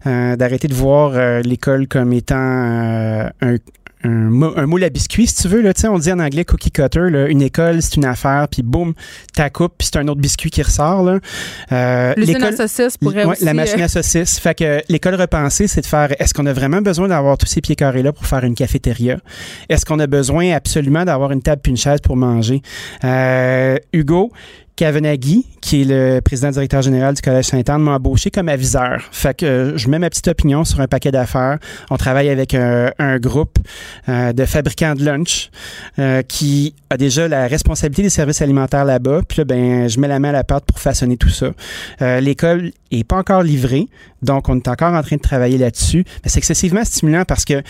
[0.07, 3.57] euh, d'arrêter de voir euh, l'école comme étant euh, un
[4.05, 5.63] un, mou- un moule à biscuits, si tu veux.
[5.63, 7.11] Là, on dit en anglais cookie cutter.
[7.11, 8.93] là, une école, c'est une affaire, puis boum,
[9.35, 11.03] ta coupe, puis c'est un autre biscuit qui ressort.
[11.03, 11.19] Là.
[11.73, 14.39] Euh, L'usine à saucisses pourrait Ouais, aussi, La machine à saucisses.
[14.39, 17.61] Fait que l'école repensée, c'est de faire est-ce qu'on a vraiment besoin d'avoir tous ces
[17.61, 19.17] pieds carrés-là pour faire une cafétéria?
[19.69, 22.63] Est-ce qu'on a besoin absolument d'avoir une table puis une chaise pour manger?
[23.03, 24.31] Euh, Hugo,
[24.77, 29.09] Kavanaghi, qui est le président directeur général du Collège Sainte-Anne, m'a embauché comme aviseur.
[29.11, 31.59] Fait que euh, je mets ma petite opinion sur un paquet d'affaires.
[31.91, 33.59] On travaille avec un, un groupe
[34.09, 35.51] euh, de fabricants de lunch
[35.99, 39.23] euh, qui a déjà la responsabilité des services alimentaires là-bas.
[39.27, 41.53] Puis là, ben, je mets la main à la pâte pour façonner tout ça.
[42.03, 43.89] Euh, L'école est pas encore livrée,
[44.23, 46.05] donc on est encore en train de travailler là-dessus.
[46.25, 47.63] C'est excessivement stimulant parce que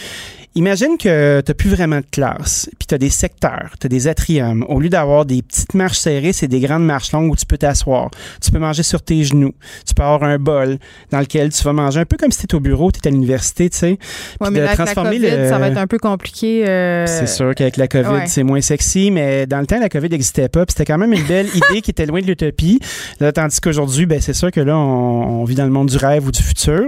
[0.56, 3.88] Imagine que tu n'as plus vraiment de classe, puis tu as des secteurs, tu as
[3.88, 4.64] des atriums.
[4.68, 7.58] Au lieu d'avoir des petites marches serrées, c'est des grandes marches longues où tu peux
[7.58, 8.10] t'asseoir.
[8.42, 9.52] Tu peux manger sur tes genoux.
[9.86, 10.78] Tu peux avoir un bol
[11.10, 13.06] dans lequel tu vas manger un peu comme si tu étais au bureau, tu es
[13.06, 13.98] à l'université, tu sais.
[14.40, 16.66] Ouais, mais de avec la transformer COVID, le- ça va être un peu compliqué.
[16.66, 18.26] euh, c'est sûr qu'avec la COVID, ouais.
[18.26, 20.64] c'est moins sexy, mais dans le temps, la COVID n'existait pas.
[20.64, 22.80] Puis c'était quand même une belle idée qui était loin de l'utopie.
[23.20, 25.98] Là, tandis qu'aujourd'hui, ben, c'est sûr que là, on, on vit dans le monde du
[25.98, 26.86] rêve ou du futur.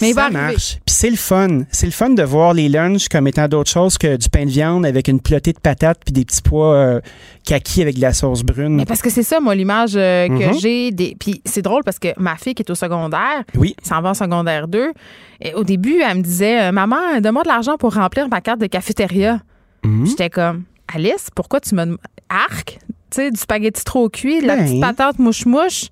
[0.00, 0.78] Mais ça marche.
[0.86, 1.60] Puis c'est le fun.
[1.70, 4.50] C'est le fun de voir les lunchs comme étant d'autres choses que du pain de
[4.50, 7.00] viande avec une plotée de patates puis des petits pois euh,
[7.44, 8.74] kaki avec de la sauce brune.
[8.74, 10.60] Mais parce que c'est ça, moi, l'image euh, que mm-hmm.
[10.60, 10.90] j'ai.
[10.90, 11.16] Des...
[11.18, 13.76] Puis c'est drôle parce que ma fille qui est au secondaire, oui.
[13.82, 14.92] s'en va en secondaire 2,
[15.40, 18.60] et au début, elle me disait euh, Maman, donne-moi de l'argent pour remplir ma carte
[18.60, 19.40] de cafétéria.
[19.84, 20.06] Mm-hmm.
[20.06, 20.64] J'étais comme
[20.94, 21.98] Alice, pourquoi tu me.
[22.28, 22.78] Arc?
[23.10, 24.64] Tu sais, du spaghetti trop cuit, de la ben.
[24.64, 25.88] petite patate mouche-mouche.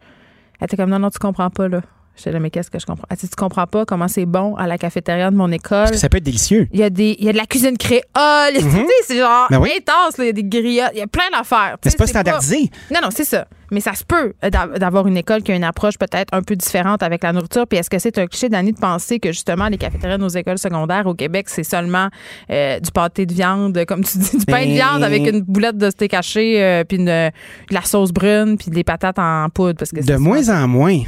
[0.58, 1.82] Elle était comme Non, non, tu comprends pas, là.
[2.20, 3.06] J'étais là, mais qu'est-ce que je comprends?
[3.08, 5.78] Ah, tu comprends pas comment c'est bon à la cafétéria de mon école.
[5.78, 6.68] Parce que ça peut être délicieux.
[6.70, 8.02] Il y a, des, il y a de la cuisine créole.
[8.14, 8.84] Mhm.
[9.06, 10.16] C'est genre ben intense.
[10.18, 10.90] Il y a des griottes.
[10.92, 11.78] Il y a plein d'affaires.
[11.82, 12.70] Mais c'est pas standardisé.
[12.90, 13.46] Non, non, c'est ça.
[13.70, 16.56] Mais ça se peut euh, d'avoir une école qui a une approche peut-être un peu
[16.56, 17.66] différente avec la nourriture.
[17.66, 20.28] Puis est-ce que c'est un cliché d'année de penser que justement les cafétérias de nos
[20.28, 22.08] écoles secondaires au Québec, c'est seulement
[22.50, 25.78] euh, du pâté de viande, comme tu dis, du pain de viande avec une boulette
[25.78, 27.30] de steak haché, euh, puis de
[27.70, 29.78] la sauce brune, puis des patates en poudre?
[29.78, 31.00] Parce que de moins en moins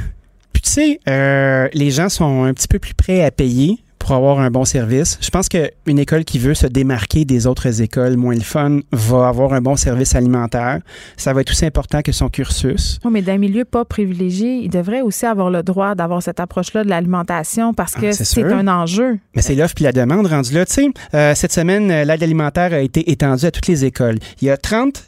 [0.63, 4.39] tu sais, euh, les gens sont un petit peu plus prêts à payer pour avoir
[4.39, 5.17] un bon service.
[5.21, 9.29] Je pense qu'une école qui veut se démarquer des autres écoles moins le fun va
[9.29, 10.79] avoir un bon service alimentaire.
[11.15, 12.99] Ça va être aussi important que son cursus.
[13.05, 16.83] Oui, mais d'un milieu pas privilégié, il devrait aussi avoir le droit d'avoir cette approche-là
[16.83, 19.19] de l'alimentation parce que ah, c'est un enjeu.
[19.35, 20.65] Mais c'est l'offre puis la demande rendue là.
[20.65, 24.17] Tu sais, euh, cette semaine, l'aide alimentaire a été étendue à toutes les écoles.
[24.41, 25.01] Il y a 30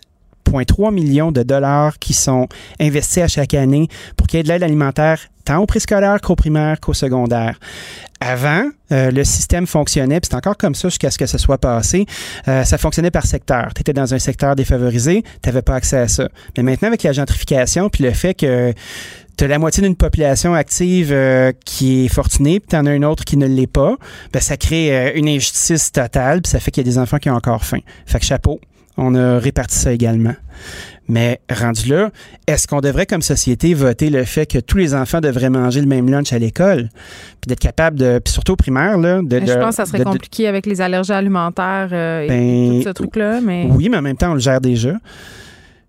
[0.46, 2.48] 3 millions de dollars qui sont
[2.80, 6.36] investis à chaque année pour qu'il y ait de l'aide alimentaire tant au préscolaire qu'au
[6.36, 7.60] primaire qu'au secondaire.
[8.20, 11.60] Avant, euh, le système fonctionnait, puis c'est encore comme ça jusqu'à ce que ça soit
[11.60, 12.06] passé,
[12.48, 13.74] euh, ça fonctionnait par secteur.
[13.76, 16.28] Tu étais dans un secteur défavorisé, tu n'avais pas accès à ça.
[16.58, 18.74] Mais maintenant, avec la gentrification, puis le fait que
[19.38, 22.96] tu as la moitié d'une population active euh, qui est fortunée, puis tu en as
[22.96, 23.98] une autre qui ne l'est pas,
[24.34, 27.30] ben, ça crée une injustice totale, puis ça fait qu'il y a des enfants qui
[27.30, 27.80] ont encore faim.
[28.06, 28.60] Fait que chapeau,
[28.98, 30.36] on a réparti ça également.
[31.08, 32.10] Mais rendu là,
[32.48, 35.88] est-ce qu'on devrait, comme société, voter le fait que tous les enfants devraient manger le
[35.88, 36.90] même lunch à l'école?
[37.42, 38.20] Puis d'être capable de.
[38.20, 39.22] Puis surtout au primaire, là.
[39.22, 42.90] De, je pense que ça serait compliqué avec les allergies alimentaires euh, et ben, tout
[42.90, 43.40] ce truc-là.
[43.42, 43.68] Mais...
[43.70, 44.94] Oui, mais en même temps, on le gère déjà.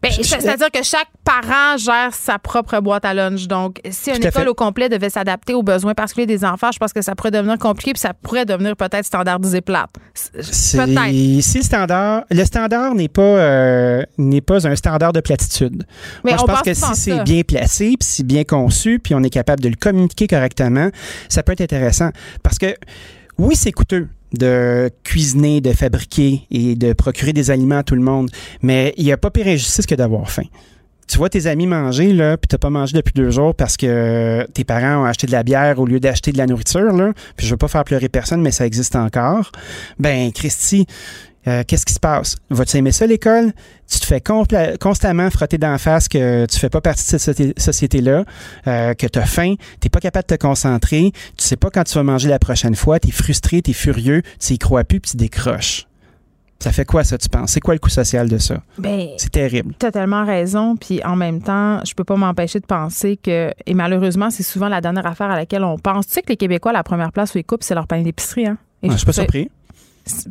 [0.03, 3.47] Ben, c'est-à-dire que chaque parent gère sa propre boîte à lunch.
[3.47, 6.93] Donc, si une école au complet devait s'adapter aux besoins particuliers des enfants, je pense
[6.93, 9.91] que ça pourrait devenir compliqué puis ça pourrait devenir peut-être standardisé plate.
[10.33, 11.43] Peut-être.
[11.43, 15.85] Si le standard, le standard n'est pas euh, n'est pas un standard de platitude.
[16.25, 19.23] Mais Moi, je pense que si c'est bien placé, puis si bien conçu, puis on
[19.23, 20.91] est capable de le communiquer correctement,
[21.29, 22.11] ça peut être intéressant.
[22.43, 22.75] Parce que
[23.39, 24.09] oui, c'est coûteux
[24.39, 28.31] de cuisiner, de fabriquer et de procurer des aliments à tout le monde.
[28.63, 30.45] Mais il n'y a pas pire injustice que d'avoir faim.
[31.09, 34.45] Tu vois tes amis manger, là, puis t'as pas mangé depuis deux jours parce que
[34.55, 37.13] tes parents ont acheté de la bière au lieu d'acheter de la nourriture, là.
[37.37, 39.53] Puis je veux pas faire pleurer personne, mais ça existe encore.
[40.01, 40.87] Ben, Christy,
[41.47, 42.37] euh, qu'est-ce qui se passe?
[42.51, 43.53] Vas-tu aimer ça, l'école?
[43.89, 44.23] Tu te fais
[44.81, 48.25] constamment frotter d'en face que tu fais pas partie de cette société-là,
[48.67, 51.85] euh, que tu as faim, tu pas capable de te concentrer, tu sais pas quand
[51.85, 54.85] tu vas manger la prochaine fois, tu es frustré, tu es furieux, tu y crois
[54.85, 55.87] plus, puis tu décroches.
[56.59, 57.53] Ça fait quoi, ça, tu penses?
[57.53, 58.63] C'est quoi le coût social de ça?
[58.79, 59.75] Ben, c'est terrible.
[59.79, 60.75] Tu as tellement raison.
[60.75, 64.69] Puis en même temps, je peux pas m'empêcher de penser que, et malheureusement, c'est souvent
[64.69, 66.07] la dernière affaire à laquelle on pense.
[66.07, 68.47] Tu sais que les Québécois, la première place où ils coupent, c'est leur pain d'épicerie.
[68.47, 68.57] Hein?
[68.83, 69.51] Ah, je suis pas surpris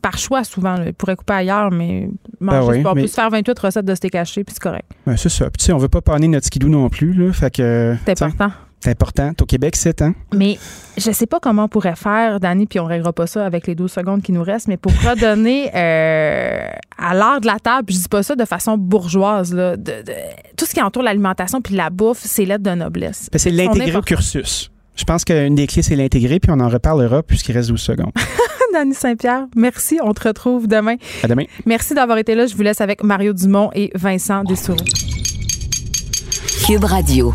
[0.02, 0.76] par choix souvent.
[0.76, 0.88] Là.
[0.88, 4.16] Ils pourraient couper ailleurs, mais manger, ben on peut se faire 28 recettes de steak
[4.16, 4.90] haché, puis c'est correct.
[5.06, 5.46] Ben, c'est ça.
[5.46, 7.14] Puis, tu sais, on veut pas paner notre skidoo non plus.
[7.14, 8.52] Là, fait que, c'est important.
[8.82, 9.32] C'est important.
[9.42, 10.14] Au Québec, c'est, hein?
[10.34, 10.60] Mais
[10.96, 13.74] je sais pas comment on pourrait faire, Danny, puis on réglera pas ça avec les
[13.74, 17.98] 12 secondes qui nous restent, mais pour redonner euh, à l'heure de la table, je
[17.98, 19.92] dis pas ça de façon bourgeoise, là, de,
[20.56, 23.28] tout ce qui entoure l'alimentation puis la bouffe, c'est l'aide de noblesse.
[23.32, 24.70] Ben, c'est l'intégrer au cursus.
[24.96, 28.14] Je pense qu'une des clés, c'est l'intégrer, puis on en reparlera puisqu'il reste 12 secondes.
[28.76, 30.00] Dani Saint-Pierre, merci.
[30.04, 30.98] On te retrouve demain.
[31.24, 31.46] À demain.
[31.66, 32.46] Merci d'avoir été là.
[32.46, 34.76] Je vous laisse avec Mario Dumont et Vincent Dessoureau.
[36.68, 37.34] Cube Radio.